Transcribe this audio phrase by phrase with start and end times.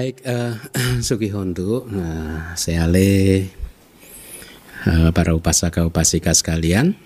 [0.00, 0.56] Baik, uh,
[1.04, 3.52] Sugi Hondu, uh, Seale,
[4.88, 6.96] uh, para upasaka upasika sekalian,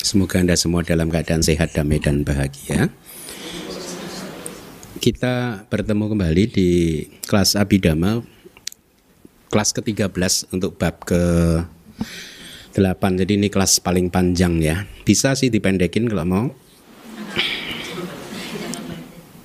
[0.00, 2.88] semoga anda semua dalam keadaan sehat, damai dan bahagia.
[5.04, 6.70] Kita bertemu kembali di
[7.28, 8.24] kelas Abidama,
[9.52, 11.20] kelas ke-13 untuk bab ke
[12.72, 13.20] 8.
[13.20, 14.88] Jadi ini kelas paling panjang ya.
[15.04, 16.46] Bisa sih dipendekin kalau mau.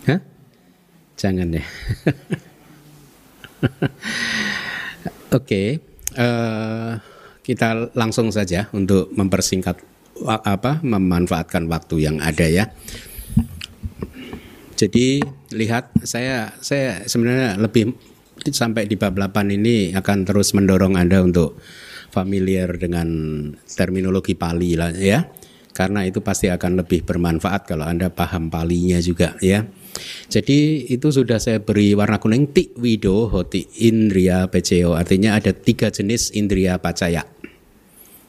[0.07, 0.23] Hah?
[1.20, 1.68] Jangan ya.
[5.34, 5.67] Oke, okay.
[6.20, 6.91] uh, eh,
[7.41, 9.80] kita langsung saja untuk mempersingkat
[10.23, 12.70] apa memanfaatkan waktu yang ada ya.
[14.77, 15.21] Jadi
[15.55, 17.95] lihat saya saya sebenarnya lebih
[18.52, 21.62] sampai di bab 8 ini akan terus mendorong Anda untuk
[22.12, 23.07] familiar dengan
[23.63, 25.26] terminologi Pali lah ya.
[25.73, 29.66] Karena itu pasti akan lebih bermanfaat kalau Anda paham Palinya juga ya.
[30.30, 35.94] Jadi itu sudah saya beri warna kuning tik wido hoti indria pco artinya ada tiga
[35.94, 37.26] jenis indria pacaya.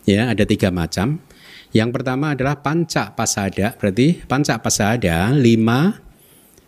[0.05, 1.25] Ya, ada tiga macam.
[1.73, 5.97] Yang pertama adalah panca pasada, berarti panca pasada lima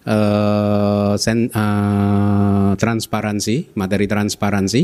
[0.02, 4.82] uh, sen, uh, transparansi, materi transparansi.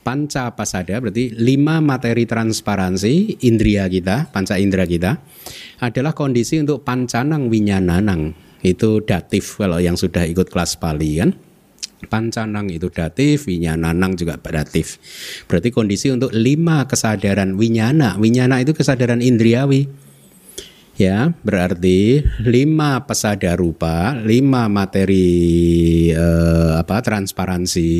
[0.00, 5.18] Panca pasada berarti lima materi transparansi indria kita, panca indera kita
[5.82, 11.32] adalah kondisi untuk pancanang winyananang itu datif kalau yang sudah ikut kelas Pali kan.
[12.00, 14.96] Pancanang itu datif, winyananang juga datif.
[15.44, 18.16] Berarti kondisi untuk lima kesadaran winyana.
[18.16, 19.84] Winyana itu kesadaran indriawi.
[20.96, 27.92] Ya, berarti lima pesada rupa, lima materi eh, apa transparansi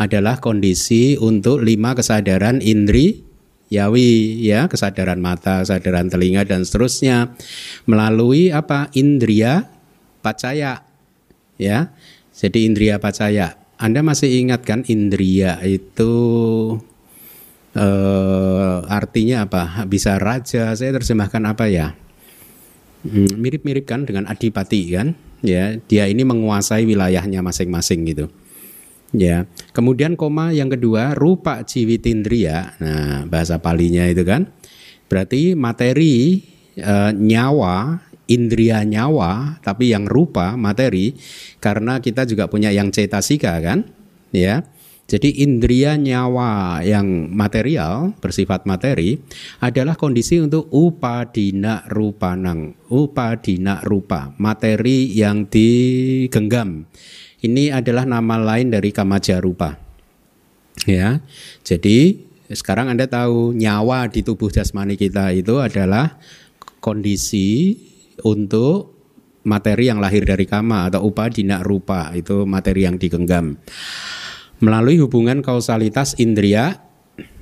[0.00, 3.25] adalah kondisi untuk lima kesadaran indri
[3.66, 7.34] yawi ya kesadaran mata, kesadaran telinga dan seterusnya
[7.86, 9.66] melalui apa indria
[10.22, 10.86] pacaya
[11.58, 11.90] ya.
[12.36, 13.56] Jadi indria pacaya.
[13.76, 16.12] Anda masih ingat kan indria itu
[17.76, 19.84] eh, artinya apa?
[19.88, 20.72] Bisa raja.
[20.72, 21.92] Saya terjemahkan apa ya?
[23.04, 25.14] Hmm, mirip-mirip kan dengan adipati kan?
[25.44, 28.26] Ya, dia ini menguasai wilayahnya masing-masing gitu.
[29.12, 29.44] Ya.
[29.76, 32.80] Kemudian koma yang kedua rupa ciwitindria.
[32.80, 34.48] Nah, bahasa palinya itu kan
[35.04, 36.40] berarti materi
[36.80, 41.12] e, nyawa, indria nyawa, tapi yang rupa materi
[41.60, 43.84] karena kita juga punya yang cetasika kan?
[44.32, 44.64] Ya.
[45.06, 49.20] Jadi indria nyawa yang material bersifat materi
[49.60, 56.88] adalah kondisi untuk upadina rupanang, upadina rupa, materi yang digenggam
[57.44, 59.76] ini adalah nama lain dari kamaja rupa.
[60.88, 61.20] Ya.
[61.66, 66.16] Jadi sekarang Anda tahu nyawa di tubuh jasmani kita itu adalah
[66.78, 67.74] kondisi
[68.22, 68.94] untuk
[69.46, 73.58] materi yang lahir dari kama atau upadina rupa itu materi yang digenggam
[74.58, 76.82] melalui hubungan kausalitas indria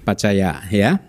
[0.04, 1.00] pacaya ya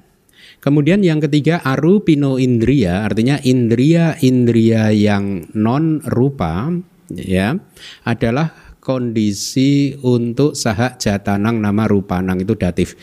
[0.63, 6.72] kemudian yang ketiga arupino indria artinya indria-indria yang non rupa
[7.12, 7.59] ya
[8.07, 12.94] adalah kondisi untuk sahak jatanang nama rupanang itu datif.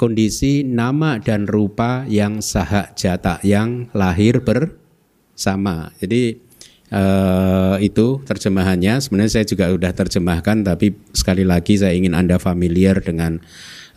[0.00, 5.92] Kondisi nama dan rupa yang sahak jata yang lahir bersama.
[6.00, 6.40] Jadi
[6.88, 8.96] uh, itu terjemahannya.
[8.96, 13.36] Sebenarnya saya juga sudah terjemahkan tapi sekali lagi saya ingin anda familiar dengan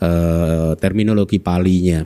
[0.04, 2.04] uh, terminologi palinya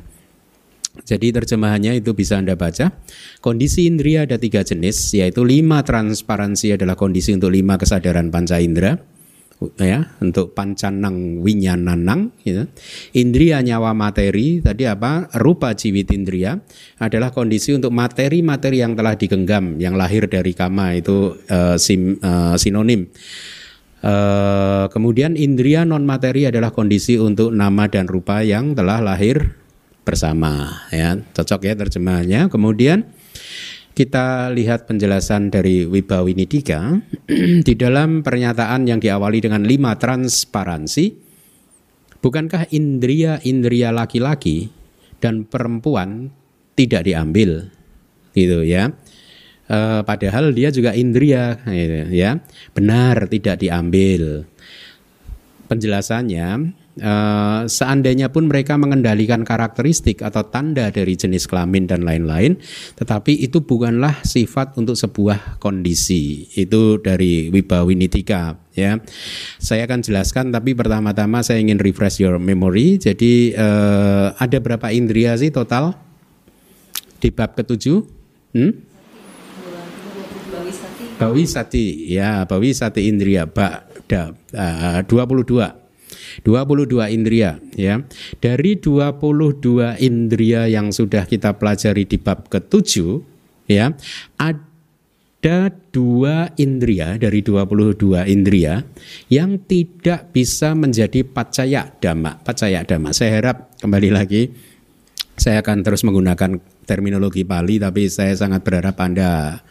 [1.04, 2.96] jadi terjemahannya itu bisa Anda baca.
[3.44, 8.98] Kondisi indria ada tiga jenis, yaitu lima transparansi adalah kondisi untuk lima kesadaran panca indera
[9.82, 12.70] ya untuk pancanang winyananang gitu.
[13.18, 16.62] indria nyawa materi tadi apa rupa jiwit indria
[17.02, 22.54] adalah kondisi untuk materi-materi yang telah digenggam yang lahir dari kama itu uh, sim, uh,
[22.54, 23.10] sinonim
[24.06, 29.58] uh, kemudian indria non materi adalah kondisi untuk nama dan rupa yang telah lahir
[30.08, 31.20] bersama ya.
[31.36, 33.04] Cocok ya terjemahannya kemudian
[33.98, 37.04] kita lihat penjelasan dari Wibawinidika.
[37.68, 41.28] Di dalam pernyataan yang diawali dengan lima transparansi
[42.22, 44.70] bukankah indria-indria laki-laki
[45.18, 46.30] dan perempuan
[46.78, 47.74] tidak diambil?
[48.38, 48.94] Gitu ya.
[49.66, 52.38] E, padahal dia juga indria gitu, ya.
[52.78, 54.46] Benar tidak diambil.
[55.68, 62.58] Penjelasannya uh, seandainya pun mereka mengendalikan karakteristik atau tanda dari jenis kelamin dan lain-lain,
[62.98, 66.50] tetapi itu bukanlah sifat untuk sebuah kondisi.
[66.58, 69.02] Itu dari Wibawinitika ya.
[69.58, 73.02] Saya akan jelaskan tapi pertama-tama saya ingin refresh your memory.
[73.02, 75.98] Jadi uh, ada berapa indria sih total
[77.18, 78.06] di bab ketujuh?
[78.54, 78.72] Hmm?
[81.18, 83.50] Bawi sati, ya Bawi sati indria.
[83.50, 85.77] Ba, da, uh, 22
[86.46, 88.02] 22 indria ya.
[88.38, 93.22] Dari 22 indria yang sudah kita pelajari di bab ketujuh
[93.70, 93.94] ya,
[94.38, 98.84] ada dua indria dari 22 indria
[99.32, 102.42] yang tidak bisa menjadi pacaya dhamma.
[102.42, 103.16] Pacaya dhamma.
[103.16, 104.44] Saya harap kembali lagi
[105.38, 106.58] saya akan terus menggunakan
[106.90, 109.62] terminologi Pali tapi saya sangat berharap Anda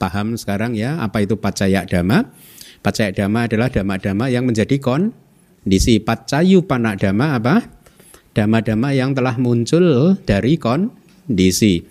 [0.00, 2.32] paham sekarang ya apa itu pacaya dhamma.
[2.80, 5.12] Pacaya dhamma adalah dhamma-dhamma yang menjadi kon
[5.68, 7.60] Kondisi pacayu panak dhamma apa?
[8.32, 11.84] Dhamma-dhamma yang telah muncul dari kondisi.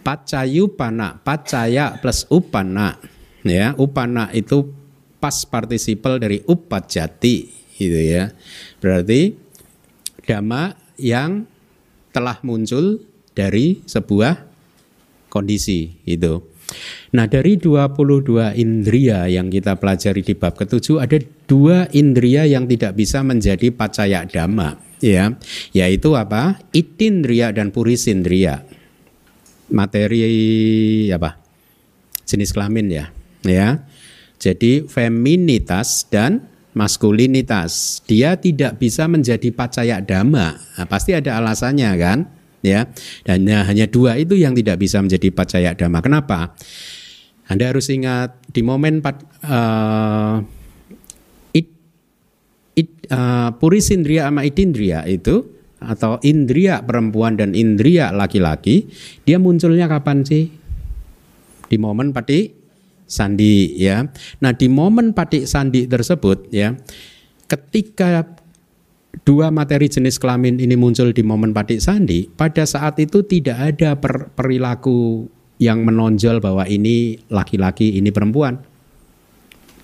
[0.00, 2.96] Pacayu panak, pacaya plus upana.
[3.44, 4.72] Ya, upana itu
[5.20, 8.32] pas partisipal dari upajati gitu ya.
[8.80, 9.36] Berarti
[10.24, 11.44] dhamma yang
[12.16, 13.04] telah muncul
[13.36, 14.40] dari sebuah
[15.28, 16.40] kondisi itu.
[17.16, 22.96] Nah dari 22 indria yang kita pelajari di bab ketujuh ada dua indria yang tidak
[22.96, 25.36] bisa menjadi pacaya dhamma ya.
[25.76, 26.60] Yaitu apa?
[26.72, 28.64] Itindria dan purisindria
[29.72, 31.40] materi apa?
[32.28, 33.06] Jenis kelamin ya
[33.46, 33.82] ya.
[34.42, 38.02] Jadi feminitas dan maskulinitas.
[38.08, 40.58] Dia tidak bisa menjadi pacaya dhamma.
[40.58, 42.18] Nah, pasti ada alasannya kan
[42.62, 42.88] ya
[43.26, 46.54] dan hanya dua itu yang tidak bisa menjadi pacaya dhamma kenapa
[47.52, 50.40] anda harus ingat di momen uh,
[51.52, 51.68] it,
[52.78, 55.44] it, uh, purisindria sama itindria itu
[55.82, 58.88] atau indria perempuan dan indria laki-laki
[59.26, 60.48] dia munculnya kapan sih?
[61.68, 62.52] Di momen pati
[63.04, 64.06] sandi ya.
[64.40, 66.72] Nah, di momen pati sandi tersebut ya
[67.50, 68.38] ketika
[69.22, 73.96] dua materi jenis kelamin ini muncul di momen pati sandi, pada saat itu tidak ada
[74.00, 75.28] per, perilaku
[75.60, 78.58] yang menonjol bahwa ini laki-laki, ini perempuan.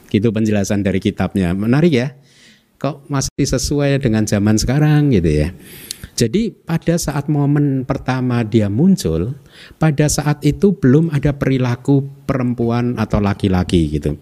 [0.09, 1.53] Gitu penjelasan dari kitabnya.
[1.53, 2.09] Menarik ya.
[2.79, 5.49] Kok masih sesuai dengan zaman sekarang gitu ya.
[6.19, 9.39] Jadi pada saat momen pertama dia muncul,
[9.79, 14.19] pada saat itu belum ada perilaku perempuan atau laki-laki gitu.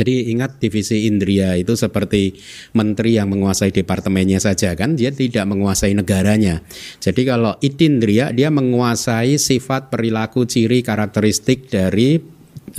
[0.00, 2.32] Jadi ingat divisi Indria itu seperti
[2.72, 6.64] menteri yang menguasai departemennya saja kan, dia tidak menguasai negaranya.
[7.04, 12.16] Jadi kalau Itindria dia menguasai sifat perilaku ciri karakteristik dari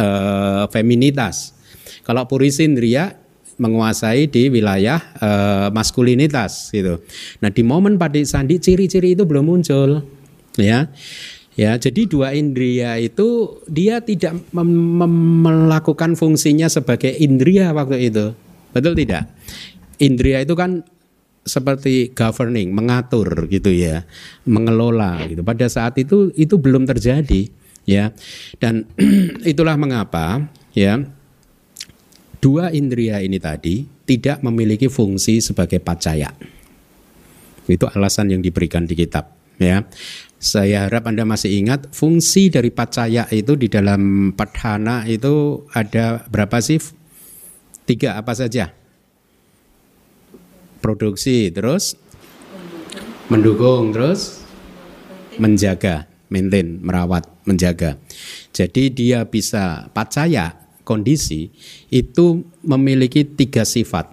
[0.02, 1.54] uh, feminitas.
[2.02, 3.14] Kalau Purisindria
[3.62, 7.06] menguasai di wilayah uh, maskulinitas gitu.
[7.46, 10.02] Nah di momen Padi Sandi ciri-ciri itu belum muncul
[10.58, 10.90] ya.
[11.60, 18.32] Ya, jadi dua indria itu dia tidak melakukan fungsinya sebagai indria waktu itu.
[18.72, 19.28] Betul tidak?
[20.00, 20.88] Indria itu kan
[21.44, 24.08] seperti governing, mengatur gitu ya,
[24.48, 25.44] mengelola gitu.
[25.44, 27.52] Pada saat itu itu belum terjadi
[27.84, 28.16] ya.
[28.56, 28.88] Dan
[29.52, 31.04] itulah mengapa ya
[32.40, 36.32] dua indria ini tadi tidak memiliki fungsi sebagai pacaya.
[37.68, 39.84] Itu alasan yang diberikan di kitab ya.
[40.42, 46.58] Saya harap Anda masih ingat fungsi dari pacaya itu di dalam padhana itu ada berapa
[46.58, 46.82] sih?
[47.86, 48.74] Tiga apa saja?
[50.82, 51.94] Produksi, terus
[53.30, 54.42] mendukung, terus
[55.38, 58.02] menjaga, maintain, merawat, menjaga.
[58.50, 61.54] Jadi dia bisa pacaya kondisi
[61.94, 64.10] itu memiliki tiga sifat.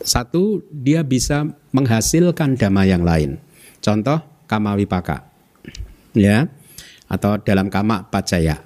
[0.00, 1.44] Satu, dia bisa
[1.76, 3.36] menghasilkan dhamma yang lain.
[3.84, 5.30] Contoh, kama wipaka.
[6.18, 6.50] Ya.
[7.06, 8.58] Atau dalam kama pacaya.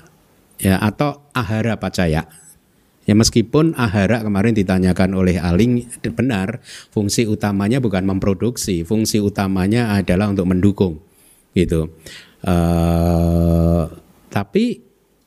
[0.56, 2.24] Ya atau ahara pacaya.
[3.04, 5.84] Ya meskipun ahara kemarin ditanyakan oleh Aling
[6.16, 11.04] benar fungsi utamanya bukan memproduksi fungsi utamanya adalah untuk mendukung
[11.52, 11.92] gitu.
[12.40, 13.92] Uh,
[14.32, 14.80] tapi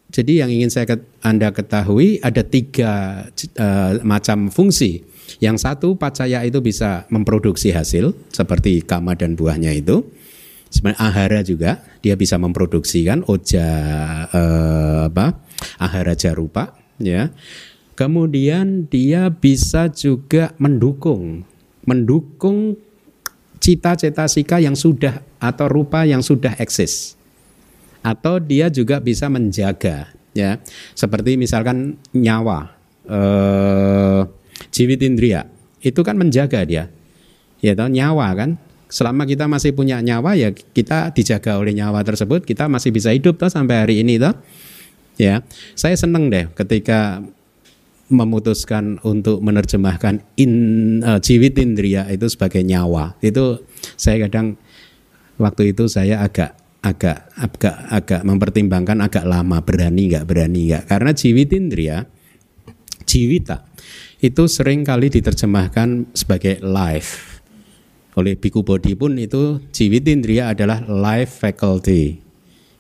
[0.09, 3.25] jadi yang ingin saya anda ketahui ada tiga
[3.61, 5.05] uh, macam fungsi.
[5.43, 10.07] Yang satu pacaya itu bisa memproduksi hasil seperti kama dan buahnya itu
[10.69, 11.71] sebenarnya ahara juga
[12.03, 13.67] dia bisa memproduksi kan oja
[14.31, 15.39] eh, apa
[15.81, 17.31] ahara jarupa ya.
[17.97, 21.41] Kemudian dia bisa juga mendukung
[21.87, 22.77] mendukung
[23.57, 27.17] cita-cita sika yang sudah atau rupa yang sudah eksis.
[28.05, 30.61] Atau dia juga bisa menjaga ya.
[30.93, 32.69] Seperti misalkan nyawa
[33.09, 34.21] eh,
[34.69, 35.49] jiwit indria
[35.81, 36.93] itu kan menjaga dia.
[37.57, 38.49] Ya tahu nyawa kan
[38.87, 43.35] selama kita masih punya nyawa ya kita dijaga oleh nyawa tersebut kita masih bisa hidup
[43.35, 44.35] toh sampai hari ini toh.
[45.17, 45.41] Ya
[45.73, 47.21] saya seneng deh ketika
[48.07, 50.51] memutuskan untuk menerjemahkan in
[51.03, 53.19] uh, jiwit indria itu sebagai nyawa.
[53.19, 53.67] Itu
[53.99, 54.55] saya kadang
[55.35, 60.83] waktu itu saya agak agak agak agak mempertimbangkan agak lama berani nggak berani nggak.
[60.87, 62.07] Karena jiwit indria
[63.07, 63.63] Jiwita
[64.19, 67.36] itu sering kali diterjemahkan sebagai life.
[68.17, 72.25] Oleh Biku Bodhi pun itu Jiwitindriya adalah life faculty.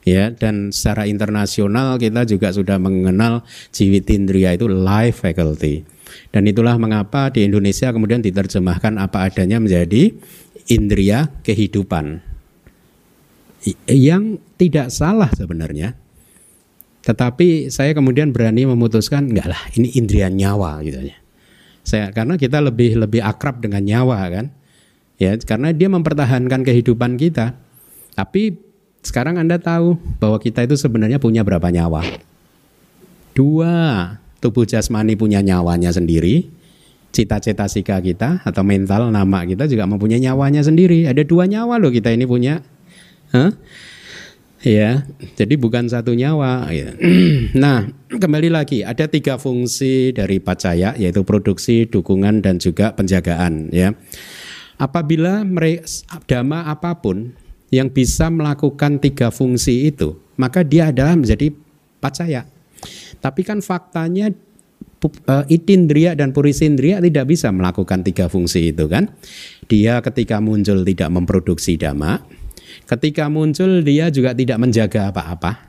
[0.07, 5.85] Ya, dan secara internasional kita juga sudah mengenal Jiwitindriya itu life faculty.
[6.31, 10.15] Dan itulah mengapa di Indonesia kemudian diterjemahkan apa adanya menjadi
[10.71, 12.23] indria kehidupan.
[13.85, 15.99] Yang tidak salah sebenarnya.
[17.03, 21.17] Tetapi saya kemudian berani memutuskan enggak lah ini indria nyawa gitu ya.
[21.87, 24.45] Saya karena kita lebih lebih akrab dengan nyawa kan.
[25.17, 27.57] Ya, karena dia mempertahankan kehidupan kita.
[28.13, 28.57] Tapi
[29.01, 32.05] sekarang Anda tahu bahwa kita itu sebenarnya punya berapa nyawa?
[33.33, 33.75] Dua.
[34.37, 36.53] Tubuh jasmani punya nyawanya sendiri.
[37.09, 41.09] Cita-cita sika kita atau mental nama kita juga mempunyai nyawanya sendiri.
[41.09, 42.61] Ada dua nyawa loh kita ini punya.
[43.33, 43.49] Huh?
[44.61, 46.69] Ya, jadi bukan satu nyawa.
[46.69, 46.93] Ya.
[47.57, 53.73] Nah, kembali lagi ada tiga fungsi dari pacaya yaitu produksi, dukungan dan juga penjagaan.
[53.73, 53.97] Ya,
[54.77, 55.43] apabila
[56.25, 57.33] dhamma apa pun
[57.73, 61.51] yang bisa melakukan tiga fungsi itu, maka dia adalah menjadi
[61.99, 62.47] pacaya.
[63.19, 64.31] Tapi kan faktanya
[65.27, 69.11] uh, itindria dan purisindria tidak bisa melakukan tiga fungsi itu kan.
[69.67, 72.23] Dia ketika muncul tidak memproduksi dhamma,
[72.87, 75.59] Ketika muncul dia juga tidak menjaga apa-apa.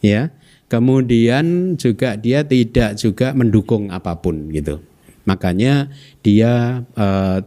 [0.00, 0.32] Ya.
[0.66, 4.82] Kemudian juga dia tidak juga mendukung apa pun gitu.
[5.28, 5.92] Makanya
[6.26, 7.38] dia eh,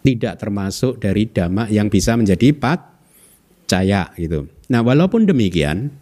[0.00, 2.80] tidak termasuk dari dhamma yang bisa menjadi pat
[3.68, 4.50] caya gitu.
[4.72, 5.92] Nah, walaupun demikian,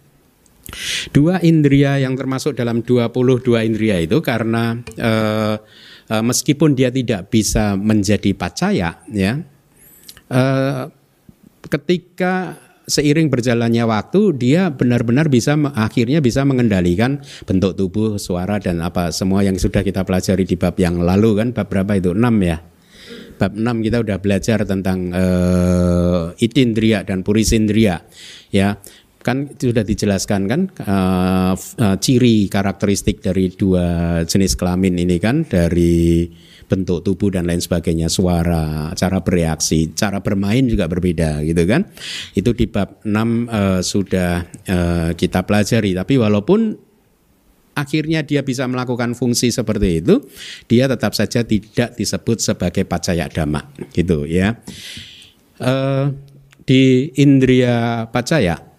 [1.13, 5.55] dua indria yang termasuk dalam 22 indria itu karena eh,
[6.09, 9.41] eh, meskipun dia tidak bisa menjadi pacaya ya
[10.29, 10.83] eh,
[11.69, 12.57] ketika
[12.89, 19.45] seiring berjalannya waktu dia benar-benar bisa akhirnya bisa mengendalikan bentuk tubuh, suara dan apa semua
[19.45, 22.17] yang sudah kita pelajari di bab yang lalu kan bab berapa itu?
[22.17, 22.57] 6 ya.
[23.39, 28.03] Bab 6 kita udah belajar tentang uh, itindria dan purisindria
[28.51, 28.75] ya.
[29.19, 36.27] Kan sudah dijelaskan kan uh, uh, ciri karakteristik dari dua jenis kelamin ini kan dari
[36.69, 41.89] bentuk tubuh dan lain sebagainya, suara, cara bereaksi, cara bermain juga berbeda gitu kan.
[42.37, 46.88] Itu di bab 6 uh, eh, sudah uh, kita pelajari, tapi walaupun
[47.79, 50.19] akhirnya dia bisa melakukan fungsi seperti itu,
[50.67, 54.59] dia tetap saja tidak disebut sebagai pacaya dhamma gitu ya.
[55.59, 56.15] Uh,
[56.63, 58.69] di indria pacaya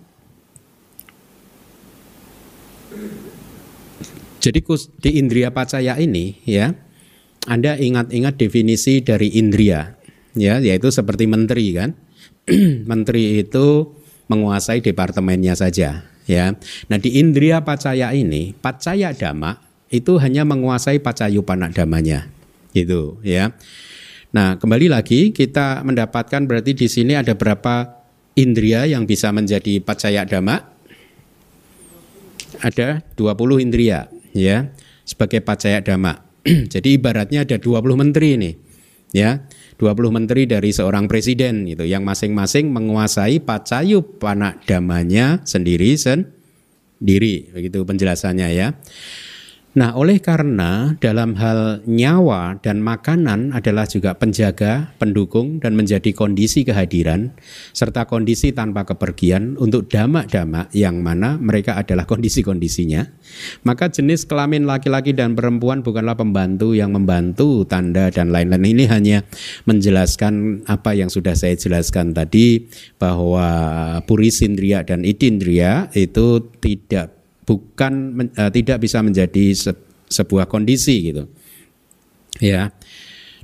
[4.40, 4.64] Jadi
[5.04, 6.72] di indria pacaya ini ya
[7.48, 9.96] anda ingat-ingat definisi dari indria,
[10.36, 11.96] ya, yaitu seperti menteri kan.
[12.90, 13.96] menteri itu
[14.28, 16.54] menguasai departemennya saja, ya.
[16.86, 19.58] Nah di indria pacaya ini, pacaya dhamma
[19.90, 22.30] itu hanya menguasai pacayupana damanya,
[22.70, 23.50] gitu, ya.
[24.30, 27.98] Nah kembali lagi kita mendapatkan berarti di sini ada berapa
[28.38, 30.62] indria yang bisa menjadi pacaya dhamma?
[32.62, 34.70] Ada 20 indria, ya,
[35.02, 36.22] sebagai pacaya dhamma.
[36.72, 38.52] Jadi ibaratnya ada 20 menteri ini.
[39.10, 39.42] Ya,
[39.80, 47.80] 20 menteri dari seorang presiden gitu yang masing-masing menguasai pacayu panak damanya sendiri sendiri begitu
[47.80, 48.76] penjelasannya ya.
[49.70, 56.66] Nah, oleh karena dalam hal nyawa dan makanan adalah juga penjaga, pendukung, dan menjadi kondisi
[56.66, 57.30] kehadiran,
[57.70, 63.14] serta kondisi tanpa kepergian untuk damak-damak yang mana mereka adalah kondisi-kondisinya,
[63.62, 68.74] maka jenis kelamin laki-laki dan perempuan bukanlah pembantu yang membantu tanda dan lain-lain.
[68.74, 69.22] Ini hanya
[69.70, 72.66] menjelaskan apa yang sudah saya jelaskan tadi,
[72.98, 73.46] bahwa
[74.02, 77.19] purisindria dan idindria itu tidak
[77.50, 79.74] bukan uh, tidak bisa menjadi se
[80.06, 81.26] sebuah kondisi gitu.
[82.38, 82.70] Ya.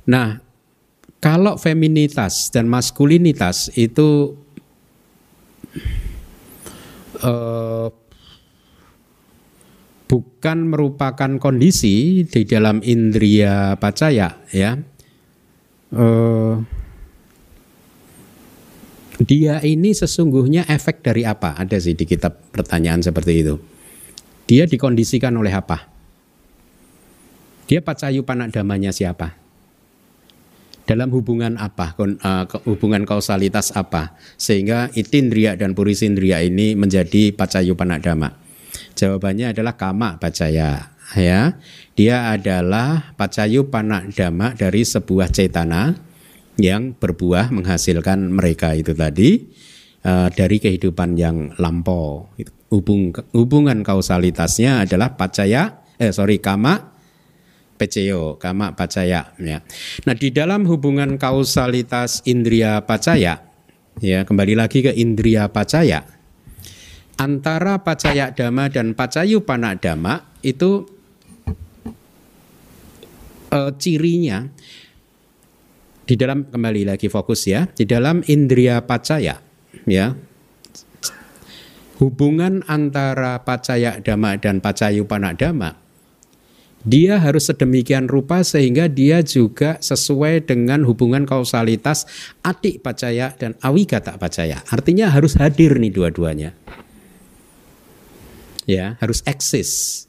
[0.07, 0.39] Nah,
[1.19, 4.39] kalau feminitas dan maskulinitas itu
[7.19, 7.91] uh,
[10.07, 14.79] bukan merupakan kondisi di dalam indria pacaya ya.
[15.91, 16.63] Uh,
[19.23, 21.59] dia ini sesungguhnya efek dari apa?
[21.59, 23.76] Ada sih di kitab pertanyaan seperti itu.
[24.47, 25.91] Dia dikondisikan oleh apa?
[27.67, 29.35] Dia pacayu panak damanya siapa?
[30.87, 31.91] Dalam hubungan apa?
[31.99, 34.15] Uh, hubungan kausalitas apa?
[34.39, 38.39] Sehingga itindria dan purisindria ini menjadi pacayu panak dama.
[38.95, 40.95] Jawabannya adalah kama pacaya.
[41.15, 41.59] Ya,
[41.99, 45.95] dia adalah pacayu panak dama dari sebuah cetana
[46.55, 49.43] yang berbuah menghasilkan mereka itu tadi
[50.07, 52.31] uh, dari kehidupan yang lampau
[52.71, 56.97] hubung, hubungan kausalitasnya adalah pacaya eh sorry kama
[57.77, 59.61] peceo, kama pacaya ya.
[60.09, 63.45] Nah, di dalam hubungan kausalitas indria pacaya
[64.01, 66.01] ya, kembali lagi ke indria pacaya.
[67.17, 70.85] Antara pacaya dhamma dan pacayu panadama itu
[73.49, 74.45] uh, cirinya
[76.05, 79.41] di dalam kembali lagi fokus ya, di dalam indria pacaya
[79.85, 80.17] ya.
[81.97, 85.87] Hubungan antara pacaya dhamma dan pacayu panadama
[86.87, 92.07] dia harus sedemikian rupa sehingga dia juga sesuai dengan hubungan kausalitas
[92.47, 94.63] adik pacaya dan awigata pacaya.
[94.71, 96.55] Artinya harus hadir nih dua-duanya.
[98.63, 100.05] Ya, harus eksis.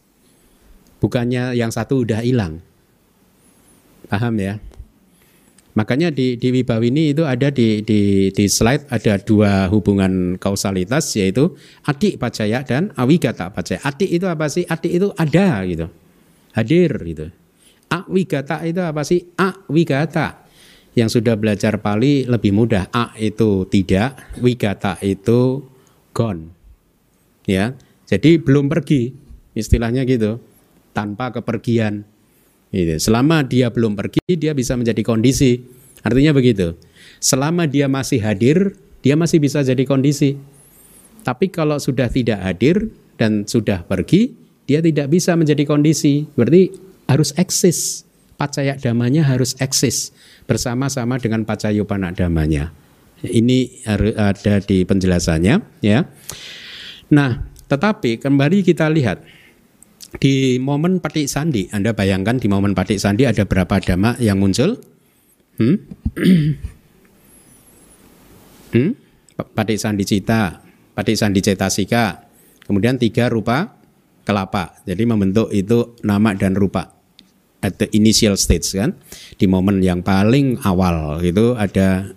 [1.02, 2.62] Bukannya yang satu udah hilang.
[4.06, 4.62] Paham ya?
[5.78, 11.54] Makanya di, di Wibawini itu ada di, di, di slide ada dua hubungan kausalitas yaitu
[11.86, 13.78] adik pacaya dan awigata pacaya.
[13.86, 14.66] Adik itu apa sih?
[14.66, 15.86] Adik itu ada gitu
[16.58, 17.26] hadir gitu.
[17.88, 19.22] Awigata itu apa sih?
[19.38, 20.44] Awigata.
[20.98, 22.90] Yang sudah belajar Pali lebih mudah.
[22.90, 25.62] A itu tidak, wigata itu
[26.10, 26.50] gone.
[27.46, 27.78] Ya.
[28.08, 29.14] Jadi belum pergi,
[29.54, 30.42] istilahnya gitu.
[30.90, 32.02] Tanpa kepergian.
[32.68, 33.00] Gitu.
[33.00, 35.60] Selama dia belum pergi, dia bisa menjadi kondisi.
[36.04, 36.76] Artinya begitu.
[37.18, 40.36] Selama dia masih hadir, dia masih bisa jadi kondisi.
[41.24, 44.36] Tapi kalau sudah tidak hadir dan sudah pergi,
[44.68, 46.28] dia tidak bisa menjadi kondisi.
[46.36, 46.72] Berarti
[47.08, 48.04] harus eksis.
[48.38, 50.14] Pacaya damanya harus eksis
[50.46, 52.70] bersama-sama dengan pacayupana damanya.
[53.18, 53.82] Ini
[54.14, 56.06] ada di penjelasannya ya.
[57.10, 59.26] Nah, tetapi kembali kita lihat
[60.16, 64.80] di momen patik sandi, Anda bayangkan di momen patik sandi ada berapa dhamma yang muncul?
[65.60, 65.76] Hmm?
[68.72, 68.90] hmm?
[69.36, 70.64] Patik sandi cita,
[70.96, 72.24] patik sandi cetasika,
[72.64, 73.76] kemudian tiga rupa
[74.24, 74.80] kelapa.
[74.88, 76.88] Jadi membentuk itu nama dan rupa
[77.60, 78.96] at the initial stage kan.
[79.36, 82.08] Di momen yang paling awal itu ada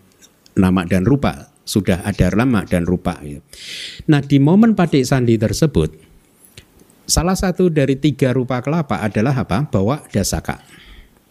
[0.56, 3.20] nama dan rupa, sudah ada nama dan rupa.
[3.20, 3.44] Gitu.
[4.08, 6.11] Nah di momen padik sandi tersebut,
[7.12, 9.68] salah satu dari tiga rupa kelapa adalah apa?
[9.68, 10.64] Bawa dasaka,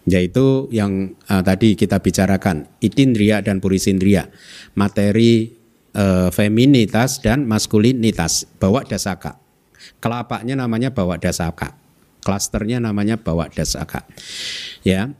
[0.04, 4.28] yaitu yang uh, tadi kita bicarakan, itindria dan purisindria,
[4.76, 5.56] materi
[5.96, 9.40] uh, feminitas dan maskulinitas, bawa dasaka.
[10.04, 11.79] Kelapanya namanya bawa dasaka.
[12.20, 14.04] Klasternya namanya bawa dasaka.
[14.84, 15.12] Ya,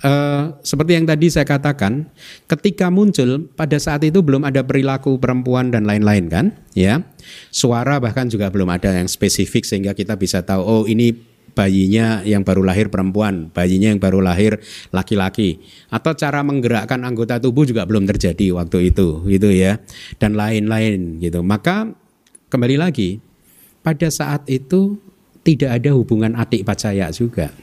[0.00, 0.12] e,
[0.70, 2.08] seperti yang tadi saya katakan,
[2.48, 6.46] ketika muncul pada saat itu belum ada perilaku perempuan dan lain-lain kan,
[6.76, 7.04] ya.
[7.50, 12.44] Suara bahkan juga belum ada yang spesifik sehingga kita bisa tahu oh ini bayinya yang
[12.44, 14.60] baru lahir perempuan, bayinya yang baru lahir
[14.92, 19.80] laki-laki, atau cara menggerakkan anggota tubuh juga belum terjadi waktu itu, gitu ya,
[20.20, 21.40] dan lain-lain gitu.
[21.40, 21.96] Maka
[22.52, 23.24] kembali lagi
[23.80, 25.00] pada saat itu
[25.46, 27.54] tidak ada hubungan adik pacaya juga.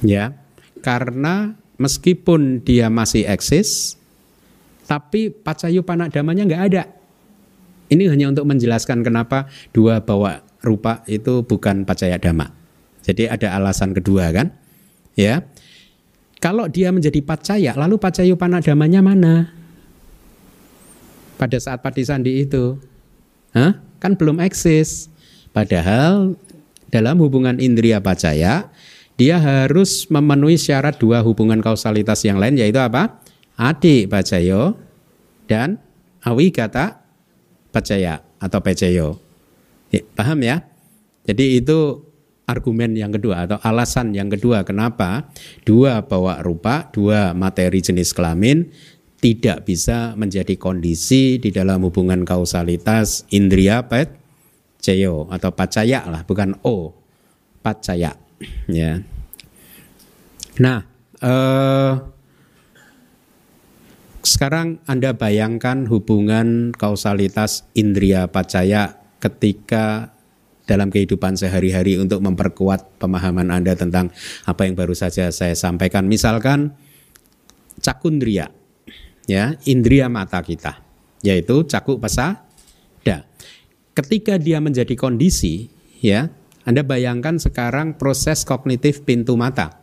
[0.00, 0.32] Ya,
[0.80, 4.00] karena meskipun dia masih eksis,
[4.88, 6.82] tapi pacayu panak damanya nggak ada.
[7.92, 12.48] Ini hanya untuk menjelaskan kenapa dua bawa rupa itu bukan pacaya dama.
[13.04, 14.56] Jadi ada alasan kedua kan?
[15.12, 15.44] Ya.
[16.42, 19.54] Kalau dia menjadi pacaya, lalu pacayu panak damanya mana?
[21.38, 22.80] Pada saat sandi itu.
[23.54, 23.92] Hah?
[24.02, 25.06] kan belum eksis.
[25.52, 26.36] Padahal
[26.88, 28.72] dalam hubungan indria pacaya
[29.20, 33.20] dia harus memenuhi syarat dua hubungan kausalitas yang lain yaitu apa?
[33.60, 34.80] Adik pacayo
[35.44, 35.76] dan
[36.24, 37.04] awi kata
[37.70, 39.20] pacaya atau pecayo.
[39.92, 40.64] Ya, paham ya?
[41.28, 42.02] Jadi itu
[42.48, 45.30] argumen yang kedua atau alasan yang kedua kenapa
[45.62, 48.72] dua bawa rupa, dua materi jenis kelamin
[49.22, 54.21] tidak bisa menjadi kondisi di dalam hubungan kausalitas indria pet
[54.82, 56.90] ceyo atau pacaya lah bukan o
[57.62, 58.18] pacaya
[58.66, 58.98] ya
[60.58, 60.82] nah
[61.22, 61.92] eh,
[64.22, 70.14] sekarang anda bayangkan hubungan kausalitas indria pacaya ketika
[70.66, 74.14] dalam kehidupan sehari-hari untuk memperkuat pemahaman anda tentang
[74.46, 76.74] apa yang baru saja saya sampaikan misalkan
[77.82, 78.50] cakundria
[79.26, 80.82] ya indria mata kita
[81.22, 82.51] yaitu cakup da.
[83.92, 85.68] Ketika dia menjadi kondisi
[86.00, 86.32] ya
[86.64, 89.82] Anda bayangkan sekarang proses kognitif pintu mata.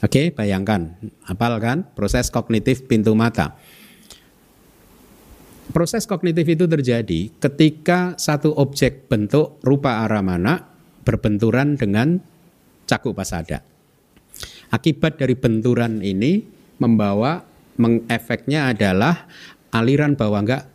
[0.00, 0.96] Oke, bayangkan,
[1.28, 3.54] apal kan proses kognitif pintu mata.
[5.70, 10.66] Proses kognitif itu terjadi ketika satu objek bentuk rupa arah mana
[11.04, 12.18] berbenturan dengan
[12.88, 13.62] cakup pasada.
[14.72, 16.42] Akibat dari benturan ini
[16.82, 17.44] membawa
[17.78, 19.30] mengefeknya adalah
[19.70, 20.69] aliran bawah enggak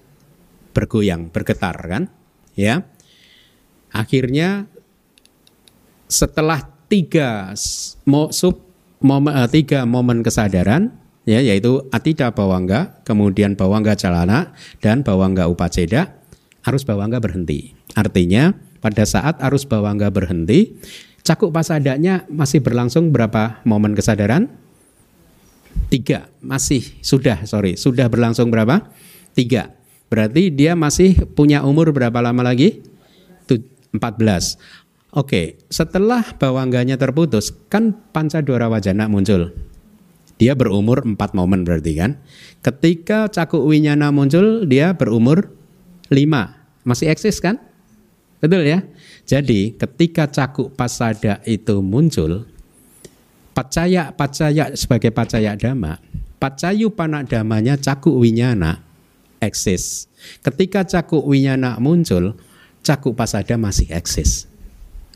[0.76, 2.12] bergoyang, bergetar kan?
[2.60, 2.84] Ya.
[3.96, 4.68] Akhirnya
[6.12, 8.62] setelah tiga sub
[9.02, 10.94] momen, uh, tiga momen kesadaran
[11.26, 16.14] ya yaitu atida bawangga, kemudian bawangga calana dan bawangga upaceda,
[16.68, 17.74] arus bawangga berhenti.
[17.98, 20.78] Artinya pada saat arus bawangga berhenti,
[21.26, 24.52] cakuk pasadanya masih berlangsung berapa momen kesadaran?
[25.90, 28.86] Tiga, masih sudah sorry sudah berlangsung berapa?
[29.34, 29.74] Tiga.
[30.16, 32.80] Berarti dia masih punya umur berapa lama lagi?
[33.52, 34.56] 14.
[35.12, 39.52] Oke, setelah bawangganya terputus, kan pancadora wajana muncul.
[40.40, 42.16] Dia berumur 4 momen berarti kan.
[42.64, 45.52] Ketika cakuk winyana muncul, dia berumur
[46.08, 46.88] 5.
[46.88, 47.60] Masih eksis kan?
[48.40, 48.88] Betul ya?
[49.28, 52.48] Jadi ketika cakuk pasada itu muncul,
[53.52, 56.00] pacaya pacaya sebagai pacaya dhamma,
[56.40, 58.85] pacayu panak damanya cakuk winyana
[59.46, 60.10] eksis.
[60.42, 62.34] Ketika cakuk winyana muncul,
[62.82, 64.50] cakuk pasada masih eksis.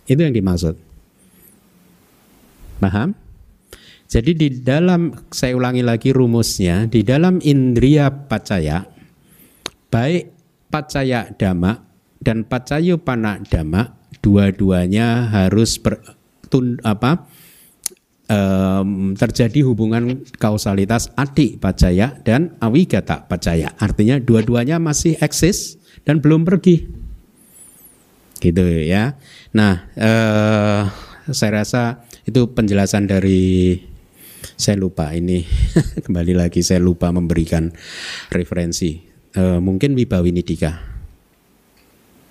[0.05, 0.77] Itu yang dimaksud.
[2.79, 3.17] Paham?
[4.09, 8.81] Jadi di dalam saya ulangi lagi rumusnya, di dalam indria pacaya
[9.89, 10.33] baik
[10.69, 11.81] pacaya dhamma
[12.21, 16.01] dan pacayu pana dhamma dua-duanya harus ber,
[16.49, 17.29] tun, apa
[18.29, 23.73] um, terjadi hubungan kausalitas adik pacaya dan awigata pacaya.
[23.81, 26.87] Artinya dua-duanya masih eksis dan belum pergi
[28.39, 29.19] gitu ya.
[29.51, 30.81] Nah, eh,
[31.29, 33.75] saya rasa itu penjelasan dari
[34.55, 35.43] saya lupa ini
[36.05, 37.67] kembali lagi saya lupa memberikan
[38.31, 39.03] referensi.
[39.35, 40.71] Eh, mungkin Wibawi Nidika.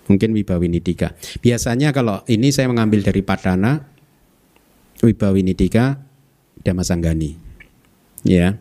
[0.08, 1.12] Mungkin Wibawi Nidika.
[1.44, 3.97] Biasanya kalau ini saya mengambil dari Padana
[5.02, 6.02] Wibawi Nidika
[6.62, 7.38] Damasanggani.
[8.26, 8.58] Ya.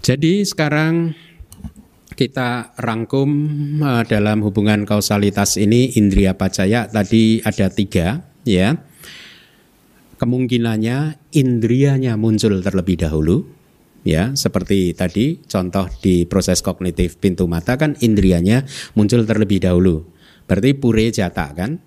[0.00, 1.12] Jadi sekarang
[2.16, 3.28] kita rangkum
[3.80, 6.88] uh, dalam hubungan kausalitas ini indria pacaya.
[6.88, 8.76] Tadi ada tiga ya.
[10.20, 13.44] Kemungkinannya indrianya muncul terlebih dahulu
[14.04, 14.32] ya.
[14.36, 18.64] Seperti tadi contoh di proses kognitif pintu mata kan indrianya
[18.96, 20.04] muncul terlebih dahulu.
[20.48, 21.80] Berarti pure jata kan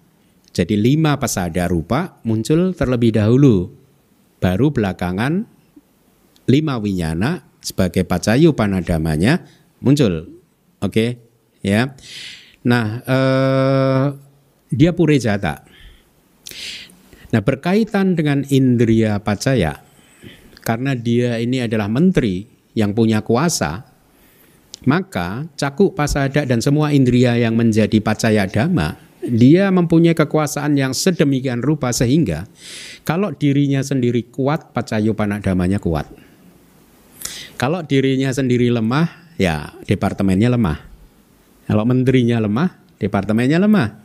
[0.53, 3.73] jadi lima pasada rupa muncul terlebih dahulu
[4.37, 5.49] baru belakangan
[6.45, 9.41] lima winyana sebagai pacayu panadamanya
[9.79, 10.29] muncul.
[10.83, 11.09] Oke, okay?
[11.63, 11.95] ya.
[12.67, 14.05] Nah, eh,
[14.71, 15.63] dia pure jata.
[17.31, 19.79] Nah, berkaitan dengan indria pacaya,
[20.61, 23.87] karena dia ini adalah menteri yang punya kuasa,
[24.83, 31.63] maka cakuk pasada dan semua indria yang menjadi pacaya dhamma, dia mempunyai kekuasaan yang sedemikian
[31.63, 32.45] rupa sehingga
[33.07, 36.07] kalau dirinya sendiri kuat, pacayu panak damanya kuat.
[37.55, 39.07] Kalau dirinya sendiri lemah,
[39.39, 40.77] ya departemennya lemah.
[41.63, 44.03] Kalau menterinya lemah, departemennya lemah.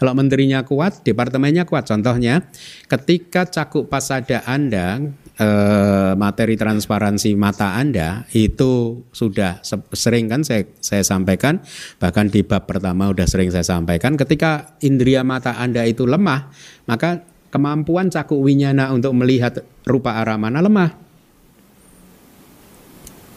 [0.00, 1.84] Kalau menterinya kuat, departemennya kuat.
[1.84, 2.48] Contohnya,
[2.88, 4.96] ketika cakup pasada Anda,
[5.40, 9.64] eh, materi transparansi mata Anda itu sudah
[9.96, 11.64] sering kan saya, saya sampaikan,
[11.96, 16.52] bahkan di bab pertama sudah sering saya sampaikan, ketika indria mata Anda itu lemah,
[16.84, 21.08] maka kemampuan cakup winyana untuk melihat rupa arah mana lemah.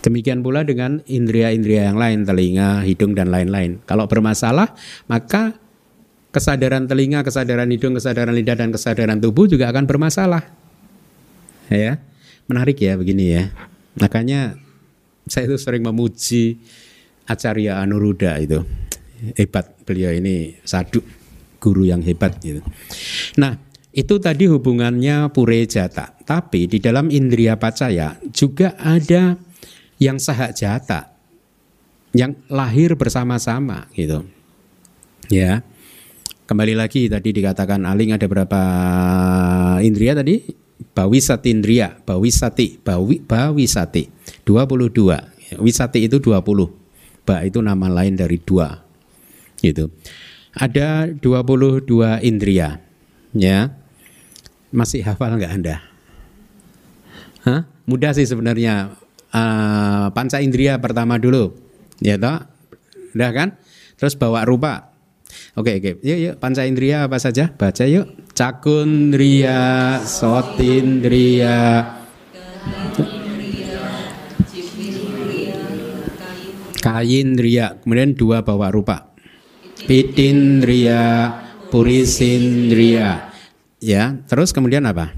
[0.03, 3.79] Demikian pula dengan indria-indria yang lain, telinga, hidung dan lain-lain.
[3.87, 4.75] Kalau bermasalah,
[5.07, 5.55] maka
[6.35, 10.62] kesadaran telinga, kesadaran hidung, kesadaran lidah dan kesadaran tubuh juga akan bermasalah.
[11.71, 11.99] Ya.
[12.47, 13.43] Menarik ya begini ya.
[13.99, 14.58] Makanya
[15.28, 16.60] saya itu sering memuji
[17.23, 18.63] Acarya Anuruddha itu.
[19.39, 20.99] Hebat beliau ini sadu
[21.63, 22.60] guru yang hebat gitu.
[23.39, 23.56] Nah,
[23.95, 26.12] itu tadi hubungannya pure jata.
[26.28, 29.39] Tapi di dalam indria pacaya juga ada
[30.02, 31.15] yang sahak jata
[32.12, 34.28] yang lahir bersama-sama gitu.
[35.32, 35.63] Ya.
[36.43, 38.62] Kembali lagi tadi dikatakan Aling ada berapa
[39.80, 40.62] indria tadi?
[40.91, 44.12] Bawisati indria, bawisati, bawi, bawisati.
[44.43, 45.60] 22.
[45.63, 46.43] Wisati itu 20.
[47.24, 48.84] Ba itu nama lain dari dua.
[49.63, 49.88] Gitu.
[50.54, 51.88] Ada 22
[52.22, 52.84] indria.
[53.32, 53.74] Ya.
[54.74, 55.78] Masih hafal nggak Anda?
[57.48, 57.67] Hah?
[57.84, 58.96] Mudah sih sebenarnya
[59.34, 61.56] uh, panca indria pertama dulu.
[62.00, 62.43] Ya toh?
[63.13, 63.50] Udah kan?
[64.00, 64.92] Terus bawa rupa.
[65.53, 66.01] Oke, oke.
[66.01, 66.35] Yuk, yuk.
[66.41, 67.53] Panca indria apa saja?
[67.53, 68.09] Baca yuk.
[68.33, 71.85] Cakundria, sotindria,
[76.81, 77.77] kayindria.
[77.85, 79.13] Kemudian dua bawa rupa.
[79.85, 81.29] Pitindria,
[81.69, 83.29] purisindria.
[83.77, 85.13] Ya, terus kemudian apa?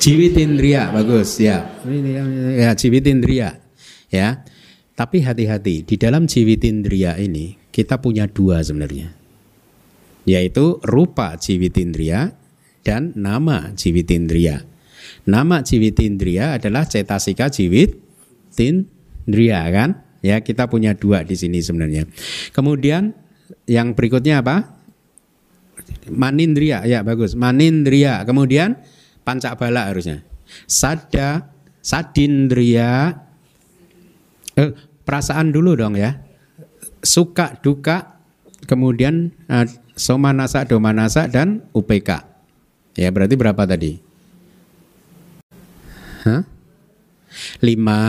[0.00, 1.70] Jiwitindria bagus ya.
[2.58, 3.62] Ya jiwitindria
[4.10, 4.42] ya.
[4.98, 9.19] Tapi hati-hati di dalam jiwitindria ini kita punya dua sebenarnya.
[10.28, 12.32] Yaitu rupa jiwitindria
[12.84, 14.64] dan nama jiwitindria.
[15.28, 19.90] Nama jiwitindria adalah cetasika jiwitindria kan?
[20.20, 22.04] Ya, kita punya dua di sini sebenarnya.
[22.52, 23.16] Kemudian
[23.64, 24.76] yang berikutnya apa?
[26.12, 27.32] Manindria, ya bagus.
[27.32, 28.20] Manindria.
[28.28, 28.76] Kemudian
[29.24, 30.20] pancabala harusnya.
[30.68, 31.48] Sada,
[31.80, 33.16] sadindria.
[34.60, 34.76] Eh,
[35.08, 36.20] perasaan dulu dong ya.
[37.00, 38.20] Suka, duka,
[38.68, 39.64] kemudian uh,
[40.00, 42.24] somanasa, domanasa dan UPK.
[42.96, 44.00] Ya berarti berapa tadi?
[46.24, 46.48] Hah?
[47.60, 48.02] Lima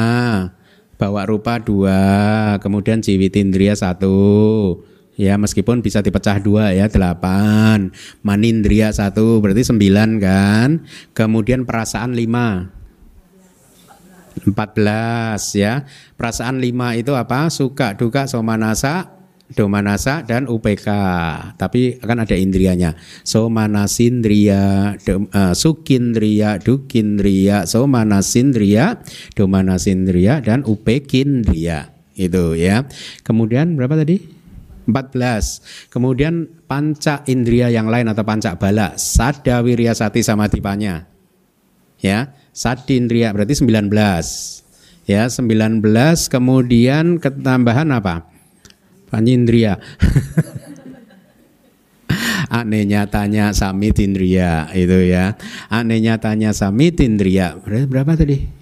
[0.95, 4.77] bawa rupa dua, kemudian jiwitindria satu,
[5.17, 7.89] ya meskipun bisa dipecah dua ya delapan,
[8.21, 10.69] manindria satu berarti sembilan kan,
[11.17, 12.69] kemudian perasaan lima,
[14.45, 15.85] empat belas ya,
[16.17, 17.49] perasaan lima itu apa?
[17.49, 19.20] Suka, duka, somanasa,
[19.53, 20.87] domanasa dan UPK.
[21.55, 22.95] Tapi akan ada indrianya.
[23.23, 28.99] Somanasindria, do, uh, sukindria, dukindria, somanasindria,
[29.37, 31.93] domanasindria dan upekindria.
[32.15, 32.87] Itu ya.
[33.23, 34.41] Kemudian berapa tadi?
[34.89, 35.93] 14.
[35.93, 41.05] Kemudian panca indria yang lain atau panca bala, sada wiryasati sama tipanya.
[42.01, 43.93] Ya, sadindria berarti 19.
[45.05, 45.81] Ya, 19
[46.29, 48.29] kemudian ketambahan apa?
[49.11, 49.75] Panindria.
[52.51, 55.39] Anehnya tanya sami tindria itu ya.
[55.71, 57.55] Anehnya tanya sami tindria.
[57.63, 58.61] Berapa tadi?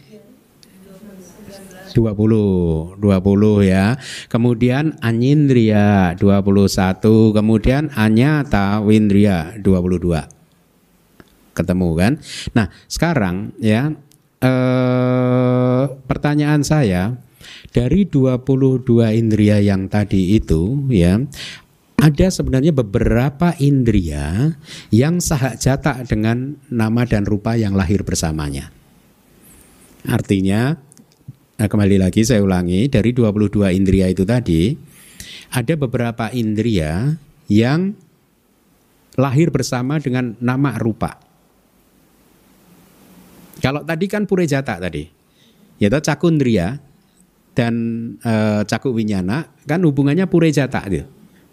[1.93, 3.97] 20 20 ya.
[4.29, 11.57] Kemudian anyindria 21, kemudian anyata windria 22.
[11.57, 12.13] Ketemu kan?
[12.53, 13.91] Nah, sekarang ya
[14.39, 17.19] eh pertanyaan saya
[17.69, 21.21] dari 22 indria yang tadi itu ya
[21.99, 24.55] ada sebenarnya beberapa indria
[24.89, 28.71] yang sahak jata dengan nama dan rupa yang lahir bersamanya.
[30.08, 30.79] Artinya
[31.60, 34.71] nah kembali lagi saya ulangi dari 22 indria itu tadi
[35.51, 37.19] ada beberapa indria
[37.51, 37.91] yang
[39.19, 41.19] lahir bersama dengan nama rupa.
[43.60, 45.03] Kalau tadi kan purejata tadi,
[45.84, 46.79] yaitu cakundria
[47.57, 47.73] dan
[48.21, 51.07] e, cakup winyana kan hubungannya purejata gitu.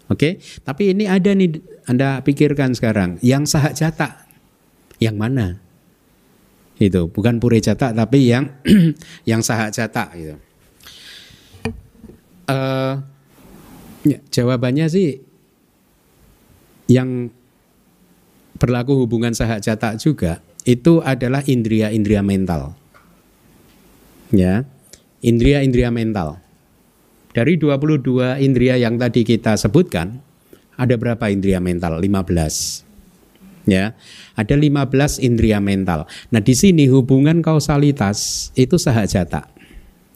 [0.07, 0.33] Oke, okay?
[0.63, 4.23] tapi ini ada nih Anda pikirkan sekarang yang sahak jata
[5.03, 5.59] yang mana?
[6.79, 8.47] Itu bukan purejata tapi yang
[9.29, 10.35] yang sahak jata gitu.
[12.47, 13.03] Uh,
[14.07, 15.19] ya, jawabannya sih
[16.87, 17.27] yang
[18.55, 22.79] berlaku hubungan sahak jata juga itu adalah indria-indria mental.
[24.31, 24.63] Ya
[25.21, 26.41] indria-indria mental.
[27.33, 30.17] Dari 22 indria yang tadi kita sebutkan,
[30.77, 32.01] ada berapa indria mental?
[32.01, 33.69] 15.
[33.69, 33.93] Ya.
[34.33, 36.09] Ada 15 indria mental.
[36.33, 39.53] Nah, di sini hubungan kausalitas itu sahajata.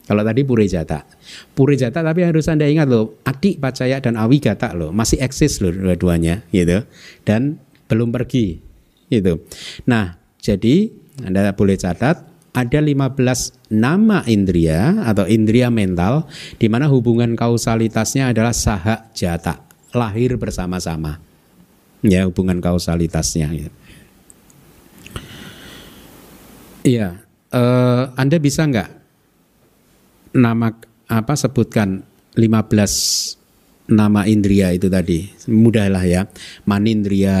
[0.02, 1.06] Kalau tadi purejata.
[1.54, 6.42] Purejata tapi harus Anda ingat loh, adik pacaya dan awigata loh, masih eksis loh dua-duanya
[6.50, 6.82] gitu.
[7.22, 8.58] Dan belum pergi
[9.06, 9.46] gitu.
[9.86, 10.90] Nah, jadi
[11.22, 16.28] Anda boleh catat ada 15 nama indria atau indria mental
[16.60, 19.64] di mana hubungan kausalitasnya adalah sahak jata,
[19.96, 21.16] lahir bersama-sama.
[22.04, 23.68] Ya, hubungan kausalitasnya ya.
[26.82, 27.08] Iya,
[27.54, 28.90] eh, Anda bisa nggak
[30.36, 30.76] nama
[31.08, 33.38] apa sebutkan 15
[33.92, 36.24] nama indria itu tadi mudahlah ya
[36.64, 37.36] manindria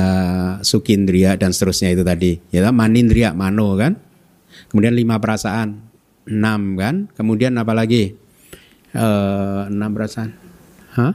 [0.60, 3.96] sukindria dan seterusnya itu tadi ya manindria mano kan
[4.72, 5.84] Kemudian lima perasaan,
[6.24, 7.12] enam kan?
[7.12, 8.16] Kemudian apa lagi?
[8.88, 9.06] E,
[9.68, 10.32] enam perasaan.
[10.96, 11.12] Hah?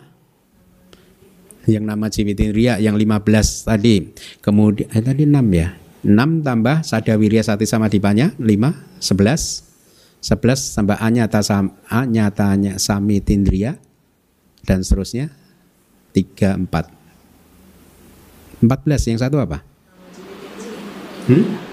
[1.65, 4.13] Yang nama Ciwitin Ria yang lima belas tadi.
[4.45, 5.73] Kemudian eh, tadi enam ya.
[6.05, 9.65] Enam tambah Sada Wirya Sati sama Dipanya lima, sebelas.
[10.21, 13.73] Sebelas tambah A nyata, sam, A nyatanya Sami Tindria
[14.69, 15.33] dan seterusnya
[16.13, 16.93] tiga empat.
[18.61, 19.65] Empat belas yang satu apa?
[21.25, 21.66] Hmm?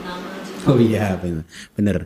[0.70, 1.44] Oh iya benar.
[1.77, 1.96] benar.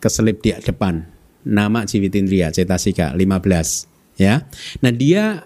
[0.00, 1.04] Keselip di depan.
[1.44, 4.48] Nama Ciwitindria Cetasika 15 ya.
[4.80, 5.44] Nah, dia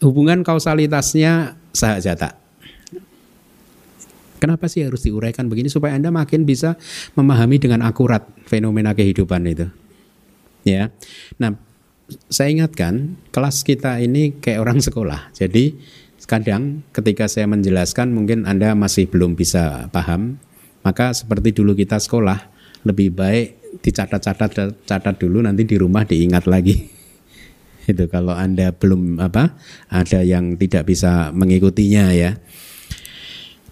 [0.00, 2.40] hubungan kausalitasnya sahajata.
[4.36, 6.76] Kenapa sih harus diuraikan begini supaya Anda makin bisa
[7.16, 9.68] memahami dengan akurat fenomena kehidupan itu.
[10.64, 10.92] Ya.
[11.40, 11.56] Nah,
[12.28, 15.32] saya ingatkan kelas kita ini kayak orang sekolah.
[15.32, 15.76] Jadi
[16.26, 20.42] kadang ketika saya menjelaskan mungkin Anda masih belum bisa paham
[20.86, 22.38] maka seperti dulu kita sekolah,
[22.86, 26.78] lebih baik dicatat-catat catat dulu nanti di rumah diingat lagi.
[27.90, 29.58] Itu kalau Anda belum apa
[29.90, 32.38] ada yang tidak bisa mengikutinya ya.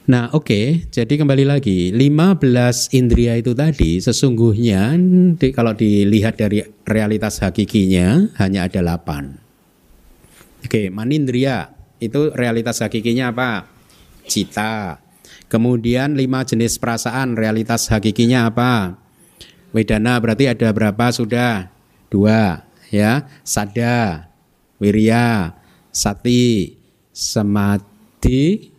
[0.05, 0.45] Nah, oke.
[0.45, 0.67] Okay.
[0.91, 5.01] Jadi kembali lagi, 15 indria itu tadi sesungguhnya
[5.41, 9.01] di, kalau dilihat dari realitas hakikinya hanya ada 8.
[9.01, 11.73] Oke, okay, manindria
[12.05, 13.65] itu realitas hakikinya apa?
[14.29, 15.04] Cita.
[15.55, 18.99] Kemudian lima jenis perasaan realitas hakikinya apa?
[19.71, 21.71] Wedana berarti ada berapa sudah?
[22.11, 23.31] Dua, ya.
[23.47, 24.27] Sada,
[24.83, 25.55] wirya,
[25.95, 26.75] sati,
[27.15, 28.75] semati,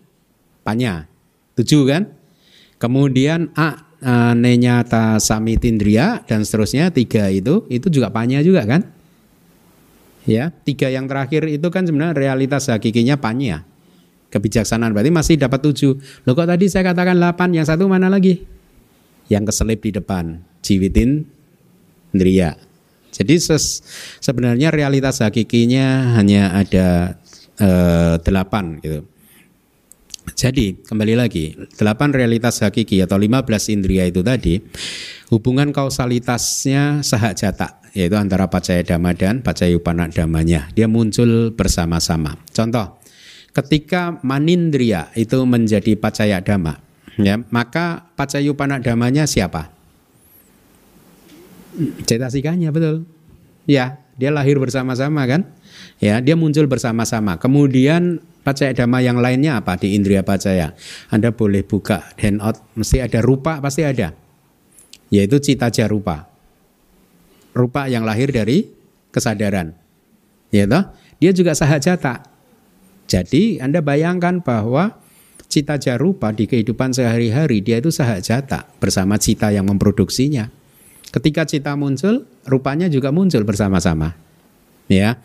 [0.67, 1.07] panya
[1.55, 2.11] Tujuh kan?
[2.75, 3.87] Kemudian A
[4.35, 8.83] nenyata samitindria dan seterusnya tiga itu itu juga panya juga kan?
[10.27, 13.63] Ya, tiga yang terakhir itu kan sebenarnya realitas hakikinya panya.
[14.29, 15.95] Kebijaksanaan berarti masih dapat tujuh.
[16.27, 18.43] Loh kok tadi saya katakan delapan, yang satu mana lagi?
[19.31, 21.25] Yang keselip di depan, jiwitin
[22.13, 22.59] indria.
[23.15, 23.79] Jadi ses,
[24.19, 27.15] sebenarnya realitas hakikinya hanya ada
[27.59, 29.07] eh, delapan gitu.
[30.35, 34.57] Jadi kembali lagi, delapan realitas hakiki atau 15 indria itu tadi
[35.29, 39.71] hubungan kausalitasnya sahak jata yaitu antara pacaya dhamma dan pacaya
[40.11, 40.67] damanya.
[40.75, 42.35] Dia muncul bersama-sama.
[42.51, 42.99] Contoh,
[43.55, 46.83] ketika manindria itu menjadi pacaya dhamma,
[47.15, 48.51] ya, maka pacaya
[48.83, 49.71] damanya siapa?
[52.03, 53.07] Cetasikanya betul.
[53.63, 55.47] Ya, dia lahir bersama-sama kan?
[55.99, 57.35] Ya, dia muncul bersama-sama.
[57.35, 60.77] Kemudian Pacaya dhamma yang lainnya apa di indria pacaya?
[61.09, 64.13] Anda boleh buka handout, mesti ada rupa, pasti ada.
[65.09, 66.29] Yaitu cita jarupa.
[67.57, 68.69] Rupa yang lahir dari
[69.09, 69.73] kesadaran.
[70.53, 70.93] Ya toh?
[71.17, 72.34] Dia juga sahajata.
[73.05, 74.97] Jadi Anda bayangkan bahwa
[75.45, 80.49] cita jarupa di kehidupan sehari-hari dia itu sahajata bersama cita yang memproduksinya.
[81.13, 84.25] Ketika cita muncul, rupanya juga muncul bersama-sama
[84.87, 85.17] ya.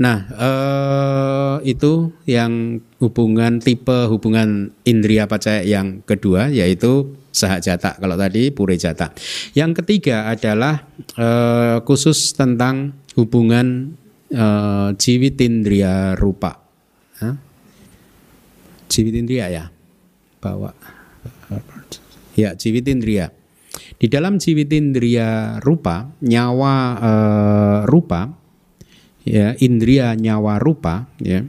[0.00, 7.96] Nah, eh, itu yang hubungan tipe hubungan indria pacaya yang kedua yaitu sahajata.
[7.96, 9.12] Kalau tadi pure jata.
[9.56, 10.84] Yang ketiga adalah
[11.16, 13.96] eh, khusus tentang hubungan
[14.30, 16.67] eh, jiwitindria rupa.
[18.88, 19.64] Jiwitindria ya.
[20.40, 20.72] Bawa
[22.38, 23.30] ya jiwitindria.
[23.98, 28.38] Di dalam jiwitindria rupa, nyawa eh, rupa
[29.28, 31.44] ya indria nyawa rupa ya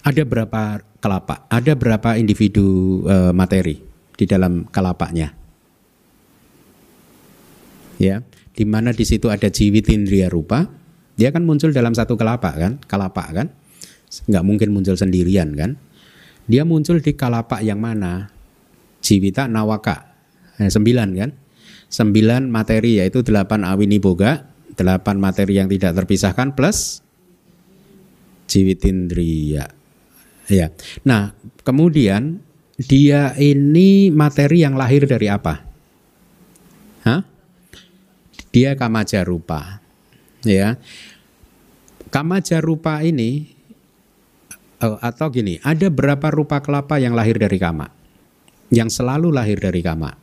[0.00, 3.76] ada berapa kelapa ada berapa individu e, materi
[4.16, 5.36] di dalam kelapanya
[8.00, 8.24] ya
[8.56, 10.64] di mana di situ ada jiwit indria rupa
[11.20, 13.46] dia kan muncul dalam satu kelapa kan kelapa kan
[14.26, 15.76] nggak mungkin muncul sendirian kan
[16.50, 18.26] dia muncul di kelapa yang mana
[18.98, 20.10] jiwita nawaka
[20.58, 21.30] eh, sembilan kan
[21.86, 27.06] sembilan materi yaitu delapan awini boga delapan materi yang tidak terpisahkan plus
[28.50, 29.70] jiwitindriya.
[30.50, 30.74] Ya.
[31.06, 31.30] Nah,
[31.62, 32.42] kemudian
[32.82, 35.62] dia ini materi yang lahir dari apa?
[37.06, 37.22] Hah?
[38.50, 39.78] Dia kamaja rupa.
[40.42, 40.74] Ya.
[42.10, 43.59] Kamaja rupa ini
[44.80, 47.92] atau gini, ada berapa rupa kelapa yang lahir dari kama?
[48.72, 50.16] Yang selalu lahir dari kama?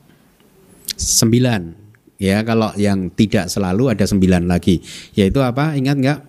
[0.98, 1.86] Sembilan.
[2.18, 4.82] Ya, kalau yang tidak selalu ada sembilan lagi.
[5.14, 5.78] Yaitu apa?
[5.78, 6.20] Ingat nggak?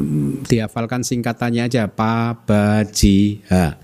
[0.00, 1.84] Hmm, dihafalkan singkatannya aja.
[1.92, 3.76] Pabajiha.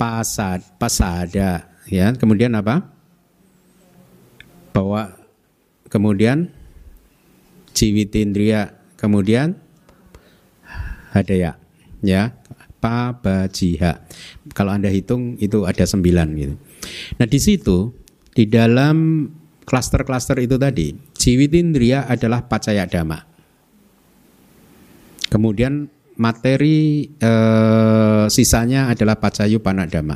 [0.00, 1.68] Pasad, pasada.
[1.92, 2.88] Ya, kemudian apa?
[4.72, 5.12] Bahwa
[5.92, 6.48] kemudian
[7.76, 9.60] jiwitindria, kemudian
[11.12, 11.60] hadaya.
[12.06, 12.38] Ya,
[12.78, 14.06] pabajiha.
[14.54, 16.54] Kalau Anda hitung itu ada sembilan gitu.
[17.18, 17.90] Nah, di situ
[18.30, 19.26] di dalam
[19.66, 23.18] klaster-klaster itu tadi, jiwitindria adalah pacaya dhamma.
[25.26, 30.14] Kemudian materi eh, sisanya adalah pacayu panadama.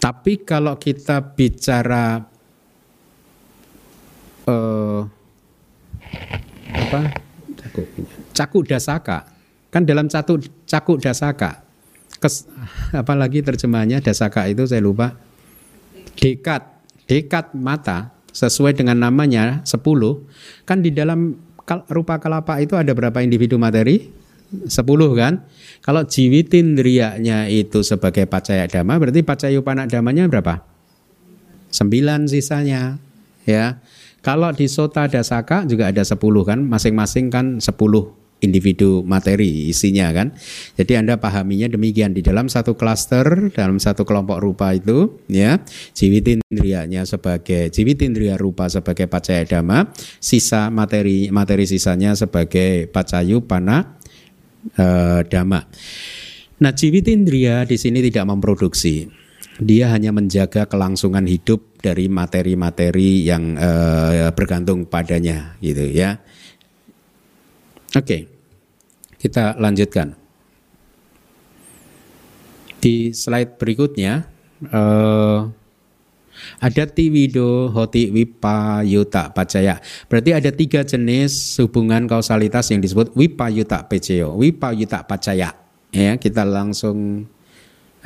[0.00, 2.24] Tapi kalau kita bicara
[4.48, 5.00] eh,
[6.70, 7.00] apa
[8.40, 9.28] caku dasaka,
[9.68, 11.60] kan dalam satu caku dasaka,
[12.16, 12.48] kes,
[12.96, 14.00] apalagi terjemahnya?
[14.00, 15.12] Dasaka itu saya lupa,
[16.16, 16.80] dekat.
[17.10, 19.82] Dekat mata sesuai dengan namanya 10
[20.62, 21.34] kan di dalam
[21.90, 24.14] rupa kelapa itu ada berapa individu materi?
[24.50, 24.70] 10
[25.18, 25.42] kan?
[25.82, 30.62] Kalau jiwitindrianya itu sebagai pacaya dhamma berarti pacayupana damanya berapa?
[31.74, 33.02] 9 sisanya
[33.42, 33.82] ya.
[34.22, 36.14] Kalau di sota dasaka juga ada 10
[36.46, 36.62] kan?
[36.62, 37.74] Masing-masing kan 10
[38.40, 40.36] individu materi isinya kan.
[40.76, 45.60] Jadi Anda pahaminya demikian di dalam satu klaster dalam satu kelompok rupa itu ya
[45.96, 53.96] jiwitindriyanya sebagai jiwitindriya rupa sebagai pacaya dhamma, sisa materi materi sisanya sebagai pacayu pana
[54.76, 55.60] eh, dhamma.
[56.60, 59.08] Nah, jiwitindriya di sini tidak memproduksi.
[59.60, 66.20] Dia hanya menjaga kelangsungan hidup dari materi-materi yang eh, bergantung padanya gitu ya.
[67.90, 68.30] Oke,
[69.18, 70.14] kita lanjutkan.
[72.78, 74.30] Di slide berikutnya
[74.70, 75.50] uh,
[76.62, 79.82] ada tiwido, hoti, wipa, yuta, pacaya.
[80.06, 85.52] Berarti ada tiga jenis hubungan kausalitas yang disebut wipa, yuta, peceo, wipa, yuta, pacaya.
[85.90, 87.26] Ya, kita langsung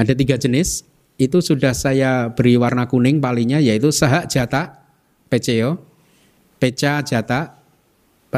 [0.00, 0.88] ada tiga jenis.
[1.14, 4.82] Itu sudah saya beri warna kuning palingnya yaitu sahak jata,
[5.30, 5.78] peceo,
[6.58, 7.62] peca jata,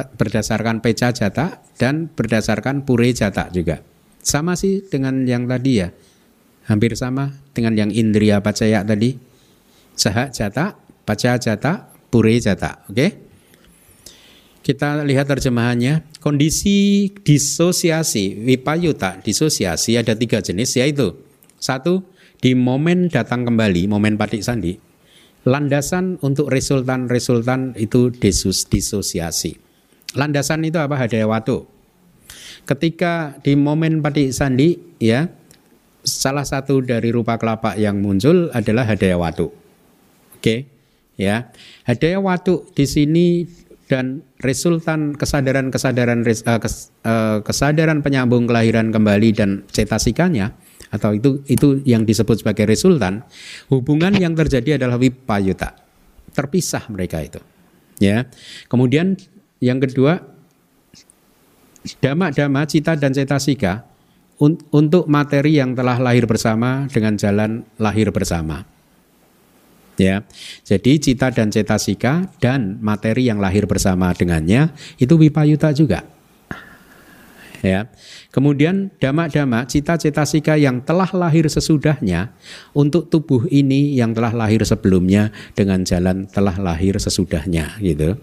[0.05, 3.81] berdasarkan peca jata dan berdasarkan pure jata juga.
[4.21, 5.89] Sama sih dengan yang tadi ya.
[6.67, 9.17] Hampir sama dengan yang indria pacaya tadi.
[9.97, 10.77] Saha jata,
[11.07, 12.85] paca jata, pure jata.
[12.91, 12.93] Oke?
[12.93, 13.11] Okay?
[14.67, 16.19] Kita lihat terjemahannya.
[16.19, 21.15] Kondisi disosiasi, wipayuta, disosiasi ada tiga jenis yaitu
[21.63, 22.03] satu,
[22.43, 24.75] di momen datang kembali, momen patik sandi.
[25.47, 29.66] Landasan untuk resultan-resultan itu disus, disosiasi.
[30.17, 30.97] Landasan itu apa?
[30.97, 31.69] Hadaya watu.
[32.67, 35.31] Ketika di momen pati sandi ya
[36.03, 39.55] salah satu dari rupa kelapa yang muncul adalah hadaya watu.
[40.35, 40.67] Oke,
[41.15, 41.53] ya.
[41.87, 43.47] Hadaya watu di sini
[43.87, 50.59] dan resultan kesadaran-kesadaran kes, uh, kesadaran penyambung kelahiran kembali dan cetasikanya
[50.91, 53.23] atau itu itu yang disebut sebagai resultan
[53.71, 55.75] hubungan yang terjadi adalah wipayuta
[56.35, 57.41] terpisah mereka itu
[57.99, 58.27] ya
[58.71, 59.19] kemudian
[59.61, 60.21] yang kedua,
[62.03, 63.87] dhamma-dhamma cita dan cetasika
[64.37, 68.69] un untuk materi yang telah lahir bersama dengan jalan lahir bersama.
[69.97, 70.29] Ya.
[70.61, 76.05] Jadi cita dan cetasika dan materi yang lahir bersama dengannya itu wipayuta juga.
[77.65, 77.89] Ya.
[78.29, 82.37] Kemudian dhamma-dhamma cita cetasika yang telah lahir sesudahnya
[82.77, 88.21] untuk tubuh ini yang telah lahir sebelumnya dengan jalan telah lahir sesudahnya gitu.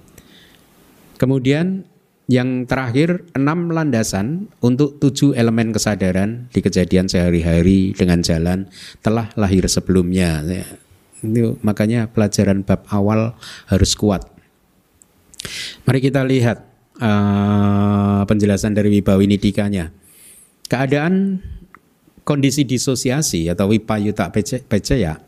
[1.18, 1.86] Kemudian
[2.32, 8.72] yang terakhir enam landasan untuk tujuh elemen kesadaran di kejadian sehari-hari dengan jalan
[9.04, 10.40] telah lahir sebelumnya.
[10.48, 10.66] Ya,
[11.20, 13.36] itu makanya pelajaran bab awal
[13.68, 14.24] harus kuat.
[15.84, 16.64] Mari kita lihat
[17.04, 19.92] uh, penjelasan dari Wibawi Nidikanya.
[20.72, 21.44] Keadaan
[22.24, 24.32] kondisi disosiasi atau wipayuta
[24.96, 25.20] ya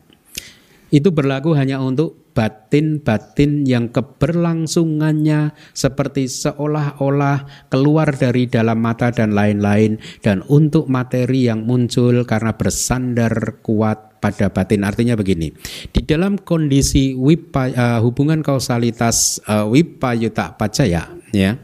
[0.96, 9.98] itu berlaku hanya untuk batin-batin yang keberlangsungannya seperti seolah-olah keluar dari dalam mata dan lain-lain.
[10.20, 14.84] Dan untuk materi yang muncul karena bersandar kuat pada batin.
[14.84, 15.54] Artinya begini
[15.94, 21.56] di dalam kondisi wipa, uh, hubungan kausalitas uh, wipayuta pacaya ya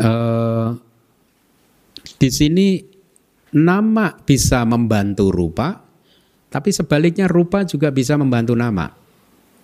[0.00, 0.72] uh,
[2.18, 2.80] di sini
[3.54, 5.87] nama bisa membantu rupa
[6.48, 8.88] tapi sebaliknya rupa juga bisa membantu nama.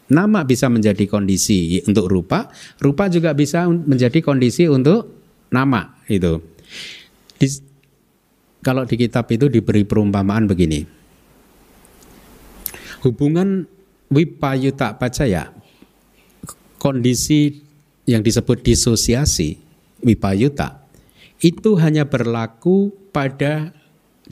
[0.05, 5.09] Nama bisa menjadi kondisi untuk rupa, rupa juga bisa menjadi kondisi untuk
[5.49, 6.45] nama itu.
[7.41, 7.49] Di,
[8.61, 10.85] kalau di kitab itu diberi perumpamaan begini.
[13.01, 13.65] Hubungan
[14.13, 15.53] wipayuta pacaya,
[16.77, 17.65] kondisi
[18.05, 19.57] yang disebut disosiasi
[20.05, 20.85] wipayuta,
[21.41, 23.73] itu hanya berlaku pada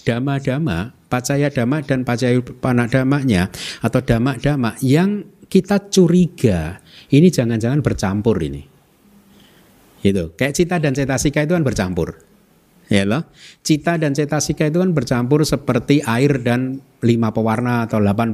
[0.04, 3.52] dama-dama pacaya dhamma dan pacaya panadhamanya
[3.84, 6.80] atau dhamma-dhamma yang kita curiga
[7.12, 8.64] ini jangan-jangan bercampur ini.
[10.00, 10.32] Gitu.
[10.32, 12.16] Kayak cita dan cetasika itu kan bercampur.
[12.88, 13.28] Ya loh.
[13.60, 18.32] Cita dan cetasika itu kan bercampur seperti air dan lima pewarna atau 18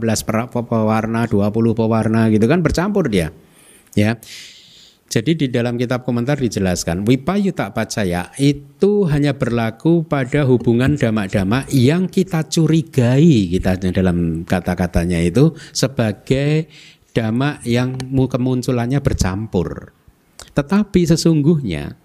[0.55, 3.35] pewarna, 20 pewarna gitu kan bercampur dia.
[3.99, 4.23] Ya.
[5.09, 12.13] Jadi di dalam kitab komentar dijelaskan Wipayuta Pacaya itu hanya berlaku pada hubungan damak-damak yang
[12.13, 16.69] kita curigai kita dalam kata-katanya itu sebagai
[17.17, 19.97] damak yang kemunculannya bercampur.
[20.53, 21.97] Tetapi sesungguhnya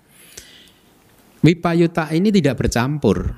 [1.44, 3.36] Wipayuta ini tidak bercampur.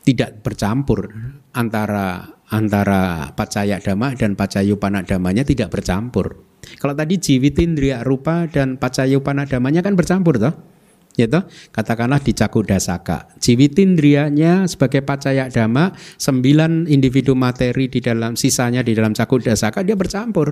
[0.00, 1.12] Tidak bercampur
[1.52, 6.49] antara antara pacaya dhamma dan pacayupana damanya tidak bercampur.
[6.78, 10.54] Kalau tadi jiwitindriya rupa dan pacayupana damanya kan bercampur toh.
[11.18, 11.44] Ya toh?
[11.74, 13.36] Katakanlah di cakudasaka.
[13.42, 20.48] Jiwitindriyanya sebagai pacaya dhamma, sembilan individu materi di dalam sisanya di dalam cakudasaka dia bercampur.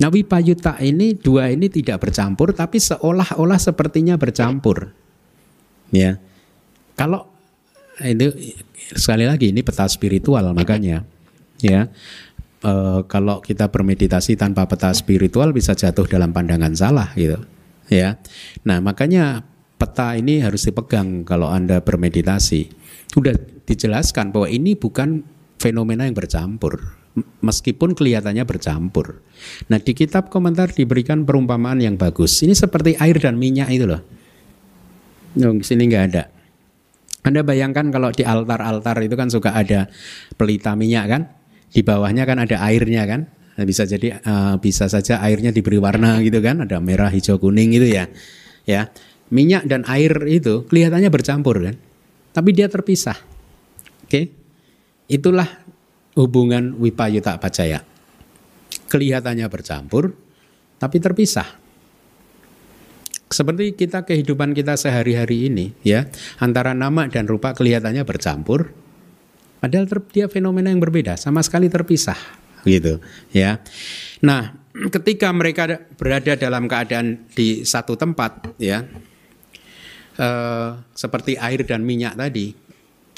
[0.00, 4.96] Nah wipayuta ini dua ini tidak bercampur tapi seolah-olah sepertinya bercampur.
[5.92, 6.16] Ya.
[6.96, 7.28] Kalau
[8.00, 8.32] itu
[8.96, 11.04] sekali lagi ini peta spiritual makanya
[11.60, 11.92] ya
[12.60, 12.72] e,
[13.08, 17.40] kalau kita bermeditasi tanpa peta spiritual bisa jatuh dalam pandangan salah gitu
[17.90, 18.16] ya.
[18.64, 19.44] Nah, makanya
[19.80, 22.70] peta ini harus dipegang kalau Anda bermeditasi.
[23.10, 23.34] Sudah
[23.66, 25.26] dijelaskan bahwa ini bukan
[25.58, 27.00] fenomena yang bercampur
[27.42, 29.22] meskipun kelihatannya bercampur.
[29.68, 32.38] Nah di kitab komentar diberikan perumpamaan yang bagus.
[32.42, 34.02] Ini seperti air dan minyak itu loh.
[35.42, 36.24] Oh, di sini nggak ada.
[37.20, 39.90] Anda bayangkan kalau di altar-altar itu kan suka ada
[40.40, 41.22] pelita minyak kan?
[41.70, 43.30] Di bawahnya kan ada airnya kan?
[43.30, 46.66] Nah, bisa jadi uh, bisa saja airnya diberi warna gitu kan?
[46.66, 48.10] Ada merah, hijau, kuning gitu ya.
[48.66, 48.90] Ya,
[49.30, 51.76] minyak dan air itu kelihatannya bercampur kan?
[52.30, 53.18] Tapi dia terpisah.
[54.06, 54.24] Oke, okay?
[55.06, 55.46] itulah
[56.18, 57.82] hubungan wipayuta pacaya.
[58.90, 60.14] Kelihatannya bercampur,
[60.82, 61.46] tapi terpisah.
[63.30, 66.10] Seperti kita kehidupan kita sehari-hari ini, ya
[66.42, 68.74] antara nama dan rupa kelihatannya bercampur,
[69.60, 72.18] padahal dia fenomena yang berbeda, sama sekali terpisah,
[72.64, 72.98] gitu,
[73.30, 73.60] ya.
[74.24, 74.56] Nah,
[74.90, 78.88] ketika mereka berada dalam keadaan di satu tempat, ya,
[80.18, 82.56] eh, seperti air dan minyak tadi,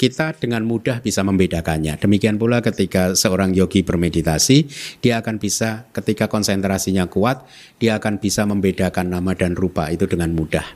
[0.03, 1.95] kita dengan mudah bisa membedakannya.
[1.95, 4.67] Demikian pula ketika seorang yogi bermeditasi,
[4.99, 7.47] dia akan bisa ketika konsentrasinya kuat,
[7.79, 10.67] dia akan bisa membedakan nama dan rupa itu dengan mudah.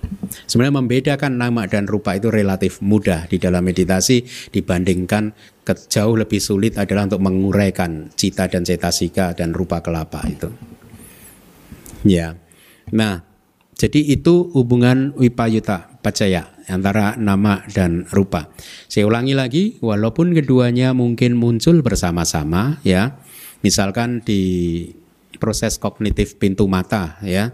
[0.47, 4.23] Sebenarnya membedakan nama dan rupa itu relatif mudah di dalam meditasi
[4.55, 5.35] dibandingkan
[5.91, 10.47] jauh lebih sulit adalah untuk menguraikan cita dan cetasika dan rupa kelapa itu.
[12.07, 12.39] Ya.
[12.95, 13.27] Nah,
[13.75, 18.47] jadi itu hubungan wipayuta pacaya antara nama dan rupa.
[18.87, 23.19] Saya ulangi lagi, walaupun keduanya mungkin muncul bersama-sama ya.
[23.59, 24.87] Misalkan di
[25.35, 27.51] proses kognitif pintu mata ya.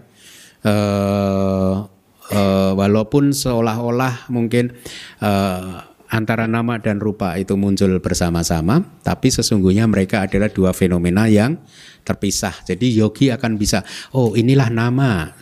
[0.61, 1.89] Uh,
[2.29, 4.77] uh, walaupun seolah-olah mungkin
[5.19, 5.83] uh,
[6.13, 11.57] antara nama dan rupa itu muncul bersama-sama, tapi sesungguhnya mereka adalah dua fenomena yang
[12.05, 12.53] terpisah.
[12.63, 13.81] Jadi yogi akan bisa,
[14.13, 15.33] oh inilah nama,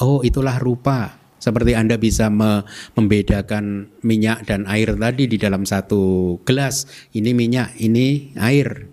[0.00, 2.62] oh itulah rupa, seperti Anda bisa me
[2.94, 6.86] membedakan minyak dan air tadi di dalam satu gelas.
[7.16, 8.86] Ini minyak, ini air.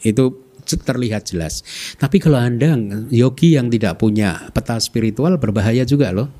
[0.00, 1.66] Itu terlihat jelas.
[1.98, 2.78] Tapi kalau Anda
[3.10, 6.30] yogi yang tidak punya peta spiritual berbahaya juga loh.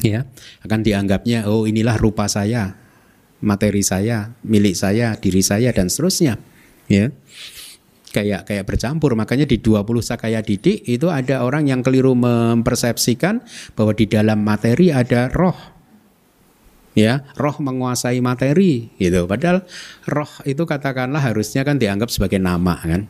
[0.00, 0.24] Ya,
[0.64, 2.72] akan dianggapnya oh inilah rupa saya,
[3.44, 6.40] materi saya, milik saya, diri saya dan seterusnya.
[6.88, 7.14] Ya
[8.10, 9.14] kayak kayak bercampur.
[9.14, 13.40] Makanya di 20 sakaya didik itu ada orang yang keliru mempersepsikan
[13.78, 15.56] bahwa di dalam materi ada roh.
[16.90, 19.24] Ya, roh menguasai materi gitu.
[19.30, 19.62] Padahal
[20.10, 23.06] roh itu katakanlah harusnya kan dianggap sebagai nama kan.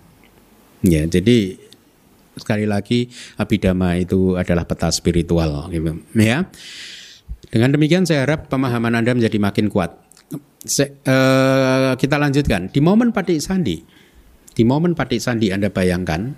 [0.84, 1.56] Ya, jadi
[2.36, 3.08] sekali lagi
[3.40, 5.96] abidama itu adalah peta spiritual gitu.
[6.12, 6.44] Ya.
[7.50, 9.96] Dengan demikian saya harap pemahaman Anda menjadi makin kuat.
[10.60, 13.80] Se, uh, kita lanjutkan di momen patik sandi
[14.54, 16.34] di momen patik sandi Anda bayangkan,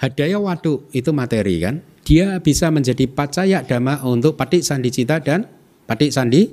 [0.00, 5.48] hadaya watu itu materi kan, dia bisa menjadi pacaya dhamma untuk patik sandi cita dan
[5.88, 6.48] patik sandi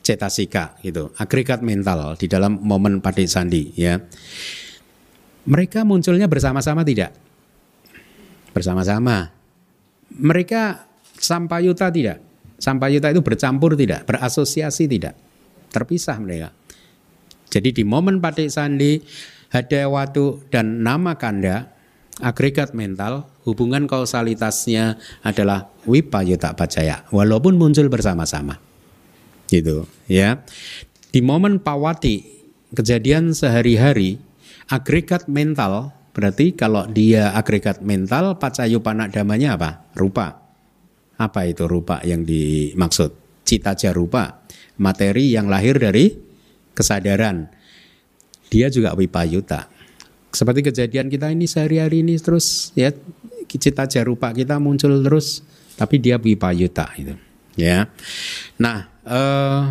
[0.00, 4.00] cetasika gitu, agregat mental di dalam momen patik sandi ya.
[5.48, 7.16] Mereka munculnya bersama-sama tidak?
[8.52, 9.32] Bersama-sama.
[10.10, 10.84] Mereka
[11.16, 12.20] sampayuta tidak?
[12.60, 14.04] Sampayuta itu bercampur tidak?
[14.04, 15.16] Berasosiasi tidak?
[15.72, 16.52] Terpisah mereka.
[17.50, 19.00] Jadi di momen patik sandi
[19.50, 21.74] Hadawatu dan nama kanda
[22.22, 28.62] agregat mental hubungan kausalitasnya adalah wipayuta pacaya walaupun muncul bersama-sama.
[29.50, 30.46] Gitu ya.
[31.10, 32.22] Di momen pawati
[32.70, 34.22] kejadian sehari-hari
[34.70, 39.70] agregat mental berarti kalau dia agregat mental pacayupana damanya apa?
[39.98, 40.38] Rupa.
[41.18, 43.42] Apa itu rupa yang dimaksud?
[43.42, 44.46] Cita jarupa
[44.78, 46.14] materi yang lahir dari
[46.72, 47.50] kesadaran
[48.50, 49.70] dia juga wipayuta.
[50.30, 52.90] Seperti kejadian kita ini sehari-hari ini terus ya
[53.46, 55.42] cita jarupa kita muncul terus
[55.74, 57.14] tapi dia wipayuta itu
[57.58, 57.86] ya.
[58.60, 59.62] Nah, eh,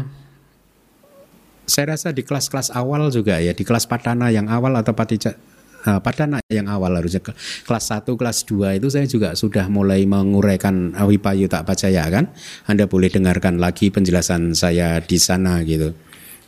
[1.70, 6.42] saya rasa di kelas-kelas awal juga ya, di kelas padana yang awal atau uh, padana
[6.50, 12.10] yang awal harusnya kelas 1, kelas 2 itu saya juga sudah mulai menguraikan wipayuta pacaya
[12.10, 12.34] kan.
[12.66, 15.94] Anda boleh dengarkan lagi penjelasan saya di sana gitu.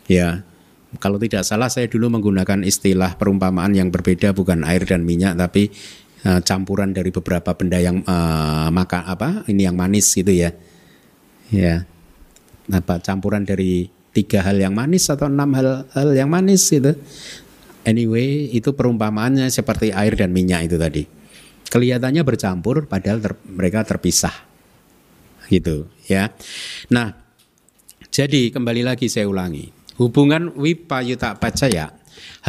[0.10, 0.44] Ya,
[1.00, 5.72] kalau tidak salah saya dulu menggunakan istilah perumpamaan yang berbeda bukan air dan minyak tapi
[6.28, 10.52] uh, campuran dari beberapa benda yang uh, maka apa ini yang manis gitu ya.
[11.52, 11.88] Ya.
[12.68, 16.96] Apa campuran dari tiga hal yang manis atau enam hal hal yang manis gitu.
[17.82, 21.04] Anyway, itu perumpamaannya seperti air dan minyak itu tadi.
[21.72, 24.36] Kelihatannya bercampur padahal ter, mereka terpisah.
[25.50, 26.30] Gitu ya.
[26.94, 27.18] Nah,
[28.14, 29.81] jadi kembali lagi saya ulangi.
[30.02, 31.94] Hubungan wipayuta pacaya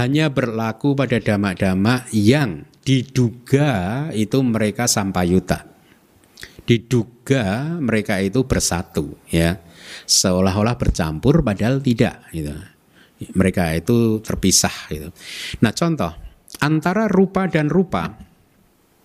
[0.01, 5.69] hanya berlaku pada dhamma-dhamma yang diduga itu mereka sampayuta.
[6.65, 9.61] Diduga mereka itu bersatu ya.
[10.09, 12.57] Seolah-olah bercampur padahal tidak gitu.
[13.37, 15.13] Mereka itu terpisah gitu.
[15.61, 16.09] Nah, contoh
[16.65, 18.17] antara rupa dan rupa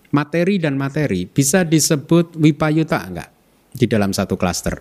[0.08, 3.28] materi dan materi bisa disebut wipayuta enggak
[3.76, 4.80] di dalam satu klaster?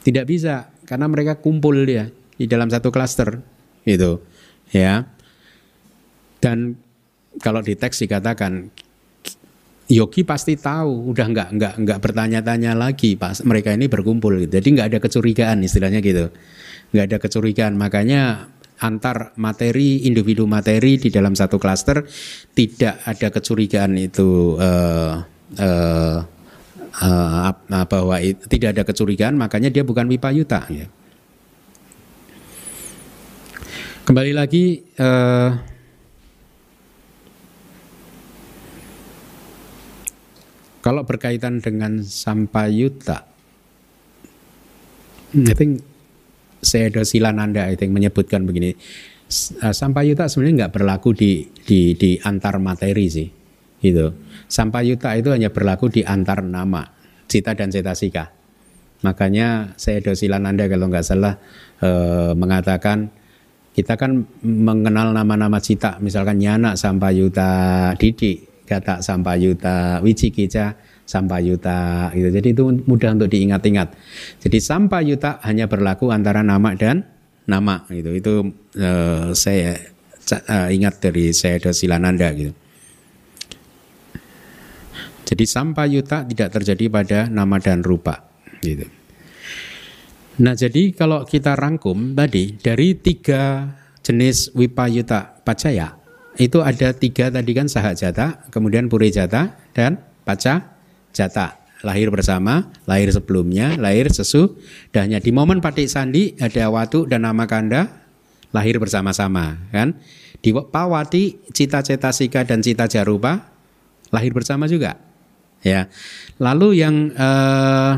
[0.00, 3.38] Tidak bisa karena mereka kumpul dia di dalam satu klaster
[3.86, 4.18] itu
[4.74, 5.06] ya.
[6.42, 6.74] Dan
[7.38, 8.66] kalau di teks dikatakan
[9.92, 14.58] Yogi pasti tahu, udah nggak nggak nggak bertanya-tanya lagi pas mereka ini berkumpul gitu.
[14.58, 16.32] Jadi nggak ada kecurigaan istilahnya gitu,
[16.96, 17.76] nggak ada kecurigaan.
[17.76, 18.50] Makanya
[18.82, 22.02] antar materi individu materi di dalam satu klaster
[22.56, 25.22] tidak ada kecurigaan itu uh,
[25.60, 26.18] uh,
[26.90, 30.88] uh, bahwa it, tidak ada kecurigaan makanya dia bukan wipayuta ya.
[34.02, 35.50] Kembali lagi uh,
[40.82, 43.30] kalau berkaitan dengan sampayuta
[45.32, 45.86] I think
[46.74, 48.74] ada Silananda itu yang menyebutkan begini.
[48.74, 53.28] Eh, Sampayuta sebenarnya nggak berlaku di, di, di antar materi sih.
[53.82, 54.06] Gitu.
[54.46, 56.84] Sampayuta itu hanya berlaku di antar nama,
[57.26, 58.30] cita dan cetasika.
[59.02, 61.34] Makanya saya ada Silananda kalau nggak salah
[61.82, 63.21] eh, mengatakan
[63.72, 72.28] kita kan mengenal nama-nama cita, misalkan Nyana Sampayuta Didi, Gata Sampayuta Wicikica sampayuta gitu.
[72.32, 73.92] Jadi itu mudah untuk diingat-ingat.
[74.40, 77.04] Jadi sampayuta hanya berlaku antara nama dan
[77.44, 78.10] nama gitu.
[78.16, 78.32] Itu
[78.78, 79.76] uh, saya
[80.48, 82.54] uh, ingat dari saya Silananda gitu.
[85.32, 88.20] Jadi sampayuta tidak terjadi pada nama dan rupa
[88.60, 88.84] gitu.
[90.40, 93.68] Nah jadi kalau kita rangkum tadi dari tiga
[94.00, 96.02] jenis wipayuta pacaya
[96.40, 100.80] itu ada tiga tadi kan sahajata, kemudian purejata dan paca
[101.12, 105.20] jata lahir bersama, lahir sebelumnya, lahir sesudahnya.
[105.20, 107.92] Di momen patik sandi ada watu dan nama kanda
[108.54, 109.92] lahir bersama-sama kan.
[110.40, 113.52] Di pawati cita-cita sika dan cita jarupa
[114.08, 114.96] lahir bersama juga.
[115.62, 115.92] Ya.
[116.40, 117.92] Lalu yang eh,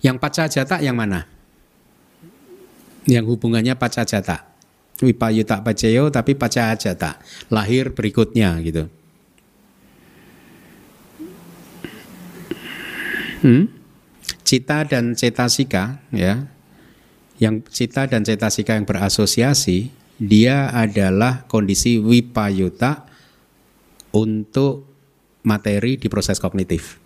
[0.00, 1.28] yang paca jata yang mana?
[3.04, 4.48] Yang hubungannya paca jata.
[5.00, 7.20] Wipayuta paceyo tapi paca jata.
[7.48, 8.88] Lahir berikutnya gitu.
[13.40, 13.72] Hmm?
[14.44, 16.44] Cita dan cetasika ya.
[17.40, 19.88] Yang cita dan cetasika yang berasosiasi
[20.20, 23.08] dia adalah kondisi wipayuta
[24.12, 24.84] untuk
[25.40, 26.99] materi di proses kognitif.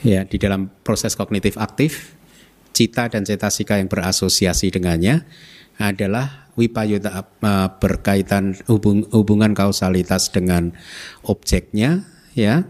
[0.00, 2.16] Ya, di dalam proses kognitif aktif,
[2.72, 5.28] cita dan cetasika yang berasosiasi dengannya
[5.76, 10.72] adalah wipayuta uh, berkaitan hubung, hubungan kausalitas dengan
[11.24, 12.04] objeknya
[12.36, 12.68] ya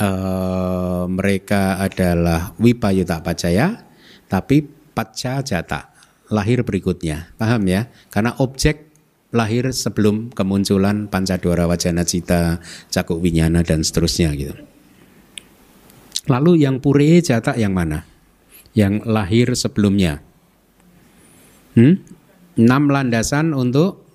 [0.00, 3.86] uh, mereka adalah Wipayuta Pacaya,
[4.28, 5.92] tapi Paca Jata,
[6.32, 7.32] lahir berikutnya.
[7.36, 7.88] Paham ya?
[8.08, 8.88] Karena objek
[9.34, 14.56] lahir sebelum kemunculan Pancadora Wajana Cita, Cakuk Winyana dan seterusnya gitu.
[16.26, 18.02] Lalu yang Pure Jata yang mana?
[18.74, 20.20] Yang lahir sebelumnya.
[21.78, 22.02] Hmm?
[22.56, 24.06] Enam landasan untuk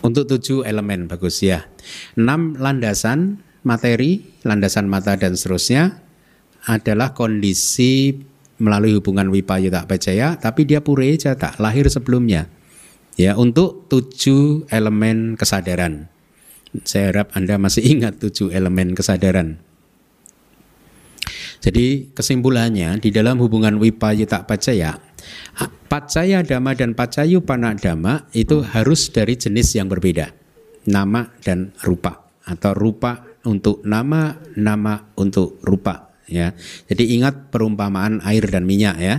[0.00, 1.68] untuk tujuh elemen bagus ya.
[2.16, 6.00] Enam landasan materi, landasan mata dan seterusnya
[6.68, 8.16] adalah kondisi
[8.60, 12.48] melalui hubungan wipayuta pacaya, tapi dia pure jata, lahir sebelumnya.
[13.16, 16.08] Ya, untuk tujuh elemen kesadaran.
[16.86, 19.58] Saya harap Anda masih ingat tujuh elemen kesadaran.
[21.60, 24.96] Jadi kesimpulannya di dalam hubungan wipayuta pacaya
[25.90, 30.30] Pacaya dhamma dan pacayu dhamma itu harus dari jenis yang berbeda.
[30.86, 36.54] Nama dan rupa atau rupa untuk nama, nama untuk rupa ya.
[36.86, 39.18] Jadi ingat perumpamaan air dan minyak ya.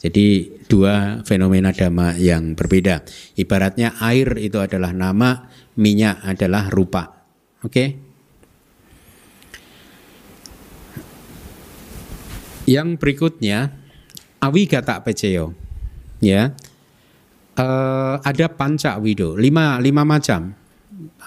[0.00, 3.04] Jadi dua fenomena dhamma yang berbeda.
[3.36, 5.48] Ibaratnya air itu adalah nama,
[5.80, 7.24] minyak adalah rupa.
[7.64, 7.72] Oke?
[7.72, 7.88] Okay?
[12.70, 13.80] Yang berikutnya
[14.40, 15.52] awigata peceyo
[16.24, 16.52] ya
[17.60, 20.52] uh, ada panca wido lima lima macam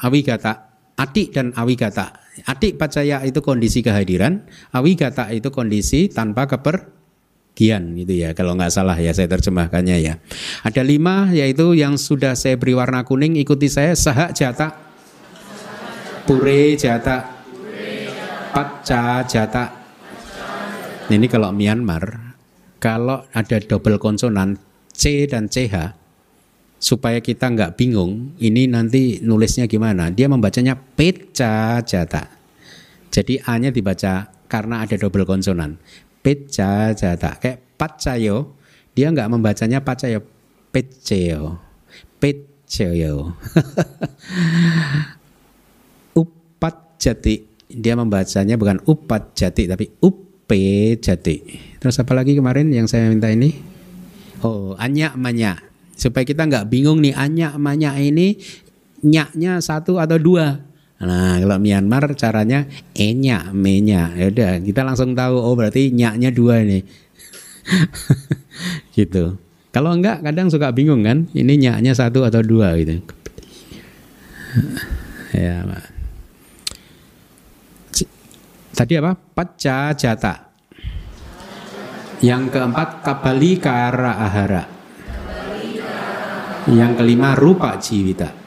[0.01, 7.02] awigata atik dan awigata atik pacaya itu kondisi kehadiran awigata itu kondisi tanpa keper
[7.53, 10.17] kepergian gitu ya kalau nggak salah ya saya terjemahkannya ya.
[10.65, 14.73] Ada lima yaitu yang sudah saya beri warna kuning ikuti saya sahak jata
[16.25, 17.29] pure jata
[18.49, 19.63] paca jata
[21.13, 22.33] ini kalau Myanmar
[22.81, 24.57] kalau ada double konsonan
[24.89, 25.93] C dan CH
[26.81, 30.09] supaya kita nggak bingung ini nanti nulisnya gimana.
[30.09, 32.33] Dia membacanya peca jata
[33.13, 35.77] jadi A nya dibaca karena ada double konsonan
[36.23, 38.55] peca jata kayak pacayo
[38.95, 40.23] dia nggak membacanya pacayo
[40.71, 41.59] peceo
[42.17, 43.15] peceo
[46.21, 51.43] upat jati dia membacanya bukan upat jati tapi upe jati
[51.83, 53.51] terus apa lagi kemarin yang saya minta ini?
[54.39, 55.59] Oh anyak manya
[55.99, 58.39] supaya kita nggak bingung nih anyak manya ini
[59.03, 60.63] nyaknya satu atau dua
[61.03, 62.63] Nah, kalau Myanmar caranya
[62.95, 64.15] enya, menya.
[64.15, 66.79] Ya udah, kita langsung tahu oh berarti nyaknya dua ini.
[68.97, 69.35] gitu.
[69.73, 73.03] Kalau enggak kadang suka bingung kan, ini nyaknya satu atau dua gitu.
[75.43, 75.83] ya, Pak.
[78.73, 79.11] Tadi apa?
[79.13, 80.33] Paca jata.
[82.23, 84.63] Yang keempat kabali kara ahara.
[86.71, 88.42] Yang kelima rupa jiwita.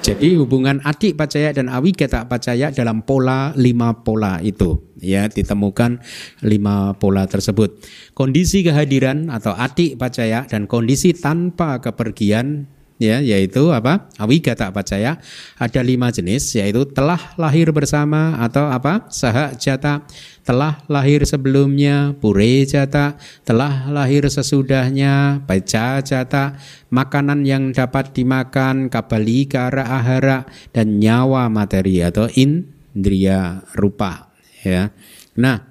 [0.00, 6.00] Jadi hubungan adik pacaya dan awi kata pacaya dalam pola lima pola itu ya ditemukan
[6.40, 7.84] lima pola tersebut.
[8.16, 12.64] Kondisi kehadiran atau adik pacaya dan kondisi tanpa kepergian
[13.00, 14.12] ya yaitu apa?
[14.20, 15.16] Awigata pacaya
[15.56, 19.08] ada lima jenis yaitu telah lahir bersama atau apa?
[19.08, 20.04] Saha jata
[20.44, 23.16] telah lahir sebelumnya pure jata
[23.48, 26.60] telah lahir sesudahnya baca jata
[26.92, 30.44] makanan yang dapat dimakan kabali kara ahara
[30.76, 34.28] dan nyawa materi atau indria rupa
[34.60, 34.92] ya.
[35.40, 35.70] Nah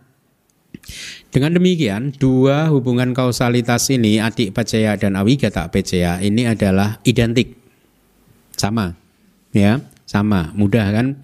[1.30, 7.54] dengan demikian, dua hubungan kausalitas ini, adik pacaya dan awigata pacaya, ini adalah identik.
[8.58, 8.98] Sama.
[9.54, 10.50] Ya, sama.
[10.58, 11.22] Mudah kan?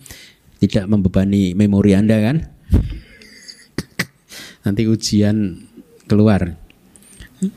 [0.61, 2.45] Tidak membebani memori Anda kan?
[4.69, 5.65] Nanti ujian
[6.05, 6.53] keluar.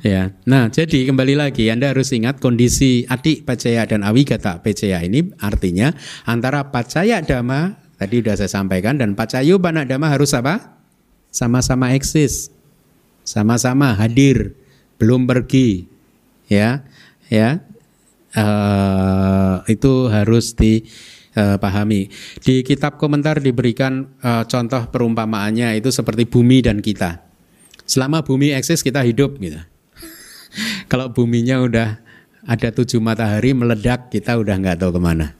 [0.00, 0.32] ya.
[0.48, 5.92] Nah, jadi kembali lagi Anda harus ingat kondisi adik pacaya dan awigata pacaya ini artinya
[6.24, 10.76] antara pacaya dhamma Tadi sudah saya sampaikan dan pacayu panadama harus apa?
[11.32, 12.52] Sama-sama eksis.
[13.24, 14.52] Sama-sama hadir,
[15.00, 15.88] belum pergi.
[16.46, 16.84] Ya.
[17.32, 17.64] Ya.
[18.36, 22.12] Uh, itu harus dipahami.
[22.44, 27.24] Di kitab komentar diberikan uh, contoh perumpamaannya itu seperti bumi dan kita.
[27.88, 29.56] Selama bumi eksis kita hidup gitu.
[30.92, 31.88] Kalau buminya udah
[32.44, 35.32] ada tujuh matahari meledak kita udah nggak tahu ke mana.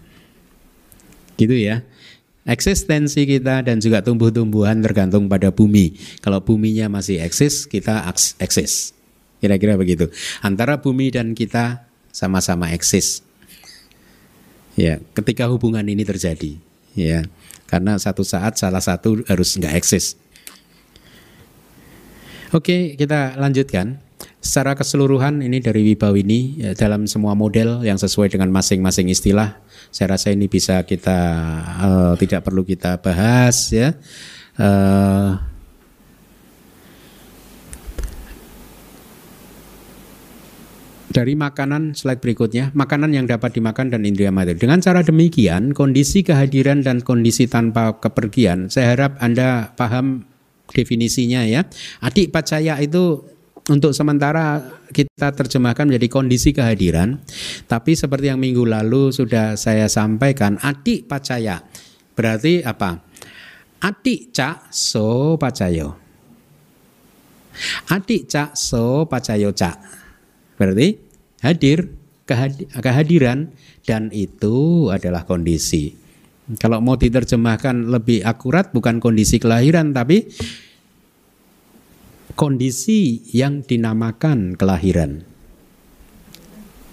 [1.37, 1.85] Gitu ya
[2.47, 5.99] eksistensi kita dan juga tumbuh-tumbuhan tergantung pada bumi.
[6.23, 8.07] Kalau buminya masih eksis, kita
[8.39, 8.95] eksis.
[9.43, 10.09] Kira-kira begitu.
[10.41, 11.85] Antara bumi dan kita
[12.15, 13.21] sama-sama eksis.
[14.79, 16.57] Ya, ketika hubungan ini terjadi,
[16.97, 17.25] ya,
[17.69, 20.17] karena satu saat salah satu harus nggak eksis.
[22.55, 24.06] Oke, kita lanjutkan.
[24.47, 29.59] Secara keseluruhan ini dari Wibawini ya, dalam semua model yang sesuai dengan masing-masing istilah
[29.91, 31.19] saya rasa ini bisa kita
[31.83, 33.99] uh, tidak perlu kita bahas ya.
[34.55, 35.35] Uh,
[41.11, 44.63] dari makanan slide berikutnya, makanan yang dapat dimakan dan indera materi.
[44.63, 50.29] Dengan cara demikian, kondisi kehadiran dan kondisi tanpa kepergian, saya harap Anda paham
[50.71, 51.65] definisinya ya.
[52.05, 53.25] Adik pacaya itu
[53.67, 54.63] untuk sementara
[54.95, 57.19] kita terjemahkan menjadi kondisi kehadiran.
[57.67, 61.67] Tapi seperti yang minggu lalu sudah saya sampaikan, adik pacaya.
[62.15, 63.03] Berarti apa?
[63.83, 65.99] Adik cak so pacayo.
[67.91, 69.77] Adik cak so pacayo cak.
[70.57, 70.97] Berarti
[71.43, 71.93] hadir,
[72.73, 73.53] kehadiran,
[73.85, 75.93] dan itu adalah kondisi.
[76.63, 80.31] Kalau mau diterjemahkan lebih akurat bukan kondisi kelahiran tapi
[82.37, 85.25] kondisi yang dinamakan kelahiran.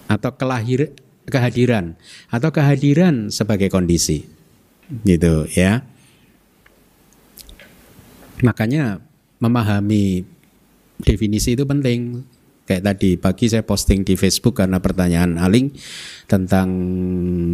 [0.07, 0.95] Atau kelahir
[1.27, 1.99] kehadiran.
[2.31, 4.23] Atau kehadiran sebagai kondisi.
[5.03, 5.83] Gitu ya.
[8.39, 9.03] Makanya
[9.43, 10.23] memahami
[11.03, 12.23] definisi itu penting.
[12.63, 15.75] Kayak tadi pagi saya posting di Facebook karena pertanyaan Aling
[16.31, 16.71] tentang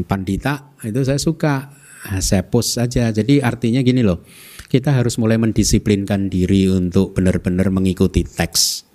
[0.06, 0.78] pandita.
[0.86, 1.74] Itu saya suka.
[2.22, 3.10] Saya post saja.
[3.10, 4.24] Jadi artinya gini loh
[4.70, 8.86] kita harus mulai mendisiplinkan diri untuk benar-benar mengikuti teks.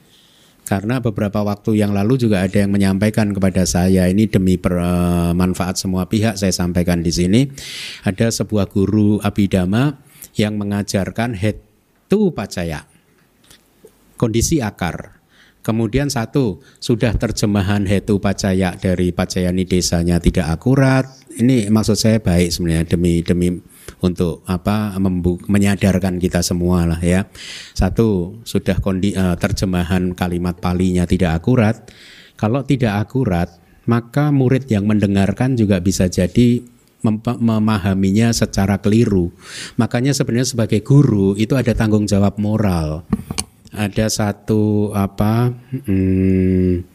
[0.65, 6.09] Karena beberapa waktu yang lalu juga ada yang menyampaikan kepada saya ini demi bermanfaat semua
[6.09, 7.45] pihak saya sampaikan di sini
[8.01, 10.01] ada sebuah guru abidama
[10.41, 11.61] yang mengajarkan head
[12.15, 12.87] hetu pacaya.
[14.15, 15.19] Kondisi akar.
[15.65, 21.09] Kemudian satu, sudah terjemahan hetu pacaya dari pacayani desanya tidak akurat.
[21.35, 23.49] Ini maksud saya baik sebenarnya demi demi
[24.01, 24.97] untuk apa
[25.49, 27.27] menyadarkan kita semua lah ya.
[27.73, 31.89] Satu, sudah kondi, uh, terjemahan kalimat palinya tidak akurat.
[32.35, 33.49] Kalau tidak akurat,
[33.87, 36.65] maka murid yang mendengarkan juga bisa jadi
[37.41, 39.29] memahaminya secara keliru.
[39.77, 43.05] Makanya sebenarnya sebagai guru itu ada tanggung jawab moral
[43.75, 46.87] ada satu apa hmm,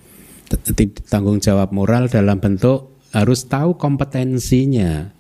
[1.12, 5.12] tanggung jawab moral dalam bentuk harus tahu kompetensinya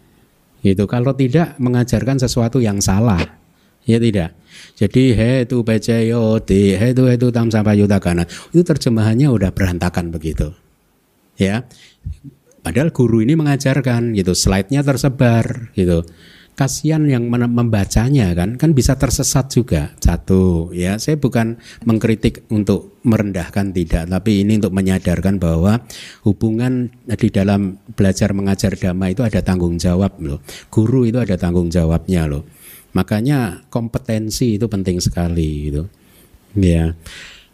[0.63, 0.83] gitu.
[0.85, 3.21] Kalau tidak mengajarkan sesuatu yang salah.
[3.87, 4.37] Ya tidak?
[4.77, 5.65] Jadi he itu
[6.45, 10.53] di he itu itu tam sampai yudakana itu terjemahannya udah berantakan begitu.
[11.39, 11.65] Ya.
[12.59, 14.35] Padahal guru ini mengajarkan gitu.
[14.35, 16.03] Slide-nya tersebar gitu
[16.59, 19.95] kasihan yang membacanya kan kan bisa tersesat juga.
[20.03, 21.55] Satu ya saya bukan
[21.87, 25.79] mengkritik untuk merendahkan tidak tapi ini untuk menyadarkan bahwa
[26.27, 30.43] hubungan di dalam belajar mengajar dhamma itu ada tanggung jawab loh.
[30.67, 32.43] Guru itu ada tanggung jawabnya loh.
[32.91, 35.87] Makanya kompetensi itu penting sekali gitu.
[36.59, 36.91] Ya.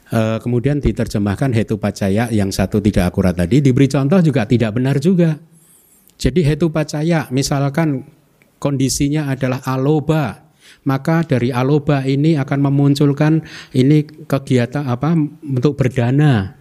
[0.09, 4.97] E, kemudian diterjemahkan hetu pacaya yang satu tidak akurat tadi diberi contoh juga tidak benar
[4.97, 5.37] juga.
[6.15, 8.14] Jadi hetu pacaya misalkan
[8.59, 10.45] kondisinya adalah aloba.
[10.85, 13.41] Maka dari aloba ini akan memunculkan
[13.73, 16.53] ini kegiatan apa untuk berdana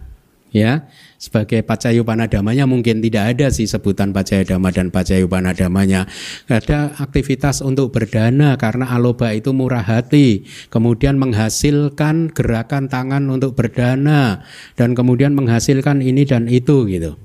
[0.55, 0.87] ya.
[1.19, 6.07] Sebagai pacayupanadamanya mungkin tidak ada sih sebutan pacayadama dan pacayupanadamanya.
[6.47, 14.47] Ada aktivitas untuk berdana karena aloba itu murah hati kemudian menghasilkan gerakan tangan untuk berdana
[14.79, 17.19] dan kemudian menghasilkan ini dan itu gitu.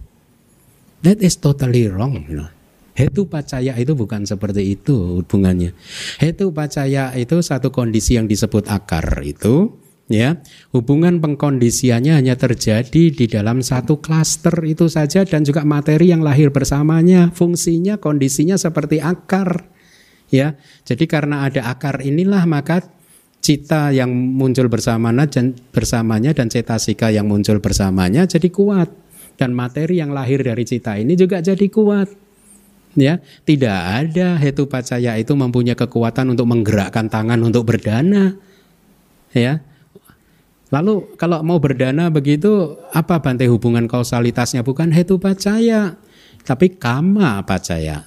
[1.00, 2.59] That is totally wrong you know.
[3.01, 5.72] Hetu pacaya itu bukan seperti itu hubungannya.
[6.20, 9.72] Hetu pacaya itu satu kondisi yang disebut akar itu
[10.12, 10.36] ya.
[10.76, 16.53] Hubungan pengkondisiannya hanya terjadi di dalam satu klaster itu saja dan juga materi yang lahir
[16.53, 17.32] bersamanya.
[17.32, 19.64] Fungsinya kondisinya seperti akar
[20.28, 20.61] ya.
[20.84, 22.84] Jadi karena ada akar inilah maka
[23.40, 28.92] cita yang muncul bersamanya dan bersamanya dan cetasika yang muncul bersamanya jadi kuat.
[29.40, 32.29] Dan materi yang lahir dari cita ini juga jadi kuat
[32.99, 38.34] ya tidak ada hetu pacaya itu mempunyai kekuatan untuk menggerakkan tangan untuk berdana.
[39.30, 39.62] Ya.
[40.70, 44.62] Lalu kalau mau berdana begitu apa bantai hubungan kausalitasnya?
[44.62, 45.99] Bukan hetu pacaya
[46.47, 48.07] tapi kama pacaya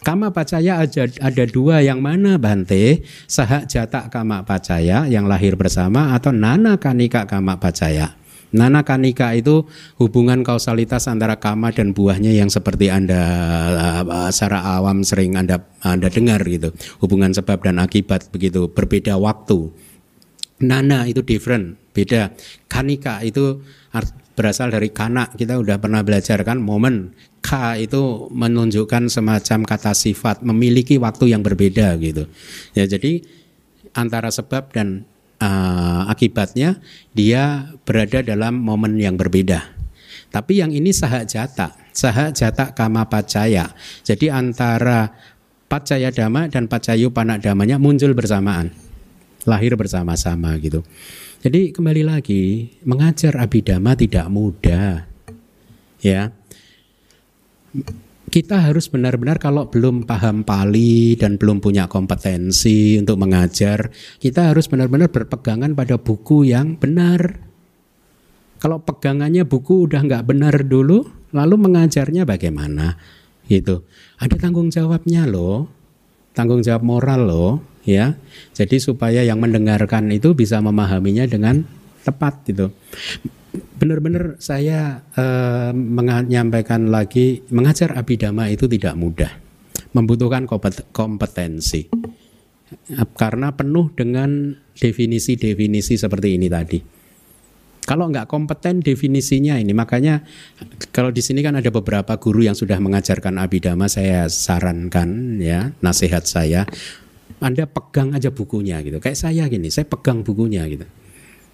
[0.00, 1.84] Kama pacaya ada, ada dua.
[1.84, 8.16] Yang mana Bante Sahak jatak kama pacaya yang lahir bersama atau nana kanika kama pacaya
[8.50, 9.62] Nana kanika itu
[10.02, 13.22] hubungan kausalitas antara kama dan buahnya yang seperti Anda
[14.34, 16.74] secara awam sering Anda Anda dengar gitu.
[16.98, 19.70] Hubungan sebab dan akibat begitu, berbeda waktu.
[20.60, 22.34] Nana itu different, beda.
[22.68, 23.64] Kanika itu
[24.36, 25.30] berasal dari kana.
[25.32, 27.16] Kita udah pernah belajar kan momen.
[27.40, 32.28] Ka itu menunjukkan semacam kata sifat, memiliki waktu yang berbeda gitu.
[32.76, 33.24] Ya jadi
[33.96, 35.08] antara sebab dan
[35.40, 36.78] uh, akibatnya
[37.16, 39.64] dia berada dalam momen yang berbeda.
[40.30, 43.74] Tapi yang ini sahak jata, sahak jata kama pacaya.
[44.06, 45.10] Jadi antara
[45.66, 48.70] pacaya dhamma dan pacayu panak damanya muncul bersamaan,
[49.42, 50.86] lahir bersama-sama gitu.
[51.42, 55.08] Jadi kembali lagi mengajar abidama tidak mudah,
[55.98, 56.30] ya
[58.30, 63.90] kita harus benar-benar kalau belum paham Pali dan belum punya kompetensi untuk mengajar,
[64.22, 67.42] kita harus benar-benar berpegangan pada buku yang benar.
[68.62, 72.94] Kalau pegangannya buku udah nggak benar dulu, lalu mengajarnya bagaimana?
[73.50, 73.82] Gitu.
[74.22, 75.66] Ada tanggung jawabnya loh,
[76.30, 77.52] tanggung jawab moral loh,
[77.82, 78.14] ya.
[78.54, 81.66] Jadi supaya yang mendengarkan itu bisa memahaminya dengan
[82.06, 82.70] tepat gitu
[83.50, 89.32] benar-benar saya uh, menyampaikan lagi mengajar abidama itu tidak mudah,
[89.94, 90.46] membutuhkan
[90.94, 91.90] kompetensi
[93.18, 96.78] karena penuh dengan definisi-definisi seperti ini tadi.
[97.80, 100.22] Kalau nggak kompeten definisinya ini, makanya
[100.94, 106.22] kalau di sini kan ada beberapa guru yang sudah mengajarkan abidama, saya sarankan ya nasihat
[106.22, 106.70] saya,
[107.42, 109.02] Anda pegang aja bukunya gitu.
[109.02, 110.86] Kayak saya gini, saya pegang bukunya gitu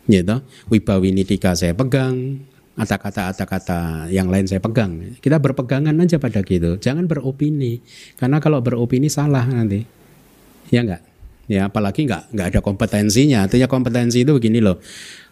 [0.06, 0.42] gitu.
[0.70, 2.42] Wibawinitika saya pegang,
[2.76, 3.80] kata-kata kata-kata
[4.12, 5.16] yang lain saya pegang.
[5.18, 6.76] Kita berpegangan aja pada gitu.
[6.76, 7.80] Jangan beropini.
[8.20, 9.82] Karena kalau beropini salah nanti.
[10.68, 11.02] Ya enggak?
[11.46, 13.48] Ya apalagi enggak enggak ada kompetensinya.
[13.48, 14.76] Artinya kompetensi itu begini loh.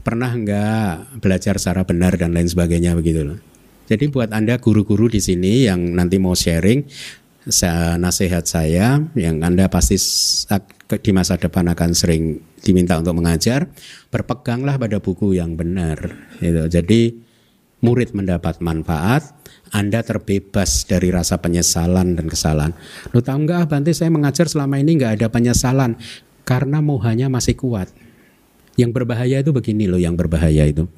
[0.01, 3.39] Pernah enggak belajar secara benar dan lain sebagainya begitu loh.
[3.85, 6.89] Jadi buat Anda guru-guru di sini yang nanti mau sharing
[8.01, 10.01] nasihat saya yang Anda pasti
[11.01, 13.69] di masa depan akan sering diminta untuk mengajar,
[14.09, 16.01] berpeganglah pada buku yang benar.
[16.41, 16.65] Gitu.
[16.73, 17.01] Jadi
[17.85, 19.37] murid mendapat manfaat,
[19.69, 22.73] Anda terbebas dari rasa penyesalan dan kesalahan.
[23.13, 26.01] Lu tahu nggak, Bante saya mengajar selama ini nggak ada penyesalan
[26.49, 27.93] karena mohanya masih kuat.
[28.81, 30.89] Yang berbahaya itu begini loh, yang berbahaya itu.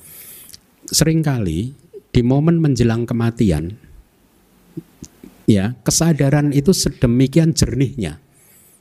[0.86, 1.74] Seringkali
[2.14, 3.74] di momen menjelang kematian,
[5.46, 8.18] ya kesadaran itu sedemikian jernihnya.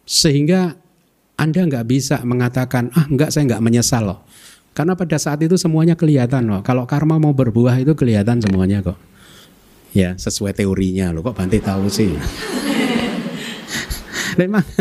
[0.04, 0.76] Sehingga
[1.38, 4.20] anda nggak bisa mengatakan ah nggak saya nggak menyesal loh.
[4.76, 6.60] Karena pada saat itu semuanya kelihatan loh.
[6.60, 9.00] Kalau karma mau berbuah itu kelihatan semuanya kok.
[9.96, 11.24] Ya sesuai teorinya loh.
[11.24, 12.12] Kok Banti tahu sih?
[14.42, 14.66] Memang.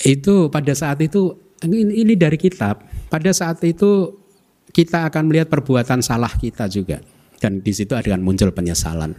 [0.00, 2.82] Itu pada saat itu ini, ini dari kitab.
[3.12, 4.16] Pada saat itu
[4.72, 7.04] kita akan melihat perbuatan salah kita juga
[7.40, 9.16] dan di situ akan muncul penyesalan.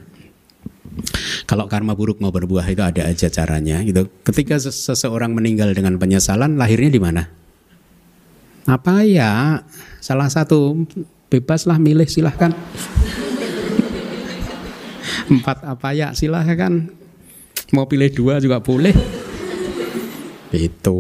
[1.50, 4.08] Kalau karma buruk mau berbuah itu ada aja caranya gitu.
[4.24, 7.24] Ketika seseorang meninggal dengan penyesalan, lahirnya di mana?
[8.70, 9.66] Apa ya?
[10.00, 10.86] Salah satu
[11.34, 12.52] bebaslah milih silahkan.
[15.34, 16.94] Empat apa ya silahkan.
[17.74, 18.94] Mau pilih dua juga boleh.
[20.52, 21.00] Itu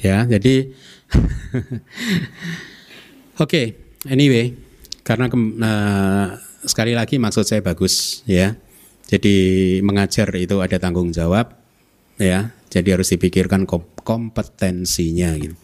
[0.00, 0.24] ya.
[0.24, 0.72] Jadi
[3.40, 3.66] Oke, okay,
[4.06, 4.52] anyway,
[5.02, 6.26] karena uh,
[6.64, 8.56] sekali lagi maksud saya bagus ya.
[9.10, 11.56] Jadi mengajar itu ada tanggung jawab
[12.20, 12.54] ya.
[12.70, 13.66] Jadi harus dipikirkan
[14.06, 15.56] kompetensinya gitu.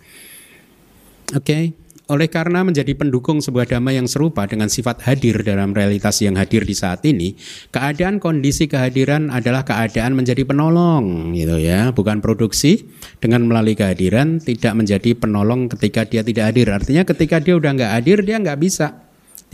[1.35, 1.43] Oke.
[1.43, 1.65] Okay.
[2.07, 6.63] Oleh karena menjadi pendukung sebuah damai yang serupa dengan sifat hadir dalam realitas yang hadir
[6.63, 7.35] di saat ini,
[7.75, 12.87] keadaan kondisi kehadiran adalah keadaan menjadi penolong, gitu ya, bukan produksi.
[13.19, 16.71] Dengan melalui kehadiran tidak menjadi penolong ketika dia tidak hadir.
[16.71, 19.06] Artinya ketika dia udah nggak hadir dia nggak bisa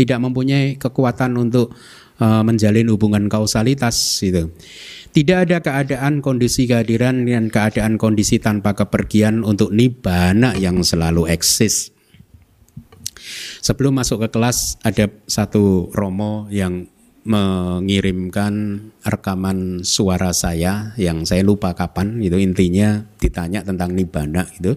[0.02, 1.72] tidak mempunyai kekuatan untuk
[2.18, 4.50] uh, menjalin hubungan kausalitas itu.
[5.12, 11.92] Tidak ada keadaan kondisi kehadiran dan keadaan kondisi tanpa kepergian untuk nibana yang selalu eksis.
[13.62, 16.90] Sebelum masuk ke kelas ada satu romo yang
[17.22, 24.74] mengirimkan rekaman suara saya yang saya lupa kapan gitu intinya ditanya tentang nibana gitu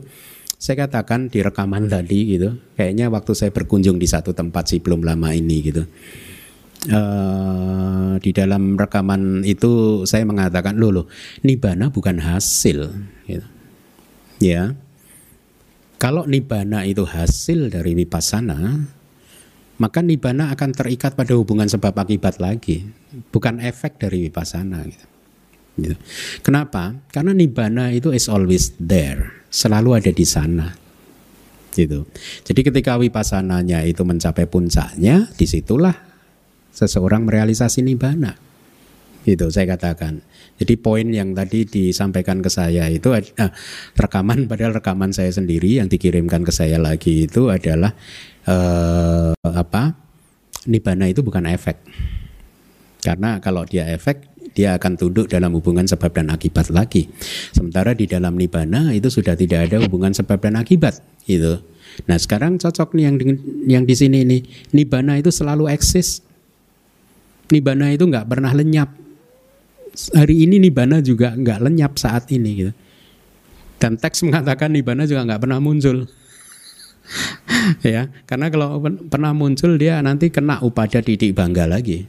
[0.66, 5.06] saya katakan di rekaman tadi gitu, kayaknya waktu saya berkunjung di satu tempat sih belum
[5.06, 5.86] lama ini gitu.
[6.86, 11.06] Uh, di dalam rekaman itu saya mengatakan loh loh
[11.42, 12.94] nibana bukan hasil
[13.26, 13.48] gitu.
[14.38, 14.78] ya
[15.98, 18.86] kalau nibana itu hasil dari vipassana
[19.82, 22.86] maka nibana akan terikat pada hubungan sebab akibat lagi
[23.34, 25.06] bukan efek dari vipassana gitu.
[25.90, 25.98] gitu.
[26.46, 30.68] kenapa karena nibana itu is always there selalu ada di sana.
[31.72, 32.04] Gitu.
[32.44, 35.96] Jadi ketika wipassananya itu mencapai puncaknya, di situlah
[36.76, 38.36] seseorang merealisasi nibbana.
[39.24, 40.20] Gitu saya katakan.
[40.56, 43.24] Jadi poin yang tadi disampaikan ke saya itu eh,
[43.96, 47.96] rekaman padahal rekaman saya sendiri yang dikirimkan ke saya lagi itu adalah
[48.48, 49.84] eh, apa?
[50.68, 51.80] Nibbana itu bukan efek.
[53.04, 57.12] Karena kalau dia efek dia akan tunduk dalam hubungan sebab dan akibat lagi.
[57.52, 61.60] Sementara di dalam nibana itu sudah tidak ada hubungan sebab dan akibat itu.
[62.08, 63.26] Nah sekarang cocok nih yang di,
[63.68, 64.38] yang di sini ini
[64.72, 66.24] nibana itu selalu eksis.
[67.52, 68.96] Nibana itu nggak pernah lenyap.
[70.16, 72.72] Hari ini nibana juga nggak lenyap saat ini gitu.
[73.76, 76.08] Dan teks mengatakan nibana juga nggak pernah muncul.
[77.86, 78.82] ya, karena kalau
[79.12, 82.08] pernah muncul dia nanti kena upada didik bangga lagi.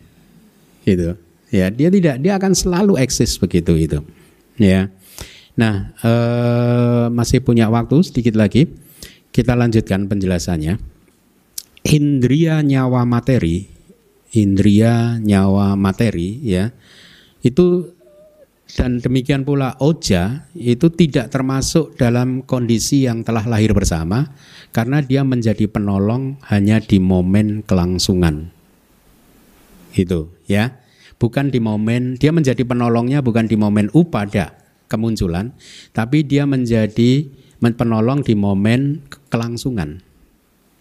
[0.87, 1.26] Gitu.
[1.55, 3.99] Ya, dia tidak, dia akan selalu eksis begitu itu.
[4.59, 4.91] Ya.
[5.57, 8.69] Nah, eh, masih punya waktu sedikit lagi.
[9.31, 10.81] Kita lanjutkan penjelasannya.
[11.87, 13.69] Indria nyawa materi,
[14.35, 16.75] indria nyawa materi ya.
[17.47, 17.95] Itu
[18.75, 24.35] dan demikian pula oja itu tidak termasuk dalam kondisi yang telah lahir bersama
[24.75, 28.51] karena dia menjadi penolong hanya di momen kelangsungan.
[29.95, 30.75] Itu ya
[31.17, 34.57] bukan di momen dia menjadi penolongnya bukan di momen upada
[34.87, 35.53] kemunculan,
[35.91, 37.27] tapi dia menjadi
[37.59, 40.07] penolong di momen kelangsungan.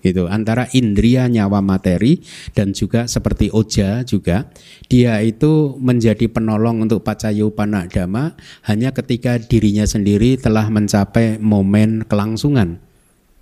[0.05, 2.21] Gitu, antara indria nyawa materi
[2.53, 4.53] dan juga seperti oja juga
[4.85, 8.37] dia itu menjadi penolong untuk pacayupana dhamma
[8.69, 12.77] hanya ketika dirinya sendiri telah mencapai momen kelangsungan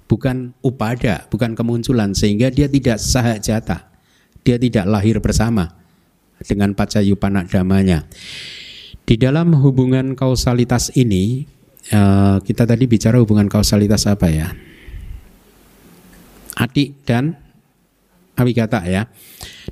[0.08, 3.92] bukan upada bukan kemunculan sehingga dia tidak sahajata
[4.48, 5.83] dia tidak lahir bersama
[6.42, 8.10] dengan pacayupana damanya.
[9.04, 11.44] Di dalam hubungan kausalitas ini,
[11.92, 14.50] eh, kita tadi bicara hubungan kausalitas apa ya?
[16.56, 17.36] Adik dan
[18.38, 19.10] awigata ya.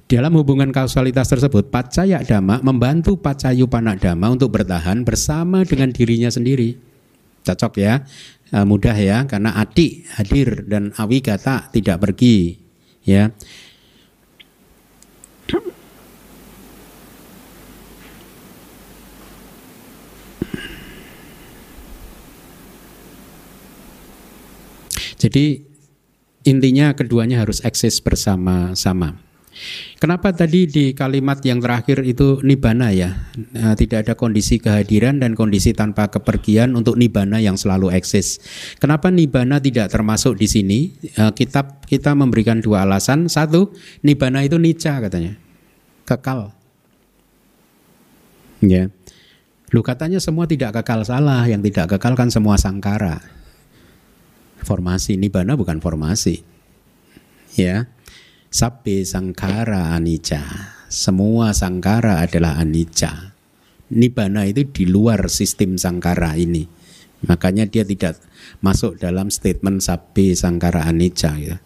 [0.06, 6.28] Dalam hubungan kausalitas tersebut, pacaya dhamma membantu pacayu panak dhamma untuk bertahan bersama dengan dirinya
[6.28, 6.76] sendiri.
[7.48, 8.04] Cocok ya,
[8.52, 12.60] e, mudah ya, karena adik hadir dan awigata tidak pergi.
[13.02, 13.34] Ya,
[25.22, 25.62] Jadi
[26.50, 29.22] intinya keduanya harus eksis bersama-sama.
[30.02, 33.30] Kenapa tadi di kalimat yang terakhir itu nibana ya?
[33.54, 38.42] Nah, tidak ada kondisi kehadiran dan kondisi tanpa kepergian untuk nibana yang selalu eksis.
[38.82, 40.80] Kenapa nibana tidak termasuk di sini?
[41.20, 43.30] Uh, kitab kita memberikan dua alasan.
[43.30, 45.38] Satu, nibana itu nica katanya.
[46.10, 46.50] Kekal.
[48.66, 48.90] Ya.
[49.70, 53.41] Lu katanya semua tidak kekal salah, yang tidak kekal kan semua sangkara
[54.62, 56.46] formasi nibana bukan formasi.
[57.58, 57.92] Ya.
[58.52, 60.44] Sabbe sangkara anicca.
[60.92, 63.32] Semua sangkara adalah anicca.
[63.92, 66.68] Nibana itu di luar sistem sangkara ini.
[67.28, 68.20] Makanya dia tidak
[68.60, 71.64] masuk dalam statement sabbe sangkara anicca ya.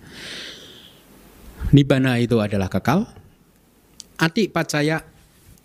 [1.73, 3.09] nibana itu adalah kekal.
[4.21, 5.14] Atik pacaya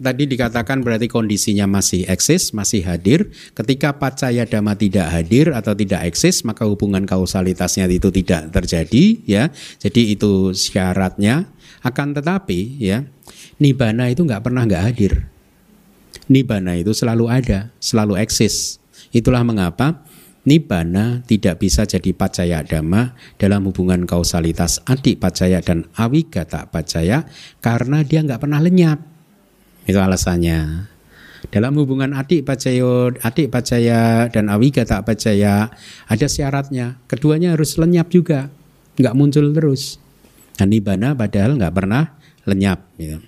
[0.00, 3.30] tadi dikatakan berarti kondisinya masih eksis, masih hadir.
[3.52, 9.52] Ketika pacaya dhamma tidak hadir atau tidak eksis, maka hubungan kausalitasnya itu tidak terjadi, ya.
[9.78, 11.46] Jadi itu syaratnya.
[11.80, 13.08] Akan tetapi, ya,
[13.56, 15.28] nibana itu nggak pernah nggak hadir.
[16.28, 18.80] Nibana itu selalu ada, selalu eksis.
[19.12, 20.04] Itulah mengapa
[20.40, 27.28] Nibbana tidak bisa jadi pacaya dhamma dalam hubungan kausalitas adik pacaya dan awigata pacaya
[27.60, 29.09] karena dia nggak pernah lenyap.
[29.90, 30.86] Itu alasannya.
[31.50, 35.74] Dalam hubungan adik pacayo, adik pacaya dan awiga tak pacaya
[36.06, 37.02] ada syaratnya.
[37.10, 38.54] Keduanya harus lenyap juga,
[39.00, 39.98] nggak muncul terus.
[40.54, 42.14] Dan nibana padahal nggak pernah
[42.46, 42.86] lenyap.
[43.00, 43.18] Gitu.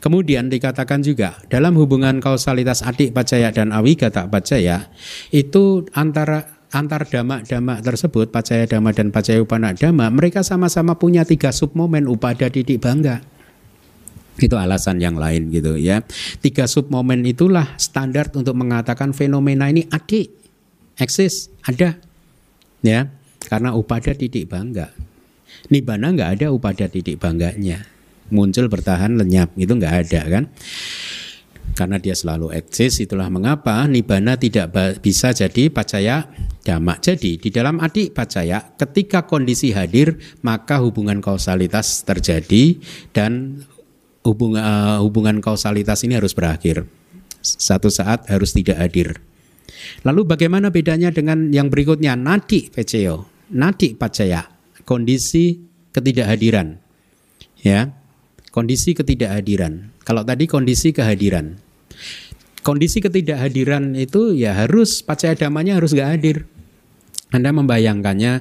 [0.00, 4.88] Kemudian dikatakan juga dalam hubungan kausalitas adik pacaya dan awiga tak pacaya
[5.28, 11.52] itu antara antar dama-dama tersebut pacaya dama dan pacaya upana dama mereka sama-sama punya tiga
[11.52, 13.24] submomen upada didik bangga
[14.38, 16.02] itu alasan yang lain gitu ya.
[16.38, 20.30] Tiga submomen itulah standar untuk mengatakan fenomena ini adik
[20.98, 21.98] eksis ada
[22.82, 23.10] ya.
[23.38, 24.90] Karena upada titik bangga.
[25.72, 27.82] Nibana nggak ada upada titik bangganya.
[28.28, 30.44] Muncul bertahan lenyap itu nggak ada kan?
[31.72, 36.28] Karena dia selalu eksis itulah mengapa nibana tidak bisa jadi pacaya
[36.66, 37.40] damak jadi.
[37.40, 42.76] Di dalam adik pacaya ketika kondisi hadir maka hubungan kausalitas terjadi
[43.14, 43.62] dan
[44.28, 46.84] hubungan, uh, hubungan kausalitas ini harus berakhir.
[47.40, 49.24] Satu saat harus tidak hadir.
[50.04, 54.44] Lalu bagaimana bedanya dengan yang berikutnya nadi peceo, nadi pacaya,
[54.84, 55.64] kondisi
[55.96, 56.76] ketidakhadiran.
[57.64, 57.94] Ya.
[58.48, 59.92] Kondisi ketidakhadiran.
[60.02, 61.60] Kalau tadi kondisi kehadiran.
[62.64, 66.48] Kondisi ketidakhadiran itu ya harus pacaya damanya harus gak hadir.
[67.28, 68.40] Anda membayangkannya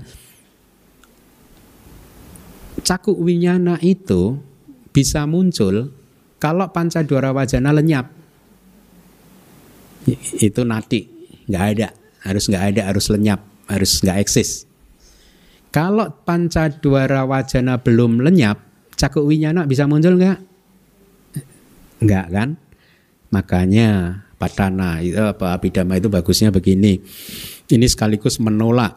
[2.88, 4.40] cakuk winyana itu
[4.92, 5.92] bisa muncul
[6.38, 8.14] kalau panca dua wajana lenyap.
[10.40, 11.04] Itu nati,
[11.50, 11.90] nggak ada,
[12.24, 14.64] harus nggak ada, harus lenyap, harus nggak eksis.
[15.74, 18.64] Kalau panca dua wajana belum lenyap,
[18.96, 20.40] cakuk winyana bisa muncul nggak?
[22.06, 22.50] Nggak kan?
[23.34, 27.04] Makanya patana itu apa abidama itu bagusnya begini.
[27.68, 28.96] Ini sekaligus menolak.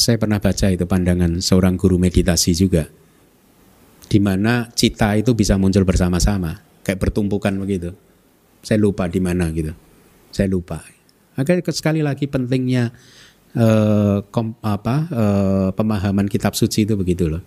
[0.00, 3.01] Saya pernah baca itu pandangan seorang guru meditasi juga
[4.12, 7.96] di mana cita itu bisa muncul bersama-sama, kayak bertumpukan begitu.
[8.60, 9.72] Saya lupa di mana gitu.
[10.28, 10.84] Saya lupa.
[11.32, 12.92] Agar sekali lagi pentingnya
[13.56, 17.40] eh, kom, apa eh, pemahaman kitab suci itu begitu loh.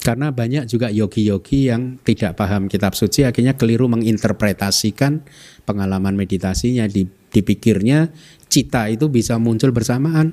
[0.00, 5.28] Karena banyak juga yogi-yogi yang tidak paham kitab suci akhirnya keliru menginterpretasikan
[5.68, 6.88] pengalaman meditasinya
[7.32, 8.14] dipikirnya
[8.48, 10.32] cita itu bisa muncul bersamaan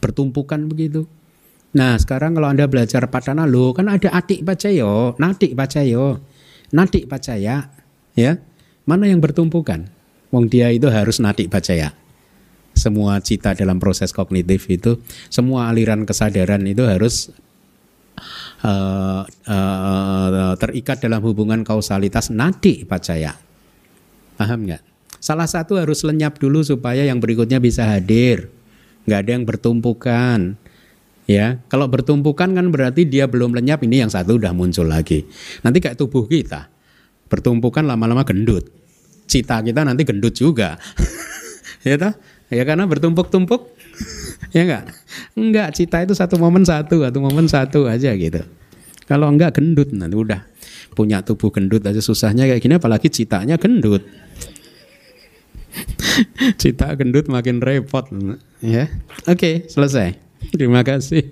[0.00, 1.10] bertumpukan begitu
[1.72, 6.20] Nah sekarang kalau Anda belajar padana lo kan ada adik pacayo, nadik pacayo,
[6.68, 7.72] nadik pacaya,
[8.12, 8.36] ya
[8.84, 9.88] mana yang bertumpukan?
[10.28, 11.96] Wong dia itu harus nadik pacaya.
[12.72, 17.32] Semua cita dalam proses kognitif itu, semua aliran kesadaran itu harus
[18.64, 23.36] uh, uh, terikat dalam hubungan kausalitas nadik pacaya.
[24.36, 24.82] Paham nggak?
[25.22, 28.50] Salah satu harus lenyap dulu supaya yang berikutnya bisa hadir.
[29.06, 30.58] Nggak ada yang bertumpukan.
[31.32, 35.24] Ya, kalau bertumpukan kan berarti dia belum lenyap, ini yang satu udah muncul lagi.
[35.64, 36.68] Nanti kayak tubuh kita,
[37.32, 38.68] bertumpukan lama-lama gendut.
[39.24, 40.76] Cita kita nanti gendut juga.
[41.88, 42.12] ya toh?
[42.52, 43.72] Ya karena bertumpuk-tumpuk.
[44.54, 44.84] ya enggak?
[45.32, 48.44] Enggak, cita itu satu momen satu, satu momen satu aja gitu.
[49.08, 50.44] Kalau enggak gendut nanti udah
[50.92, 54.04] punya tubuh gendut aja susahnya kayak gini apalagi citanya gendut.
[56.60, 58.04] Cita gendut makin repot
[58.60, 58.92] ya.
[59.24, 60.31] Oke, selesai.
[60.50, 61.22] Terima kasih.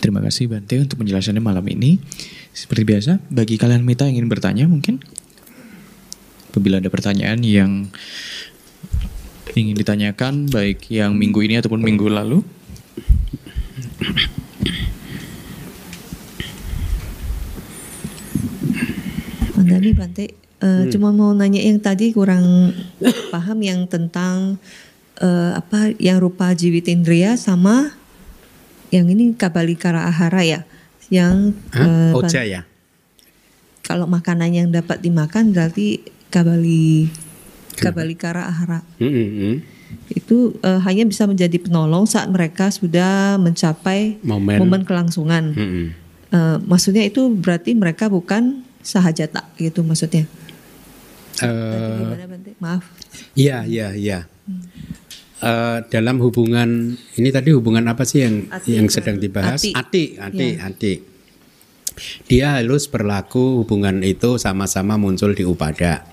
[0.00, 2.00] Terima kasih Bante untuk penjelasannya malam ini.
[2.56, 5.04] Seperti biasa, bagi kalian mita yang ingin bertanya mungkin
[6.48, 7.92] apabila ada pertanyaan yang
[9.52, 12.40] ingin ditanyakan baik yang minggu ini ataupun minggu lalu.
[19.88, 20.90] Bante, uh, hmm.
[20.90, 22.74] cuma mau nanya yang tadi kurang
[23.32, 24.58] paham yang tentang
[25.22, 27.94] uh, apa yang rupa jiwitindria sama
[28.88, 30.60] yang ini kabalikara ahara ya,
[31.12, 32.64] yang uh, oja ya.
[33.84, 37.08] Kalau makanan yang dapat dimakan berarti kabali
[37.76, 38.80] kabalikara ahara.
[39.00, 39.54] Hmm, hmm, hmm.
[40.12, 45.56] Itu uh, hanya bisa menjadi penolong saat mereka sudah mencapai momen, momen kelangsungan.
[45.56, 45.88] Hmm, hmm.
[46.28, 50.28] Uh, maksudnya itu berarti mereka bukan sahajata gitu maksudnya.
[51.42, 52.14] Uh,
[52.58, 52.84] Maaf.
[53.38, 54.18] Iya, iya, iya.
[54.46, 54.62] Hmm.
[55.38, 59.62] Uh, dalam hubungan ini tadi hubungan apa sih yang ati, yang sedang dibahas?
[59.62, 60.46] Ati, ati, ati.
[60.58, 60.66] Ya.
[60.66, 60.92] ati.
[62.26, 66.06] Dia harus berlaku hubungan itu sama-sama muncul di upada.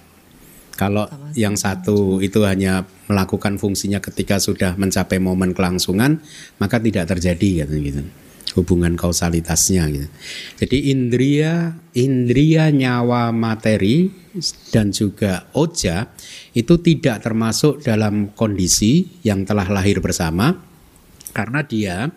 [0.75, 1.37] Kalau sama -sama.
[1.39, 6.19] yang satu itu hanya melakukan fungsinya ketika sudah mencapai momen kelangsungan,
[6.59, 7.75] maka tidak terjadi gitu.
[7.81, 8.03] gitu
[8.55, 10.07] hubungan kausalitasnya gitu.
[10.63, 14.09] Jadi indria indria nyawa materi
[14.71, 16.11] dan juga oja
[16.55, 20.55] itu tidak termasuk dalam kondisi yang telah lahir bersama
[21.35, 22.07] karena dia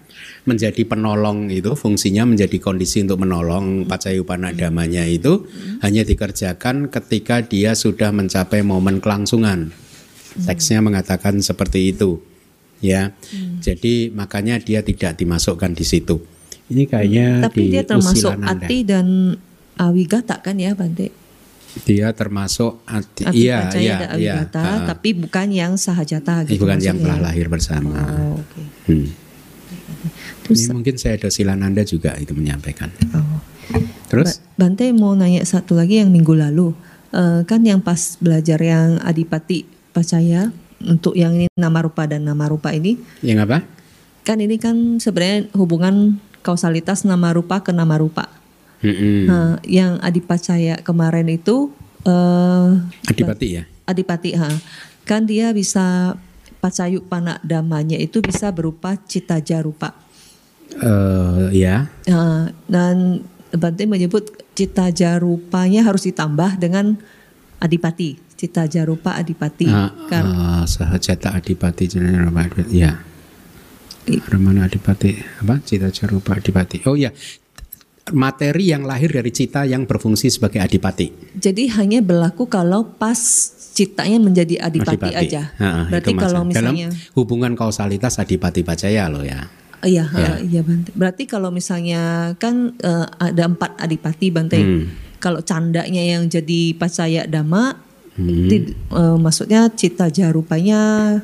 [0.46, 5.82] menjadi penolong itu fungsinya menjadi kondisi untuk menolong pacayupanadamanya itu hmm.
[5.82, 9.74] hanya dikerjakan ketika dia sudah mencapai momen kelangsungan.
[10.38, 12.22] Teksnya mengatakan seperti itu
[12.80, 13.10] ya.
[13.10, 13.58] Hmm.
[13.62, 16.16] Jadi makanya dia tidak dimasukkan di situ.
[16.68, 19.32] Ini kayaknya Tapi di dia termasuk Ati dan
[19.78, 21.08] Awigata kan ya Bante?
[21.86, 26.60] Dia termasuk Ati, Ati iya, iya, dan Awigata, iya, uh, tapi bukan yang Sahajata gitu.
[26.60, 27.96] Bukan yang telah lahir bersama.
[28.04, 28.64] Oh, okay.
[28.92, 29.08] hmm.
[30.44, 32.88] Terus, Ini mungkin saya ada Silananda juga itu menyampaikan.
[33.12, 33.40] Oh.
[34.08, 34.40] Terus?
[34.56, 36.72] Bante mau nanya satu lagi yang minggu lalu.
[37.08, 39.64] Uh, kan yang pas belajar yang Adipati
[39.96, 40.52] percaya
[40.82, 42.98] untuk yang ini nama rupa dan nama rupa ini.
[43.24, 43.58] Yang apa?
[44.22, 48.30] Kan ini kan sebenarnya hubungan kausalitas nama rupa ke nama rupa.
[48.84, 49.18] Mm-hmm.
[49.26, 51.74] Nah, yang adipacaya kemarin itu
[52.06, 52.78] uh,
[53.10, 53.64] adipati ya.
[53.88, 54.48] Adipati, ha.
[55.02, 56.14] Kan dia bisa
[56.62, 59.96] pacayu panak damanya itu bisa berupa cita jarupa.
[60.78, 61.90] Uh, ya.
[62.06, 67.00] Uh, dan Bante menyebut cita jarupanya harus ditambah dengan
[67.64, 71.90] adipati cita jarupa adipati uh, kan uh, sahajata adipati
[72.70, 72.94] ya
[74.08, 77.10] Ramana adipati apa cita jarupa adipati oh ya
[78.14, 83.18] materi yang lahir dari cita yang berfungsi sebagai adipati jadi hanya berlaku kalau pas
[83.74, 85.18] citanya menjadi adipati, adipati.
[85.18, 90.42] aja ha, berarti kalau misalnya dalam hubungan kausalitas adipati bacaya loh ya Iya, ya.
[90.42, 90.90] iya Bante.
[90.90, 94.58] Berarti kalau misalnya kan uh, ada empat adipati Bante.
[94.58, 94.90] Hmm.
[95.22, 97.78] Kalau candanya yang jadi pacaya dama
[98.18, 98.50] Hmm.
[98.50, 101.14] Tid, uh, maksudnya cita jarupanya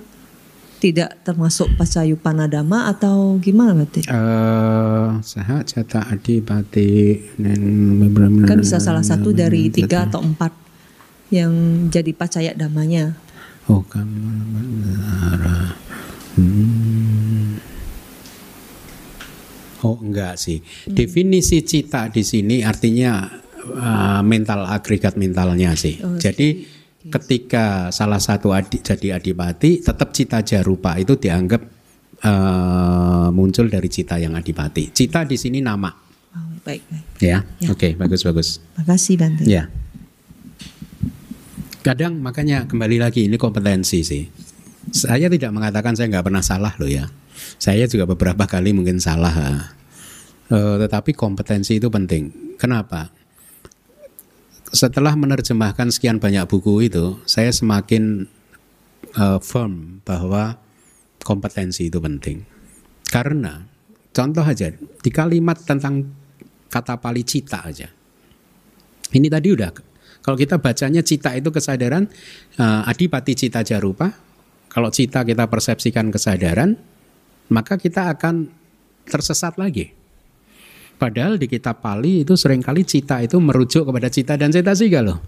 [0.78, 4.06] tidak termasuk pasayu panadama atau gimana berarti?
[4.06, 7.18] Uh, saha cata adipati
[8.44, 10.52] kan bisa salah satu dari tiga atau empat
[11.34, 11.50] yang
[11.90, 13.16] jadi pacaya damanya.
[13.66, 14.06] Oh kan
[16.36, 17.58] hmm.
[19.84, 20.60] Oh enggak sih.
[20.60, 20.94] Hmm.
[20.94, 23.24] Definisi cita di sini artinya
[23.72, 25.96] uh, mental agregat mentalnya sih.
[26.04, 26.73] Oh, Jadi
[27.12, 31.60] ketika salah satu adik jadi adipati tetap cita jarupa itu dianggap
[32.24, 34.88] uh, muncul dari cita yang adipati.
[34.90, 35.92] Cita di sini nama.
[36.34, 37.04] Oh, baik, baik.
[37.20, 37.68] Ya, ya.
[37.70, 38.48] oke, okay, bagus bagus.
[38.80, 39.44] Makasih Bante.
[39.44, 39.68] Ya.
[41.84, 44.24] Kadang makanya kembali lagi ini kompetensi sih.
[44.88, 47.04] Saya tidak mengatakan saya nggak pernah salah loh ya.
[47.60, 49.68] Saya juga beberapa kali mungkin salah.
[50.48, 52.56] Uh, tetapi kompetensi itu penting.
[52.56, 53.12] Kenapa?
[54.74, 58.26] Setelah menerjemahkan sekian banyak buku itu, saya semakin
[59.14, 60.58] uh, firm bahwa
[61.22, 62.42] kompetensi itu penting.
[63.08, 63.62] Karena
[64.10, 66.02] contoh aja di kalimat tentang
[66.68, 67.86] kata pali cita aja.
[69.14, 69.70] Ini tadi udah
[70.24, 72.08] kalau kita bacanya cita itu kesadaran
[72.58, 74.10] uh, adipati cita jarupa.
[74.72, 76.74] Kalau cita kita persepsikan kesadaran,
[77.52, 78.50] maka kita akan
[79.06, 79.94] tersesat lagi.
[80.94, 84.88] Padahal di kitab Pali itu sering kali cita itu merujuk kepada cita dan cita sih
[84.94, 85.18] loh.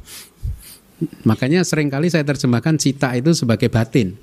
[1.28, 4.16] Makanya sering kali saya terjemahkan cita itu sebagai batin.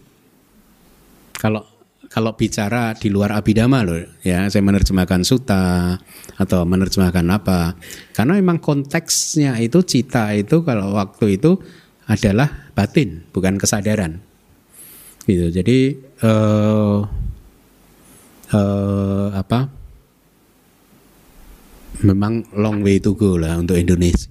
[1.37, 1.73] Kalau
[2.13, 5.97] kalau bicara di luar abidama loh ya saya menerjemahkan suta
[6.37, 7.73] atau menerjemahkan apa
[8.13, 11.57] karena memang konteksnya itu cita itu kalau waktu itu
[12.05, 14.21] adalah batin bukan kesadaran
[15.25, 17.01] gitu jadi uh,
[18.53, 19.82] uh, apa
[22.03, 24.27] memang long way to go lah untuk Indonesia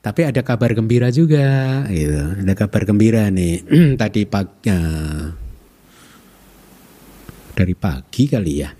[0.00, 3.66] tapi ada kabar gembira juga gitu ada kabar gembira nih
[4.00, 5.46] tadi pagi uh,
[7.56, 8.70] dari pagi kali ya.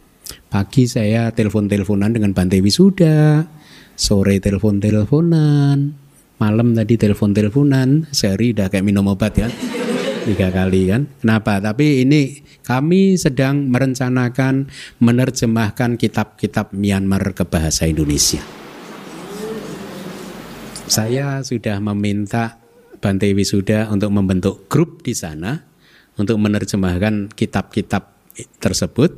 [0.46, 3.42] Pagi saya telepon-teleponan dengan Bante Wisuda,
[3.96, 5.78] sore telepon-teleponan,
[6.36, 9.48] malam tadi telepon-teleponan, sehari udah kayak minum obat ya.
[10.28, 11.08] Tiga kali kan.
[11.24, 11.58] Kenapa?
[11.58, 14.66] Tapi ini kami sedang merencanakan
[14.98, 18.42] menerjemahkan kitab-kitab Myanmar ke bahasa Indonesia.
[20.90, 22.58] Saya sudah meminta
[22.98, 25.62] Bante Wisuda untuk membentuk grup di sana
[26.18, 28.10] untuk menerjemahkan kitab-kitab
[28.58, 29.14] tersebut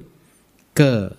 [0.76, 1.12] ke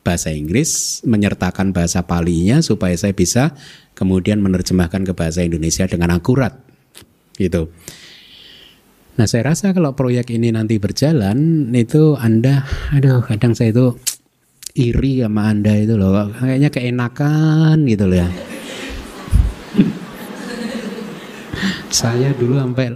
[0.00, 3.52] bahasa Inggris menyertakan bahasa Palinya supaya saya bisa
[3.92, 6.56] kemudian menerjemahkan ke bahasa Indonesia dengan akurat
[7.36, 7.68] gitu.
[9.18, 12.62] Nah saya rasa kalau proyek ini nanti berjalan itu Anda,
[12.94, 13.98] aduh kadang saya itu
[14.78, 18.30] iri sama Anda itu loh, kayaknya keenakan gitu loh ya.
[21.90, 22.94] saya dulu sampai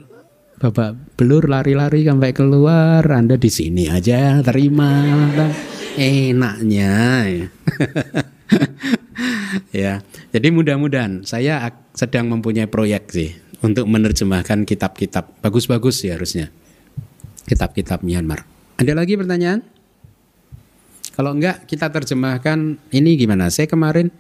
[0.62, 5.03] Bapak belur lari-lari sampai keluar, Anda di sini aja terima.
[5.99, 7.27] Enaknya.
[9.74, 9.99] ya.
[10.31, 11.66] Jadi mudah-mudahan saya
[11.99, 16.51] sedang mempunyai proyek sih untuk menerjemahkan kitab-kitab bagus-bagus sih harusnya.
[17.47, 18.47] Kitab-kitab Myanmar.
[18.79, 19.63] Ada lagi pertanyaan?
[21.13, 23.53] Kalau enggak kita terjemahkan ini gimana?
[23.53, 24.11] Saya kemarin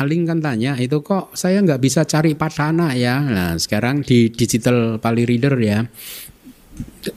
[0.00, 3.20] Aling kan tanya itu kok saya nggak bisa cari padana ya.
[3.20, 5.84] Nah sekarang di digital Pali Reader ya,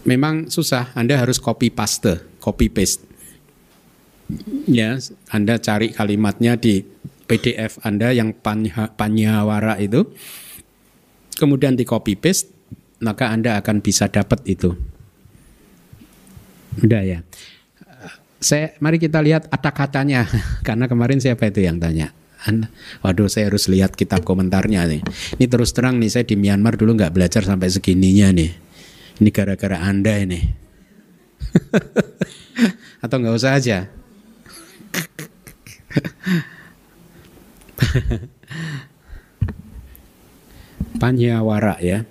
[0.04, 0.92] memang susah.
[0.94, 3.08] Anda harus copy paste, copy paste.
[4.68, 5.00] Ya,
[5.32, 6.84] Anda cari kalimatnya di
[7.24, 10.12] PDF Anda yang panya, panyawara itu,
[11.38, 12.52] kemudian di copy paste,
[13.02, 14.74] maka Anda akan bisa dapat itu.
[16.82, 17.20] Udah ya.
[18.38, 20.30] Saya mari kita lihat ada katanya
[20.68, 22.14] karena kemarin siapa itu yang tanya.
[23.04, 25.02] Waduh saya harus lihat kitab komentarnya nih.
[25.42, 28.52] Ini terus terang nih saya di Myanmar dulu nggak belajar sampai segininya nih.
[29.20, 30.40] Ini gara-gara anda ini.
[33.04, 33.90] Atau nggak usah aja.
[40.98, 42.04] Panyawara ya.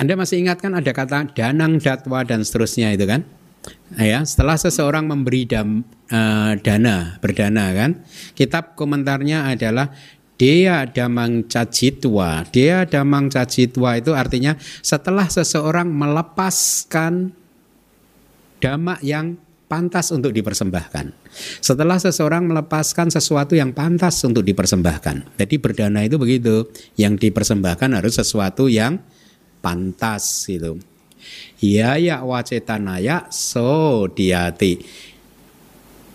[0.00, 3.20] Anda masih ingat kan ada kata danang datwa dan seterusnya itu kan?
[3.98, 8.00] ya setelah seseorang memberi dam, uh, dana berdana kan
[8.32, 9.92] kitab komentarnya adalah
[10.40, 17.34] dia damang cacitwa dia damang cacitwa itu artinya setelah seseorang melepaskan
[18.62, 19.36] dama yang
[19.70, 21.30] pantas untuk dipersembahkan.
[21.62, 25.38] Setelah seseorang melepaskan sesuatu yang pantas untuk dipersembahkan.
[25.38, 26.66] Jadi berdana itu begitu.
[26.98, 28.98] Yang dipersembahkan harus sesuatu yang
[29.62, 30.82] pantas gitu.
[31.62, 34.82] Ya ya wacetanaya so diati.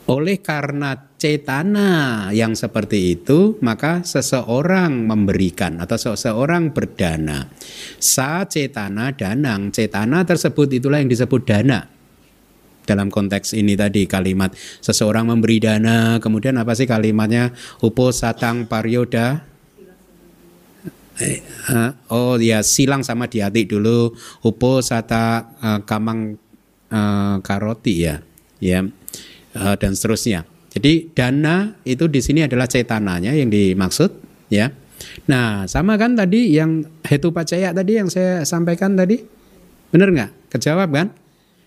[0.06, 7.50] Oleh karena cetana yang seperti itu, maka seseorang memberikan atau seseorang berdana.
[7.98, 11.95] Sa cetana danang, cetana tersebut itulah yang disebut dana.
[12.86, 17.50] Dalam konteks ini tadi kalimat seseorang memberi dana, kemudian apa sih kalimatnya?
[17.82, 19.56] Upo satang paryoda
[21.72, 24.12] uh, oh ya silang sama diati dulu.
[24.44, 26.36] Upo sata uh, kamang
[26.92, 28.20] uh, karoti ya
[28.60, 28.84] ya
[29.56, 30.44] uh, dan seterusnya.
[30.76, 34.12] Jadi dana itu di sini adalah cetananya yang dimaksud
[34.52, 34.72] ya.
[35.32, 39.24] Nah sama kan tadi yang hetu pacaya tadi yang saya sampaikan tadi?
[39.92, 40.32] Benar nggak?
[40.52, 41.08] Kejawab kan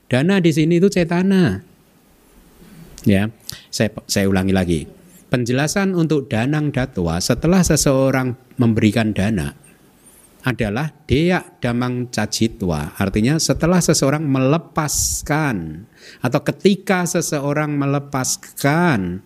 [0.09, 1.62] dana di sini itu cetana
[3.06, 3.28] ya
[3.68, 4.80] saya saya ulangi lagi
[5.28, 9.52] Penjelasan untuk danang datwa setelah seseorang memberikan dana
[10.40, 12.97] adalah dea damang cacitwa.
[12.97, 15.85] Artinya setelah seseorang melepaskan
[16.24, 19.20] atau ketika seseorang melepaskan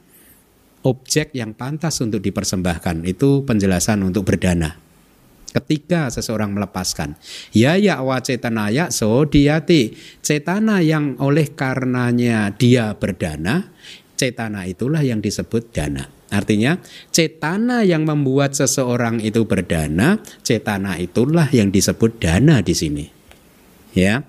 [0.82, 4.74] objek yang pantas untuk dipersembahkan itu penjelasan untuk berdana.
[5.52, 7.20] Ketika seseorang melepaskan,
[7.52, 9.92] ya ya wa cetanaya so diati
[10.24, 13.68] cetana yang oleh karenanya dia berdana
[14.22, 16.06] cetana itulah yang disebut dana.
[16.30, 16.78] Artinya
[17.10, 23.04] cetana yang membuat seseorang itu berdana, cetana itulah yang disebut dana di sini.
[23.98, 24.22] Ya.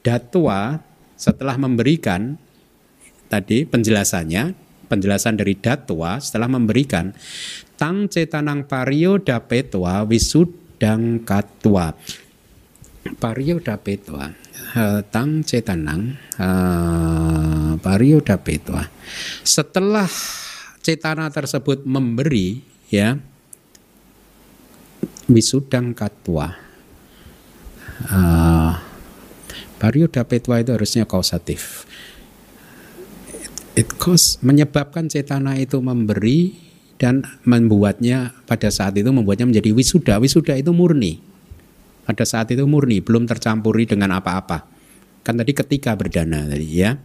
[0.00, 0.80] Datwa
[1.16, 2.36] setelah memberikan
[3.28, 4.52] tadi penjelasannya,
[4.88, 7.12] penjelasan dari datwa setelah memberikan
[7.80, 10.04] tang cetanang pario dapetwa
[10.84, 11.96] wisudang katwa.
[13.20, 14.32] Pario dapetwa
[15.12, 18.80] tang cetanang uh, pario dapetwa
[19.44, 20.08] setelah
[20.80, 23.20] cetana tersebut memberi ya
[25.28, 26.56] wisudang katwa
[28.08, 28.72] uh,
[29.76, 31.84] pario dapetwa itu harusnya kausatif
[33.76, 36.63] it cause menyebabkan cetana itu memberi
[36.98, 40.18] dan membuatnya pada saat itu membuatnya menjadi wisuda.
[40.22, 41.18] Wisuda itu murni.
[42.04, 44.68] Pada saat itu murni, belum tercampuri dengan apa-apa.
[45.24, 47.00] Kan tadi ketika berdana tadi ya.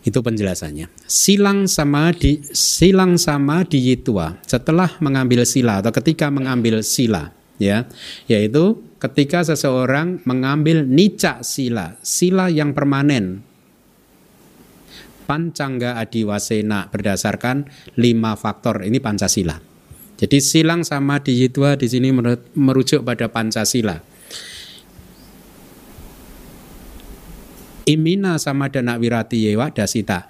[0.00, 0.88] Itu penjelasannya.
[1.04, 4.40] Silang sama di silang sama di yitua.
[4.46, 7.84] Setelah mengambil sila atau ketika mengambil sila ya,
[8.24, 13.44] yaitu ketika seseorang mengambil nica sila, sila yang permanen,
[15.30, 19.62] pancangga adiwasena berdasarkan lima faktor ini Pancasila.
[20.18, 22.10] Jadi silang sama dijitwa di sini
[22.58, 24.02] merujuk pada Pancasila.
[27.86, 30.26] Imina sama dana wirati yewa dasita.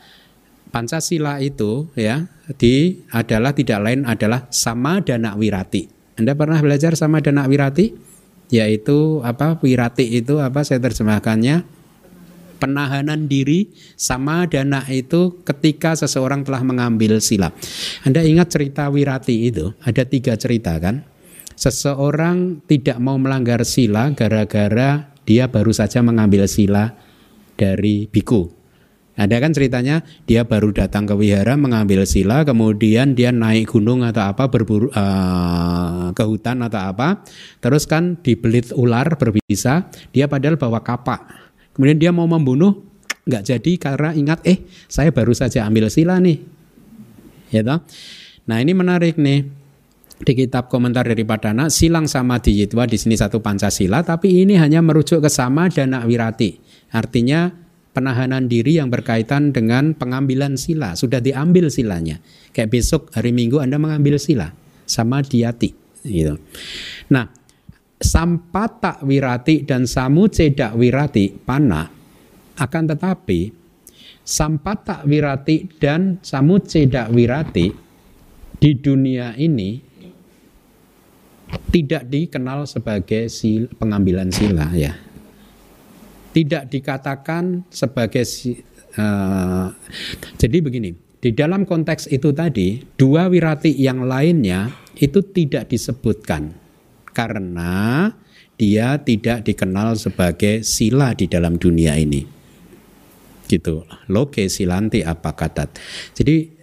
[0.69, 2.29] Pancasila itu ya
[2.61, 5.89] di adalah tidak lain adalah sama dana wirati.
[6.21, 7.97] Anda pernah belajar sama dana wirati?
[8.53, 11.80] Yaitu apa wirati itu apa saya terjemahkannya
[12.61, 17.51] penahanan diri sama dana itu ketika seseorang telah mengambil sila.
[18.05, 19.73] Anda ingat cerita Wirati itu?
[19.81, 21.09] Ada tiga cerita kan?
[21.57, 26.93] Seseorang tidak mau melanggar sila gara-gara dia baru saja mengambil sila
[27.57, 28.61] dari biku.
[29.21, 34.33] Ada kan ceritanya dia baru datang ke wihara mengambil sila, kemudian dia naik gunung atau
[34.33, 37.21] apa berburu uh, ke hutan atau apa,
[37.61, 42.83] terus kan dibelit ular berbisa, dia padahal bawa kapak Kemudian dia mau membunuh
[43.29, 46.43] nggak jadi karena ingat eh saya baru saja ambil sila nih.
[47.51, 47.83] Ya toh?
[48.47, 49.47] Nah, ini menarik nih.
[50.21, 54.85] Di kitab komentar dari Padana, silang sama diyitwa di sini satu Pancasila, tapi ini hanya
[54.85, 56.61] merujuk ke sama dana wirati.
[56.93, 57.49] Artinya
[57.97, 60.93] penahanan diri yang berkaitan dengan pengambilan sila.
[60.93, 62.21] Sudah diambil silanya.
[62.53, 64.53] Kayak besok hari Minggu Anda mengambil sila
[64.85, 65.73] sama diati
[66.05, 66.37] gitu.
[67.09, 67.33] Nah,
[68.01, 71.85] sampata wirati dan samuceda wirati pana
[72.57, 73.53] akan tetapi
[74.25, 77.69] sampata wirati dan samuceda wirati
[78.61, 79.81] di dunia ini
[81.71, 84.95] tidak dikenal sebagai sil, pengambilan sila ya.
[86.31, 88.23] Tidak dikatakan sebagai
[88.95, 89.67] uh,
[90.39, 96.55] jadi begini di dalam konteks itu tadi dua wirati yang lainnya itu tidak disebutkan
[97.13, 98.09] karena
[98.61, 102.23] dia tidak dikenal sebagai sila di dalam dunia ini.
[103.49, 103.83] Gitu.
[104.13, 105.81] Loke silanti apa katat.
[106.15, 106.61] Jadi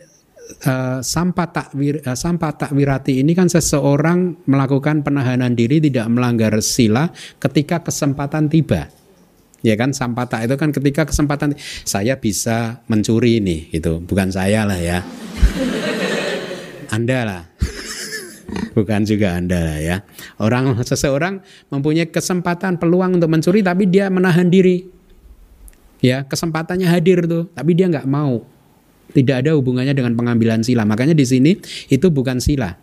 [0.63, 6.07] Uh, sampah tak wir, uh, sampah tak wirati ini kan seseorang melakukan penahanan diri tidak
[6.07, 8.87] melanggar sila ketika kesempatan tiba
[9.59, 11.51] ya kan sampah tak itu kan ketika kesempatan
[11.83, 15.03] saya bisa mencuri nih gitu bukan saya lah ya
[16.95, 17.41] anda lah
[18.75, 19.97] bukan juga Anda ya.
[20.39, 24.87] Orang seseorang mempunyai kesempatan peluang untuk mencuri tapi dia menahan diri.
[25.97, 28.45] Ya, kesempatannya hadir tuh, tapi dia nggak mau.
[29.11, 30.85] Tidak ada hubungannya dengan pengambilan sila.
[30.85, 31.57] Makanya di sini
[31.89, 32.77] itu bukan sila.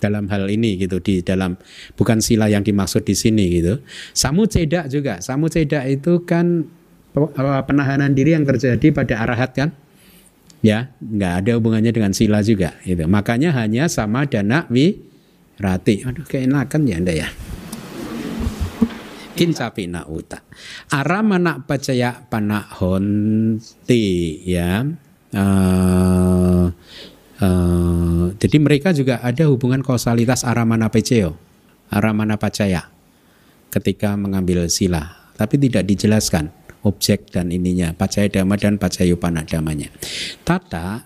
[0.00, 1.60] Dalam hal ini gitu di dalam
[1.94, 3.84] bukan sila yang dimaksud di sini gitu.
[4.16, 5.20] Samu cedak juga.
[5.20, 6.64] Samu cedak itu kan
[7.68, 9.70] penahanan diri yang terjadi pada arahat kan
[10.60, 15.00] ya nggak ada hubungannya dengan sila juga itu makanya hanya sama dana wi
[15.60, 17.28] rati aduh keenakan ya anda ya.
[19.40, 20.44] Kincapina uta.
[20.92, 22.28] Aramana pacaya
[22.76, 24.04] honti
[24.44, 24.84] ya.
[25.32, 26.68] Uh,
[27.40, 31.40] uh, jadi mereka juga ada hubungan kausalitas aramana peceo
[31.88, 32.92] aramana pacaya
[33.72, 35.32] ketika mengambil sila.
[35.40, 36.52] Tapi tidak dijelaskan
[36.84, 39.92] objek dan ininya, pacaya dhamma dan pacayupana damanya.
[40.44, 41.04] Tata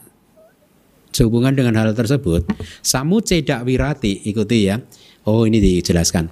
[1.14, 2.46] sehubungan dengan hal tersebut,
[2.82, 4.78] samu cedak wirati ikuti ya.
[5.24, 6.30] Oh ini dijelaskan.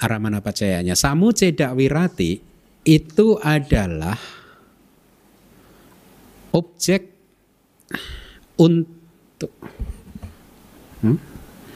[0.00, 0.96] Aramana pacayanya.
[0.96, 2.40] Samu cedak wirati
[2.84, 4.16] itu adalah
[6.56, 7.12] objek
[8.56, 9.52] untuk
[11.04, 11.18] hmm?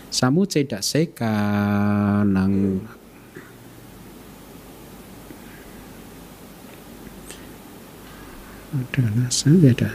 [0.08, 1.36] samu cedak seka
[2.24, 2.80] nang
[8.74, 9.94] ada nasa ada.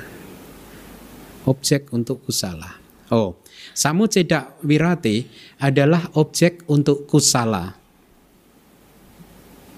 [1.43, 2.79] Objek untuk kusala.
[3.11, 3.35] Oh
[3.75, 5.27] samu cedak wirati
[5.59, 7.75] adalah objek untuk kusala.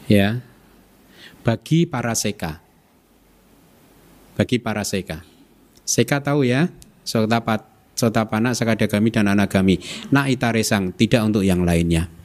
[0.06, 0.44] Ya.
[1.42, 2.62] Bagi para seka.
[4.38, 5.26] Bagi para seka.
[5.82, 6.70] Seka tahu ya?
[7.02, 7.66] Sotapat
[7.98, 9.82] sotapana sakadagami dan anagami.
[10.14, 12.21] Na itaresang tidak untuk yang lainnya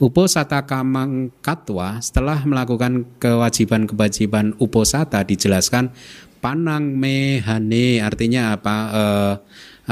[0.00, 5.92] Uposata kamang katwa setelah melakukan kewajiban-kewajiban uposata dijelaskan
[6.40, 9.34] panang mehane artinya apa uh,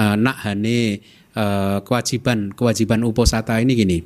[0.01, 1.05] uh, nakhane
[1.36, 3.98] uh, kewajiban kewajiban uposata ini gini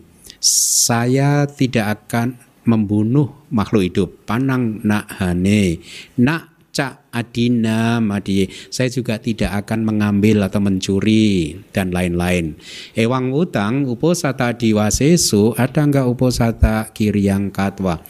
[0.43, 2.35] saya tidak akan
[2.67, 4.09] membunuh makhluk hidup.
[4.27, 5.83] Panang nakhane.
[6.19, 8.49] Nak cak adina madi.
[8.73, 12.57] Saya juga tidak akan mengambil atau mencuri dan lain-lain.
[12.97, 18.01] Ewang utang uposata diwasesu ada enggak uposata yang katwa?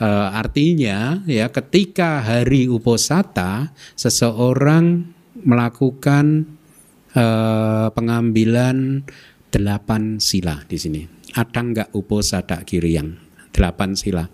[0.00, 5.12] E, artinya ya ketika hari uposata seseorang
[5.44, 6.56] melakukan
[7.12, 7.24] e,
[7.92, 9.04] pengambilan
[9.52, 11.02] delapan sila di sini.
[11.36, 13.12] Ada enggak uposata yang
[13.52, 14.24] delapan sila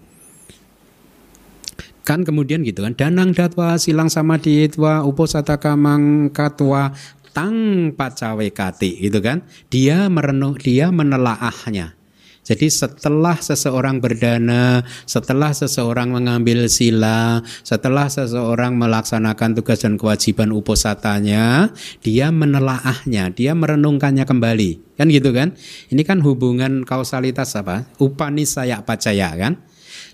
[2.03, 6.91] kan kemudian gitu kan danang datwa silang sama dietwa uposata kamang katwa
[7.31, 11.97] tang pacawe kati gitu kan dia merenung dia menelaahnya
[12.43, 21.71] jadi setelah seseorang berdana, setelah seseorang mengambil sila, setelah seseorang melaksanakan tugas dan kewajiban uposatanya,
[22.03, 24.99] dia menelaahnya, dia merenungkannya kembali.
[24.99, 25.55] Kan gitu kan?
[25.95, 27.87] Ini kan hubungan kausalitas apa?
[28.03, 29.63] Upanisaya pacaya kan?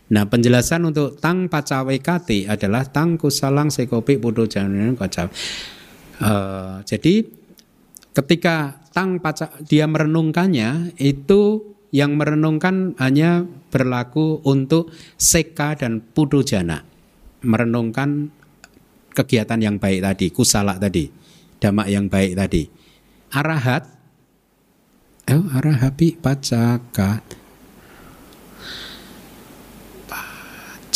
[0.09, 5.29] Nah penjelasan untuk tang pacawe kati adalah tang kusalang sekopi putu janin pacawe.
[6.19, 7.29] Uh, jadi
[8.17, 14.91] ketika tang paca dia merenungkannya itu yang merenungkan hanya berlaku untuk
[15.21, 16.85] seka dan putu jana.
[17.45, 18.33] Merenungkan
[19.15, 21.07] kegiatan yang baik tadi kusala tadi
[21.63, 22.65] damak yang baik tadi.
[23.29, 23.85] Arahat
[25.29, 27.38] oh arahapi pacakat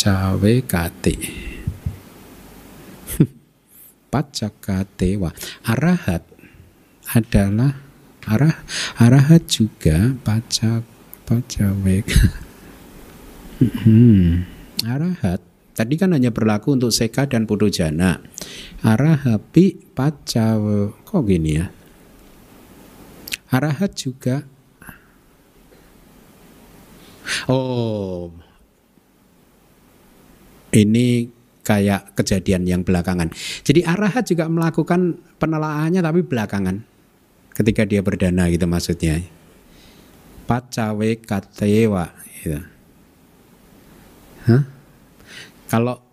[0.03, 1.15] cawe kate.
[4.11, 5.31] Pacakatewa
[5.63, 6.27] arahat
[7.15, 7.79] adalah
[8.27, 8.67] arah
[8.99, 10.83] arahat juga pacak
[11.23, 11.97] pacawe
[13.63, 14.43] hmm.
[14.83, 15.39] arahat
[15.71, 18.19] tadi kan hanya berlaku untuk seka dan pudojana
[18.83, 21.71] arahapi pacawe kok gini ya?
[23.53, 24.41] Arahat juga.
[27.45, 28.33] Oh
[30.73, 31.29] ini
[31.63, 33.31] kayak kejadian yang belakangan.
[33.63, 36.83] Jadi Arahat juga melakukan penelaahannya tapi belakangan.
[37.53, 39.23] Ketika dia berdana gitu maksudnya.
[40.43, 42.11] Pacawe katewa
[42.43, 42.59] gitu.
[44.43, 44.63] Hah?
[45.71, 46.03] Kalau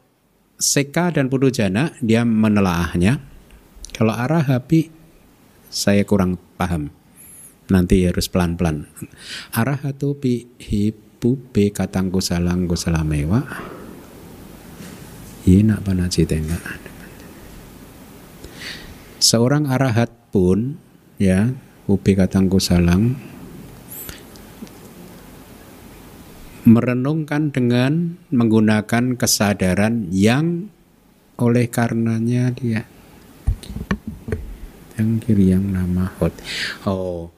[0.60, 3.18] Seka dan Pudujana dia menelaahnya.
[3.90, 4.92] Kalau Arahapi
[5.66, 6.94] saya kurang paham.
[7.70, 8.86] Nanti harus pelan-pelan.
[9.54, 13.46] Arahatu pi hipu be katang kusalang kusalamewa
[15.48, 16.58] Ina panacitenga.
[19.20, 20.76] Seorang arahat pun
[21.20, 21.52] ya
[21.88, 23.16] upi katangku salang
[26.64, 30.68] merenungkan dengan menggunakan kesadaran yang
[31.40, 32.84] oleh karenanya dia
[35.00, 36.36] yang kiri yang nama hot
[36.84, 37.32] oh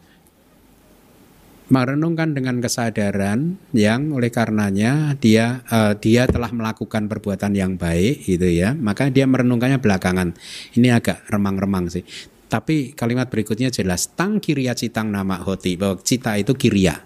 [1.72, 8.44] merenungkan dengan kesadaran yang oleh karenanya dia uh, dia telah melakukan perbuatan yang baik gitu
[8.44, 8.76] ya.
[8.76, 10.36] Maka dia merenungkannya belakangan.
[10.76, 12.04] Ini agak remang-remang sih.
[12.52, 15.80] Tapi kalimat berikutnya jelas tang kiria citang nama hoti.
[15.80, 17.00] Bahwa cita itu kiria.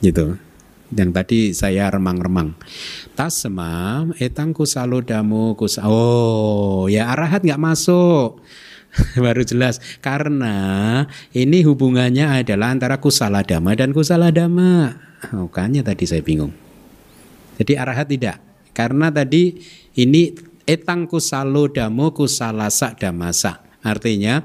[0.00, 0.40] Gitu.
[0.88, 2.56] Yang tadi saya remang-remang.
[3.12, 8.40] Tasma etang kusalo damu kus oh ya arahat nggak masuk
[9.24, 10.54] baru jelas karena
[11.34, 14.94] ini hubungannya adalah antara kusala dama dan kusala dama.
[15.32, 16.52] Makanya tadi saya bingung.
[17.56, 18.36] Jadi arahat tidak.
[18.74, 19.56] Karena tadi
[19.96, 20.34] ini
[20.66, 23.62] etang kusalo damo kusalasa damasa.
[23.80, 24.44] Artinya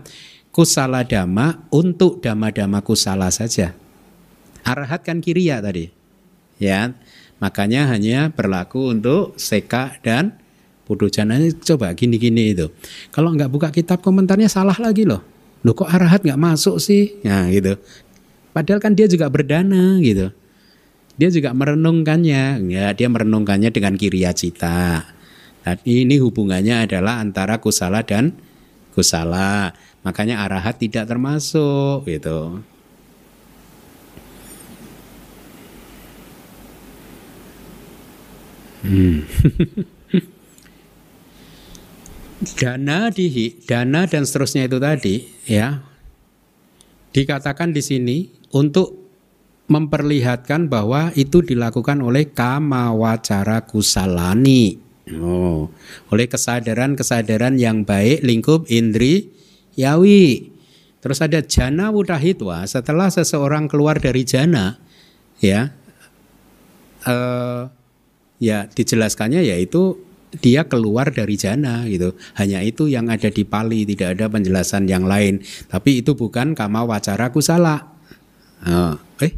[0.53, 3.73] kusala dama untuk dama-dama kusala saja.
[4.63, 5.89] Arahat kan kiriya tadi.
[6.61, 6.93] Ya.
[7.39, 10.35] Makanya hanya berlaku untuk seka dan
[10.89, 12.65] Putu ini coba gini-gini itu.
[13.13, 15.21] Kalau nggak buka kitab komentarnya salah lagi loh.
[15.61, 17.21] Loh kok arahat nggak masuk sih?
[17.21, 17.77] Nah gitu.
[18.57, 20.33] Padahal kan dia juga berdana gitu.
[21.13, 22.65] Dia juga merenungkannya.
[22.73, 25.05] Ya, dia merenungkannya dengan kiriya cita.
[25.61, 28.33] Nah, ini hubungannya adalah antara kusala dan
[28.97, 29.77] kusala.
[30.01, 32.65] Makanya arahat tidak termasuk gitu.
[38.81, 39.21] Hmm.
[42.39, 45.83] dana dihi, dana dan seterusnya itu tadi ya
[47.11, 48.17] dikatakan di sini
[48.55, 48.95] untuk
[49.69, 54.81] memperlihatkan bahwa itu dilakukan oleh kama wacara kusalani.
[55.09, 55.73] Oh,
[56.13, 59.29] oleh kesadaran-kesadaran yang baik lingkup indri
[59.77, 60.53] yawi.
[60.99, 64.75] Terus ada jana wudahitwa setelah seseorang keluar dari jana
[65.39, 65.71] ya
[67.07, 67.71] uh,
[68.43, 69.95] ya dijelaskannya yaitu
[70.37, 72.13] dia keluar dari jana gitu.
[72.37, 75.41] Hanya itu yang ada di Pali, tidak ada penjelasan yang lain.
[75.65, 77.97] Tapi itu bukan kama wacara kusala.
[78.61, 78.93] Uh,
[79.23, 79.33] eh,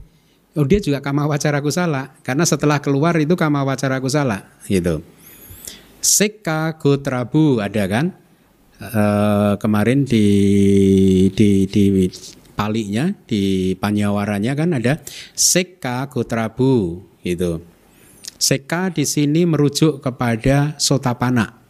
[0.58, 5.06] oh dia juga kama wacara kusala karena setelah keluar itu kama wacara kusala gitu.
[6.02, 8.18] Seka Gotrabu ada kan?
[8.82, 10.26] Uh, kemarin di
[11.38, 12.10] di di
[12.58, 14.98] palinya di panyawaranya kan ada
[15.38, 17.62] Seka Gotrabu gitu.
[18.42, 21.62] Seka di sini merujuk kepada sotapana.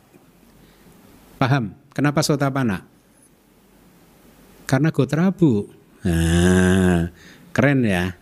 [1.36, 1.76] Paham?
[1.92, 2.88] Kenapa sotapana?
[4.64, 5.68] Karena Gotrabu.
[6.08, 7.12] Nah,
[7.52, 8.16] keren ya.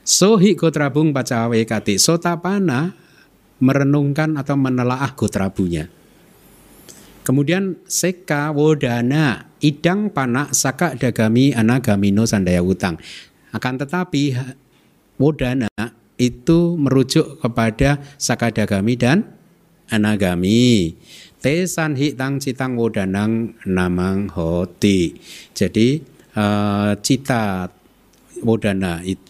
[0.00, 2.00] Sohi Gotrabung pacawe kati.
[2.00, 2.96] Sotapana
[3.60, 5.92] merenungkan atau menelaah Gotrabunya.
[7.20, 12.96] Kemudian seka wodana idang panak saka dagami anagamino sandaya utang.
[13.52, 14.32] Akan tetapi
[15.20, 15.67] wodana
[16.18, 19.24] itu merujuk kepada sakadagami dan
[19.88, 20.98] anagami.
[21.38, 25.14] Tesan hitang citang wodanang namang hoti.
[25.54, 26.02] Jadi
[26.34, 27.70] uh, cita
[28.42, 29.28] wodana itu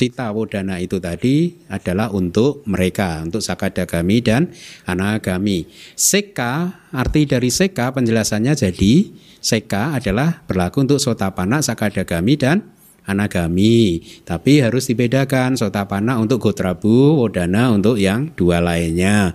[0.00, 4.48] cita wodana itu tadi adalah untuk mereka, untuk sakadagami dan
[4.88, 5.68] anagami.
[5.92, 9.12] Seka, arti dari seka penjelasannya jadi
[9.44, 12.64] seka adalah berlaku untuk sotapana, sakadagami dan
[13.10, 13.98] anagami.
[14.22, 19.34] Tapi harus dibedakan sotapana untuk gotrabu, wodana untuk yang dua lainnya.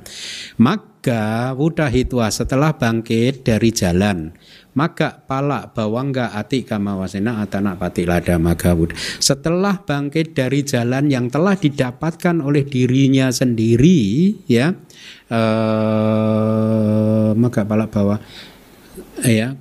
[0.55, 4.31] Maka wudahitwa setelah bangkit dari jalan
[4.75, 8.75] maka pala bawangga ati kamawasena atana pati lada maga
[9.23, 14.75] setelah bangkit dari jalan yang telah didapatkan oleh dirinya sendiri ya
[15.31, 18.19] eh, maka pala bawah
[19.23, 19.55] ya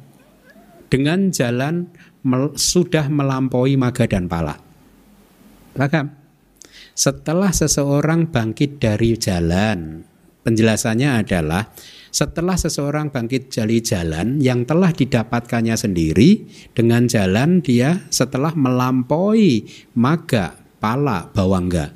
[0.90, 1.94] dengan jalan
[2.24, 4.56] mel, sudah melampaui maga dan pala.
[5.76, 6.08] Maka
[6.94, 10.02] setelah seseorang bangkit dari jalan,
[10.44, 11.70] penjelasannya adalah
[12.14, 19.66] setelah seseorang bangkit dari jalan yang telah didapatkannya sendiri dengan jalan dia setelah melampaui
[19.98, 21.90] maga, pala, bawangga.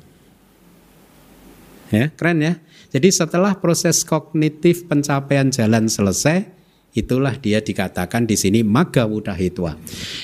[1.89, 2.59] Ya, keren ya.
[2.91, 6.58] Jadi setelah proses kognitif pencapaian jalan selesai,
[6.89, 9.05] Itulah dia dikatakan di sini maga
[9.37, 9.77] hitwa.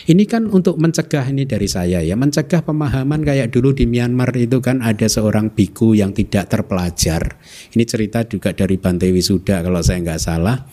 [0.10, 4.58] Ini kan untuk mencegah ini dari saya ya, mencegah pemahaman kayak dulu di Myanmar itu
[4.66, 7.38] kan ada seorang biku yang tidak terpelajar.
[7.70, 10.66] Ini cerita juga dari Bante Wisuda kalau saya nggak salah.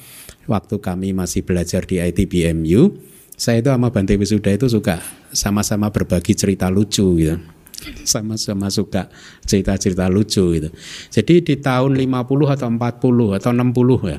[0.48, 2.96] Waktu kami masih belajar di ITBMU,
[3.36, 4.96] saya itu sama Bante Wisuda itu suka
[5.28, 7.36] sama-sama berbagi cerita lucu gitu
[8.06, 9.10] sama-sama suka
[9.42, 10.70] cerita-cerita lucu gitu.
[11.10, 14.18] Jadi di tahun 50 atau 40 atau 60 ya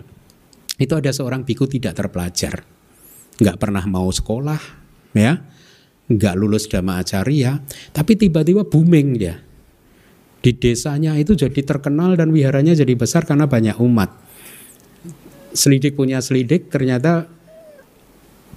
[0.77, 2.65] itu ada seorang biku tidak terpelajar,
[3.37, 4.61] nggak pernah mau sekolah,
[5.13, 5.37] ya,
[6.09, 7.61] nggak lulus dhamma acarya,
[7.93, 9.37] tapi tiba-tiba booming dia.
[10.43, 14.11] Di desanya itu jadi terkenal dan wiharanya jadi besar karena banyak umat.
[15.55, 17.31] Selidik punya selidik, ternyata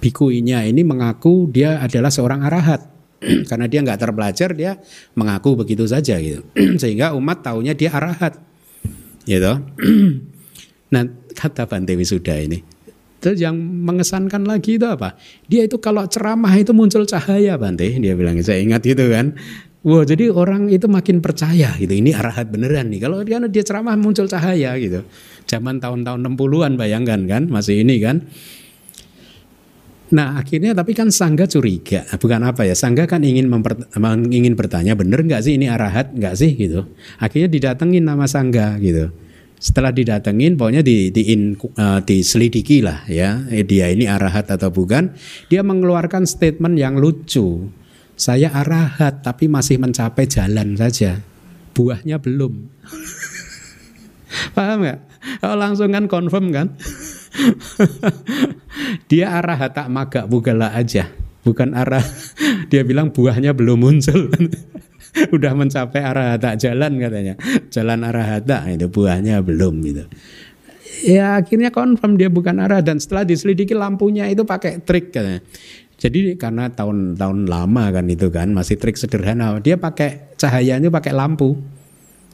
[0.03, 2.97] bikuinya ini mengaku dia adalah seorang arahat.
[3.49, 4.77] karena dia nggak terpelajar, dia
[5.17, 6.45] mengaku begitu saja gitu.
[6.81, 8.37] Sehingga umat taunya dia arahat.
[9.25, 9.53] Gitu.
[10.91, 11.03] nah,
[11.35, 12.77] kata Bante Wisuda ini.
[13.17, 15.17] Terus yang mengesankan lagi itu apa?
[15.49, 18.37] Dia itu kalau ceramah itu muncul cahaya Bante, dia bilang.
[18.45, 19.33] Saya ingat itu kan.
[19.81, 21.89] Wah, jadi orang itu makin percaya gitu.
[21.89, 23.01] Ini arahat beneran nih.
[23.01, 25.01] Kalau dia, dia ceramah muncul cahaya gitu.
[25.47, 28.27] Zaman tahun-tahun 60-an bayangkan kan, masih ini kan.
[30.07, 33.75] Nah akhirnya tapi kan Sangga curiga, bukan apa ya, Sangga kan ingin memper,
[34.31, 36.87] ingin bertanya bener nggak sih ini arahat nggak sih gitu.
[37.19, 39.11] Akhirnya didatengin nama Sangga gitu
[39.57, 43.41] setelah didatengin pokoknya di, di in, uh, diselidiki lah ya.
[43.49, 45.17] Eh, dia ini arahat atau bukan.
[45.49, 47.73] Dia mengeluarkan statement yang lucu.
[48.17, 51.21] Saya arahat tapi masih mencapai jalan saja.
[51.73, 52.69] Buahnya belum.
[54.57, 54.99] Paham nggak?
[55.45, 56.73] Oh, langsung kan confirm kan?
[59.11, 61.09] Dia arahat tak maga bugala aja.
[61.47, 62.03] Bukan arah
[62.71, 64.27] dia bilang buahnya belum muncul
[65.35, 67.35] udah mencapai arah tak jalan katanya.
[67.73, 70.03] Jalan arah hata itu buahnya belum gitu.
[71.05, 72.81] Ya akhirnya confirm dia bukan arah.
[72.81, 75.41] Dan setelah diselidiki lampunya itu pakai trik katanya.
[75.97, 79.57] Jadi karena tahun-tahun lama kan itu kan masih trik sederhana.
[79.57, 81.57] Dia pakai cahayanya pakai lampu.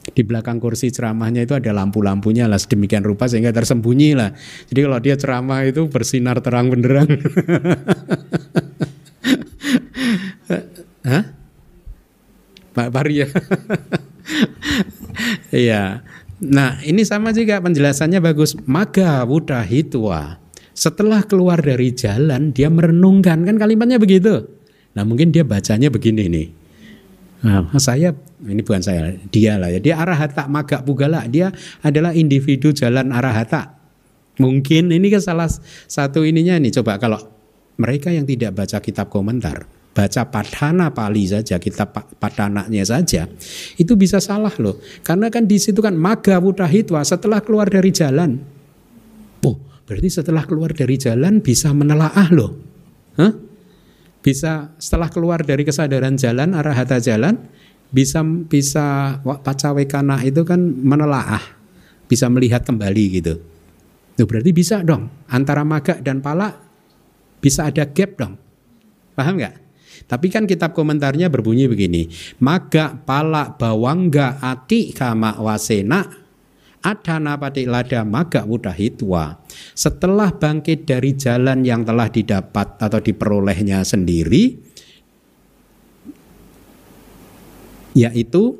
[0.04, 4.36] Di belakang kursi ceramahnya itu ada lampu-lampunya lah sedemikian rupa sehingga tersembunyi lah.
[4.68, 7.08] Jadi kalau dia ceramah itu bersinar terang benderang.
[12.74, 13.28] Pak Paria.
[15.54, 16.02] Iya.
[16.42, 18.58] nah, ini sama juga penjelasannya bagus.
[18.66, 20.42] Maga Buddha Hitwa.
[20.74, 23.46] Setelah keluar dari jalan, dia merenungkan.
[23.46, 24.50] Kan kalimatnya begitu.
[24.98, 26.48] Nah, mungkin dia bacanya begini nih.
[27.46, 29.78] Nah, saya ini bukan saya, dia lah ya.
[29.78, 31.30] Dia arahata maga pugala.
[31.30, 31.54] Dia
[31.86, 33.78] adalah individu jalan arahata.
[34.42, 35.50] Mungkin ini kan salah
[35.86, 36.74] satu ininya nih.
[36.82, 37.22] Coba kalau
[37.78, 43.30] mereka yang tidak baca kitab komentar, baca padana pali saja, kitab padananya saja,
[43.78, 44.82] itu bisa salah loh.
[45.06, 48.42] Karena kan di situ kan maga hitwa setelah keluar dari jalan.
[49.46, 49.56] Oh,
[49.86, 52.52] berarti setelah keluar dari jalan bisa menelaah loh.
[53.22, 53.34] Hah?
[54.24, 57.38] Bisa setelah keluar dari kesadaran jalan, arahata jalan,
[57.94, 61.44] bisa bisa pacawekana itu kan menelaah,
[62.10, 63.38] bisa melihat kembali gitu.
[64.18, 66.50] Itu berarti bisa dong antara maga dan pala
[67.38, 68.34] bisa ada gap dong.
[69.14, 69.63] Paham nggak?
[70.06, 72.12] Tapi kan kitab komentarnya berbunyi begini.
[72.44, 76.06] Maga pala bawangga ati kama wasena
[76.84, 78.44] adana pati lada maga
[78.76, 79.40] hitwa.
[79.72, 84.60] Setelah bangkit dari jalan yang telah didapat atau diperolehnya sendiri,
[87.96, 88.60] yaitu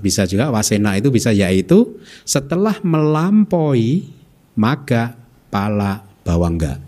[0.00, 4.08] bisa juga wasena itu bisa yaitu setelah melampaui
[4.56, 5.14] maga
[5.52, 6.87] pala bawangga.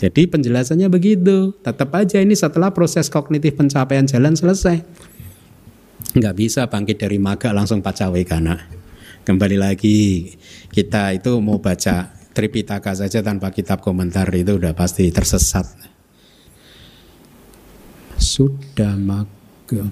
[0.00, 1.52] Jadi penjelasannya begitu.
[1.60, 4.80] Tetap aja ini setelah proses kognitif pencapaian jalan selesai.
[6.16, 8.56] Nggak bisa bangkit dari maga langsung pacawekana.
[9.28, 10.32] Kembali lagi
[10.72, 15.68] kita itu mau baca Tripitaka saja tanpa kitab komentar itu udah pasti tersesat.
[18.16, 19.84] Sudah maga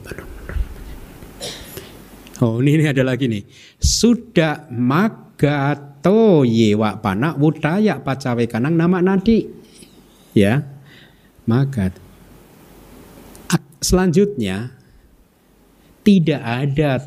[2.38, 3.42] Oh ini, ini ada lagi nih.
[3.76, 9.58] Sudah magato yewa panak wudaya pacawe kanang nama nadi
[10.38, 10.62] ya
[11.50, 11.90] maka
[13.82, 14.70] selanjutnya
[16.02, 17.02] tidak ada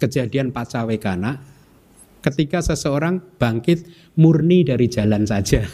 [0.00, 1.40] kejadian pacawekana
[2.20, 5.64] ketika seseorang bangkit murni dari jalan saja.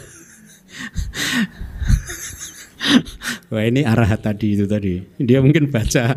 [3.51, 4.99] Wah ini arah tadi itu tadi.
[5.19, 6.11] Dia mungkin baca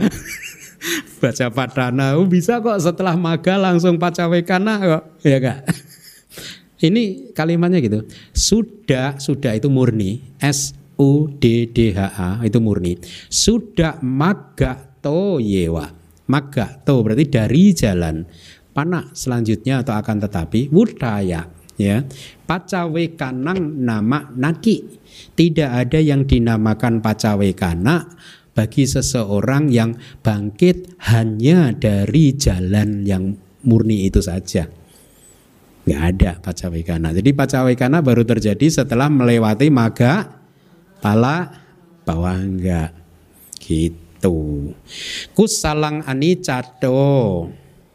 [1.23, 2.19] baca padana.
[2.19, 5.90] Oh, bisa kok setelah maga langsung pacawekana kok, ya kak.
[6.81, 8.09] Ini kalimatnya gitu.
[8.33, 10.25] Sudah, sudah itu murni.
[10.41, 12.97] S U D D H A itu murni.
[13.29, 15.93] Sudah maga to yewa.
[16.29, 18.25] Maga to berarti dari jalan.
[18.73, 22.01] Panak selanjutnya atau akan tetapi wudaya ya.
[22.49, 25.01] Pacawe kanang nama naki.
[25.37, 28.09] Tidak ada yang dinamakan pacawe kana
[28.57, 33.37] bagi seseorang yang bangkit hanya dari jalan yang
[33.67, 34.80] murni itu saja
[35.91, 37.11] nggak ada pacawekana.
[37.11, 40.39] Jadi pacawekana baru terjadi setelah melewati maga,
[41.03, 41.51] pala,
[42.07, 42.95] bawah enggak.
[43.59, 44.71] Gitu.
[45.35, 47.51] Kusalang anicado.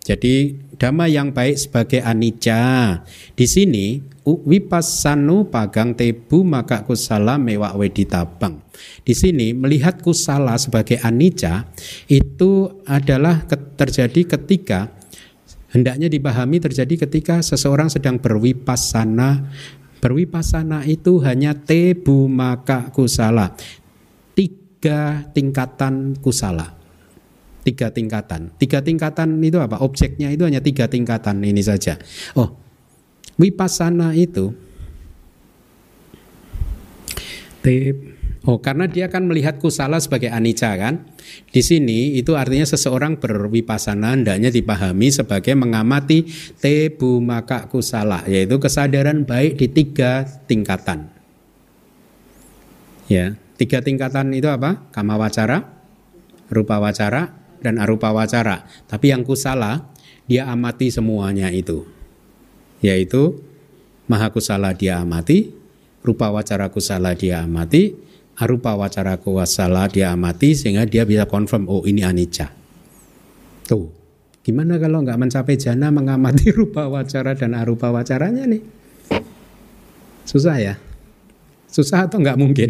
[0.06, 3.02] Jadi dhamma yang baik sebagai anicca.
[3.34, 7.74] Di sini wipasanu pagang tebu maka kusala mewak
[8.06, 8.62] tabang.
[9.02, 11.66] Di sini melihat kusala sebagai anicca
[12.06, 13.46] itu adalah
[13.78, 14.94] terjadi ketika
[15.76, 19.52] hendaknya dipahami terjadi ketika seseorang sedang berwipasana.
[20.00, 23.52] Berwipasana itu hanya tebu maka kusala.
[24.32, 26.72] Tiga tingkatan kusala.
[27.66, 28.56] Tiga tingkatan.
[28.56, 29.84] Tiga tingkatan itu apa?
[29.84, 31.98] Objeknya itu hanya tiga tingkatan ini saja.
[32.38, 32.54] Oh,
[33.42, 34.54] wipasana itu
[37.66, 38.15] teb
[38.46, 41.10] Oh, karena dia akan melihat kusala sebagai anicca kan.
[41.50, 46.30] Di sini itu artinya seseorang berwipasana hendaknya dipahami sebagai mengamati
[46.62, 51.10] tebu maka kusala, yaitu kesadaran baik di tiga tingkatan.
[53.10, 54.86] Ya, tiga tingkatan itu apa?
[54.94, 55.66] Kama wacara,
[56.54, 57.34] rupa wacara,
[57.66, 58.70] dan arupa wacara.
[58.86, 59.90] Tapi yang kusala
[60.30, 61.90] dia amati semuanya itu.
[62.86, 63.42] Yaitu
[64.06, 65.50] maha kusala dia amati,
[66.06, 67.98] rupa wacara kusala dia amati,
[68.36, 72.52] arupa wacara kuwasala dia amati sehingga dia bisa confirm oh ini anicca.
[73.66, 73.90] Tuh,
[74.44, 78.62] gimana kalau nggak mencapai jana mengamati rupa wacara dan arupa wacaranya nih?
[80.28, 80.76] Susah ya?
[81.72, 82.70] Susah atau nggak mungkin?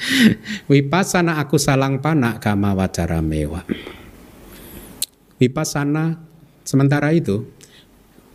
[0.70, 3.62] Wipasana aku salang panak kama wacara mewa.
[5.40, 6.20] Wipasana
[6.64, 7.44] sementara itu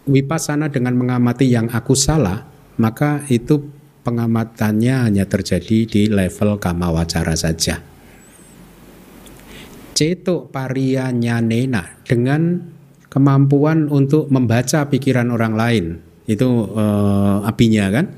[0.05, 2.45] wipasana dengan mengamati yang aku salah
[2.77, 3.73] maka itu
[4.05, 7.81] pengamatannya hanya terjadi di level kama wacara saja.
[9.97, 12.61] Cetuk parianya nena dengan
[13.09, 15.85] kemampuan untuk membaca pikiran orang lain
[16.29, 18.11] itu eh, apinya kan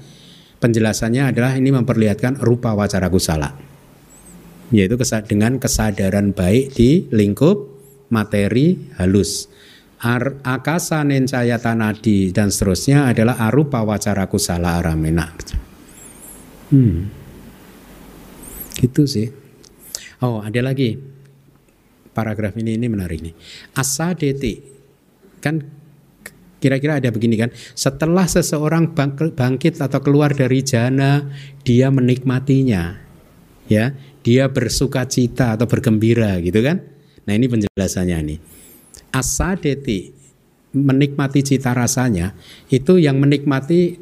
[0.58, 3.54] penjelasannya adalah ini memperlihatkan rupa wacara kusala
[4.74, 4.98] yaitu
[5.30, 7.70] dengan kesadaran baik di lingkup
[8.10, 9.48] materi halus
[9.98, 15.34] Ar, akasa nencaya tanadi dan seterusnya adalah arupa wacara kusala aramena.
[16.74, 17.08] Hmm.
[18.78, 19.32] Gitu sih.
[20.22, 21.18] Oh, ada lagi.
[22.18, 23.38] paragraf ini ini menarik nih.
[23.78, 24.58] Asadeti
[25.38, 25.62] kan
[26.58, 27.54] kira-kira ada begini kan.
[27.78, 28.98] Setelah seseorang
[29.38, 31.30] bangkit atau keluar dari jana,
[31.62, 32.98] dia menikmatinya.
[33.70, 33.94] Ya,
[34.26, 36.82] dia bersuka cita atau bergembira gitu kan.
[37.30, 38.40] Nah, ini penjelasannya nih.
[39.14, 40.18] Asadeti
[40.74, 42.34] menikmati cita rasanya
[42.74, 44.02] itu yang menikmati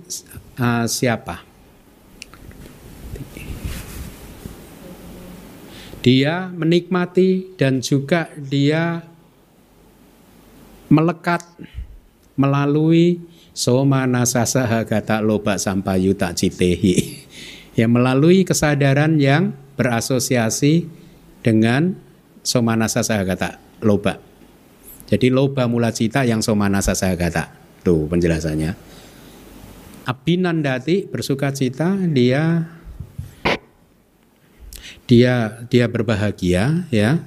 [0.56, 1.55] uh, siapa?
[6.06, 9.02] Dia menikmati dan juga dia
[10.86, 11.42] melekat
[12.38, 13.26] melalui
[13.58, 17.26] soma nasasaha kata loba sampayuta citehi
[17.80, 20.86] yang melalui kesadaran yang berasosiasi
[21.42, 21.98] dengan
[22.46, 23.50] soma nasasaha kata
[23.82, 24.22] loba.
[25.10, 27.44] Jadi loba mula cita yang soma nasasaha kata.
[27.82, 28.78] Tuh penjelasannya.
[30.06, 32.62] Abinandati bersuka cita dia
[35.06, 37.22] dia dia berbahagia ya.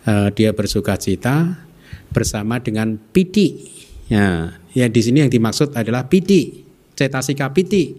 [0.00, 1.60] Uh, dia bersuka cita
[2.08, 3.68] bersama dengan piti
[4.08, 6.64] ya ya di sini yang dimaksud adalah piti
[6.96, 7.92] cetasika piti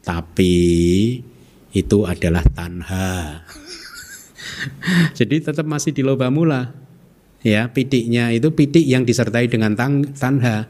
[0.00, 0.54] tapi
[1.72, 3.44] itu adalah tanha.
[5.18, 6.72] Jadi tetap masih di loba mula.
[7.42, 10.68] Ya pitiknya itu pitik yang disertai dengan tang, tanha.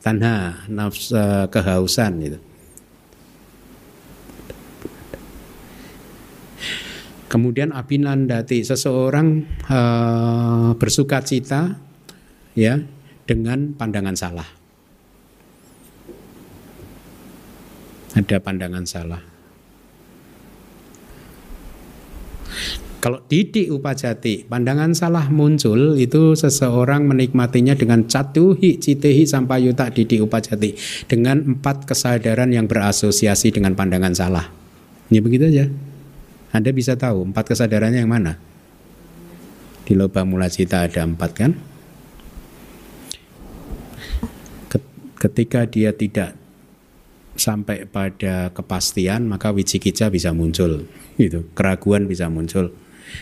[0.00, 2.38] Tanha nafs uh, kehausan itu
[7.26, 11.74] Kemudian abinandati seseorang uh, bersuka cita
[12.54, 12.78] ya
[13.26, 14.46] dengan pandangan salah.
[18.14, 19.22] Ada pandangan salah.
[22.96, 30.26] Kalau didik upajati, pandangan salah muncul itu seseorang menikmatinya dengan catuhi citehi sampai yuta didik
[30.26, 30.74] upajati
[31.06, 34.50] dengan empat kesadaran yang berasosiasi dengan pandangan salah.
[35.12, 35.66] Ini begitu aja.
[36.56, 38.40] Anda bisa tahu empat kesadarannya yang mana?
[39.84, 41.52] Di loba mula cita ada empat kan?
[45.20, 46.36] Ketika dia tidak
[47.36, 50.88] sampai pada kepastian maka wicikica bisa muncul
[51.20, 52.72] gitu keraguan bisa muncul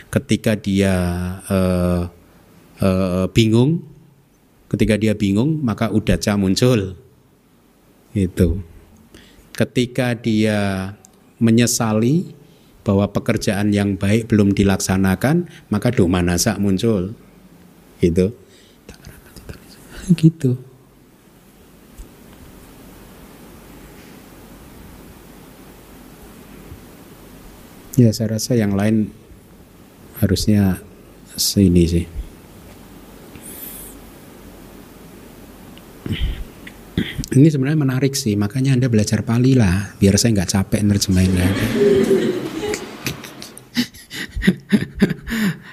[0.09, 0.95] ketika dia
[1.51, 2.07] uh,
[2.79, 3.83] uh, bingung
[4.71, 6.95] ketika dia bingung maka udaca muncul
[8.15, 8.63] itu
[9.55, 10.95] ketika dia
[11.43, 12.31] menyesali
[12.85, 17.17] bahwa pekerjaan yang baik belum dilaksanakan, maka doma nasa muncul.
[17.99, 18.37] Gitu.
[20.13, 20.61] Gitu.
[27.97, 29.09] Ya saya rasa yang lain
[30.19, 30.83] harusnya
[31.39, 32.07] sini sih.
[37.35, 41.35] Ini sebenarnya menarik sih, makanya Anda belajar Pali lah, biar saya nggak capek nerjemahin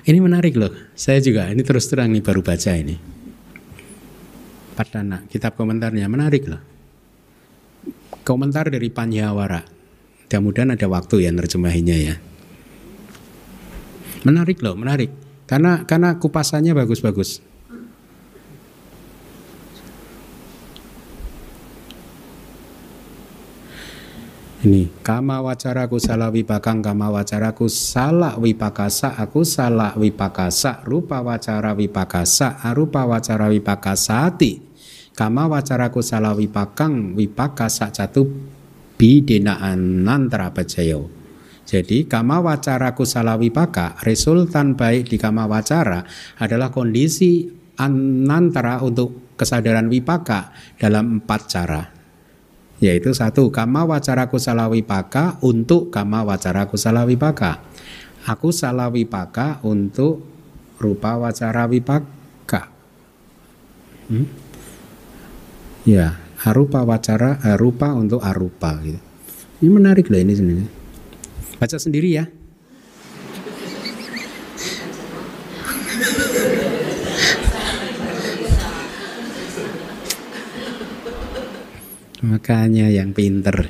[0.08, 0.74] ini menarik loh.
[0.98, 2.96] Saya juga ini terus terang nih baru baca ini.
[4.74, 6.62] Padana, kitab komentarnya menarik loh.
[8.26, 9.62] Komentar dari Panyawara.
[10.26, 12.16] Mudah-mudahan ada waktu ya nerjemahinya ya.
[14.24, 15.12] Menarik loh, menarik.
[15.44, 17.44] Karena karena kupasannya bagus-bagus.
[24.62, 25.02] Ini.
[25.02, 33.10] Kama wacaraku salah wipakang kama wacaraku salah wipakasa aku salah wipakasa rupa wacara wipakasa arupa
[33.10, 34.62] wacara wipakasati.
[35.18, 38.30] Kama wacaraku salah wipakang wipakasa catu
[39.02, 41.10] bidenaan nantara bajayo.
[41.66, 46.06] Jadi kama wacaraku salah wipaka resultan baik di kama wacara
[46.38, 47.50] adalah kondisi
[47.82, 52.01] anantara untuk kesadaran wipaka dalam empat cara
[52.82, 57.62] yaitu satu kama wacara kusala wipaka untuk kama wacara kusala wipaka
[58.26, 60.26] aku salah wipaka untuk
[60.82, 62.74] rupa wacara wipaka
[64.10, 64.26] hmm?
[65.86, 68.98] ya arupa wacara arupa untuk arupa gitu.
[69.62, 70.66] Ini menarik lah ini sendiri
[71.62, 72.26] baca sendiri ya
[82.22, 83.66] Makanya yang pinter.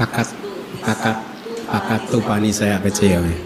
[0.00, 0.32] pakat
[0.80, 1.16] pakat
[1.68, 3.36] pakat tuh pani saya kecil ya.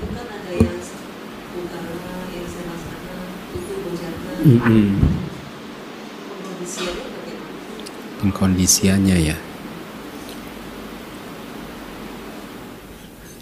[4.45, 5.24] Mm -hmm.
[8.25, 9.37] Pengkondisiannya ya.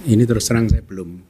[0.02, 1.22] Ini terus terang saya belum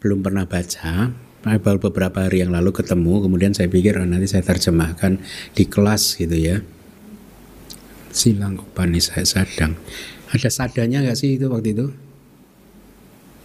[0.00, 1.12] belum pernah baca.
[1.46, 5.20] baru beberapa hari yang lalu ketemu kemudian saya pikir oh, nanti saya terjemahkan
[5.52, 6.64] di kelas gitu ya.
[8.10, 9.76] Silang upani saya sadang.
[10.32, 11.86] Ada sadanya nggak sih itu waktu itu?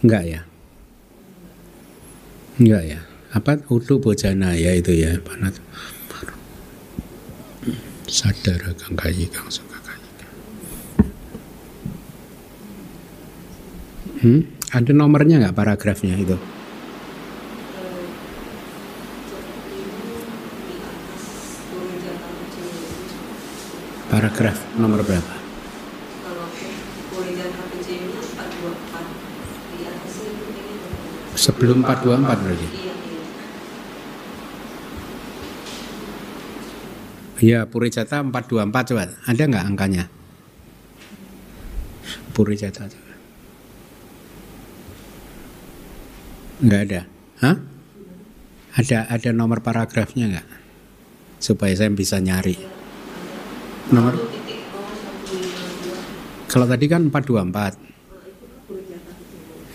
[0.02, 0.40] Enggak ya?
[2.56, 3.00] Enggak ya?
[3.36, 5.60] Apa utuh bojana ya itu ya panat
[8.12, 10.08] sadar kang kayi kang suka kayi
[14.20, 14.40] hmm?
[14.68, 16.36] ada nomornya nggak paragrafnya itu
[24.12, 25.34] Paragraf nomor berapa?
[31.32, 32.81] Sebelum 424 berarti?
[37.42, 39.10] Iya, Purijata 424 coba.
[39.26, 40.06] Ada nggak angkanya?
[42.30, 43.12] Purijata coba.
[46.62, 47.00] Nggak ada.
[47.42, 47.56] Hah?
[48.78, 50.48] Ada ada nomor paragrafnya nggak?
[51.42, 52.82] Supaya saya bisa nyari
[53.92, 54.16] nomor
[56.48, 57.76] kalau tadi kan 424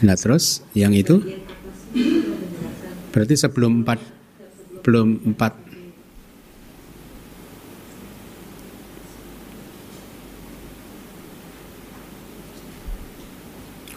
[0.05, 1.21] nah terus yang itu
[3.13, 5.66] berarti sebelum 4 belum 4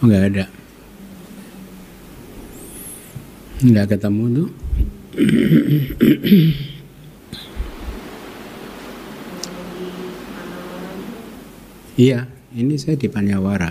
[0.01, 0.45] nggak ada
[3.61, 4.49] nggak ketemu tuh
[12.01, 12.25] Iya,
[12.57, 13.69] ini saya di Panyawara.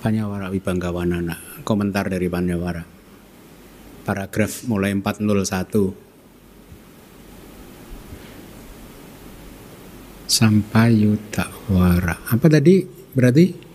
[0.00, 2.80] Panyawara Wibanggawanana, komentar dari Panyawara.
[4.08, 5.92] Paragraf mulai 401
[10.24, 12.24] sampai Yutawara.
[12.32, 12.88] Apa tadi?
[12.88, 13.69] Berarti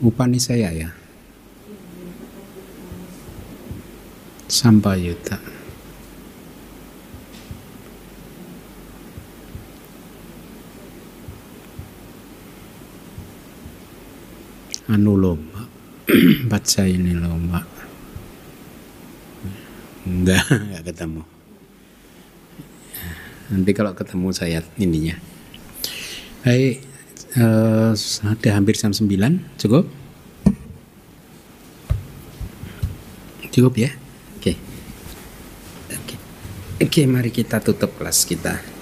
[0.00, 0.90] Upanisaya ya?
[4.46, 5.56] Sampai Yuta.
[14.86, 15.66] anu lomba
[16.50, 17.58] baca ini lomba
[20.06, 21.22] enggak enggak ketemu.
[23.50, 25.18] Nanti kalau ketemu saya ininya.
[26.46, 26.85] Baik
[27.40, 29.06] uh, sudah hampir jam 9
[29.60, 29.84] cukup?
[33.52, 33.90] Cukup ya?
[34.36, 34.52] Oke.
[34.52, 34.56] Okay.
[36.76, 38.75] oke okay, mari kita tutup kelas kita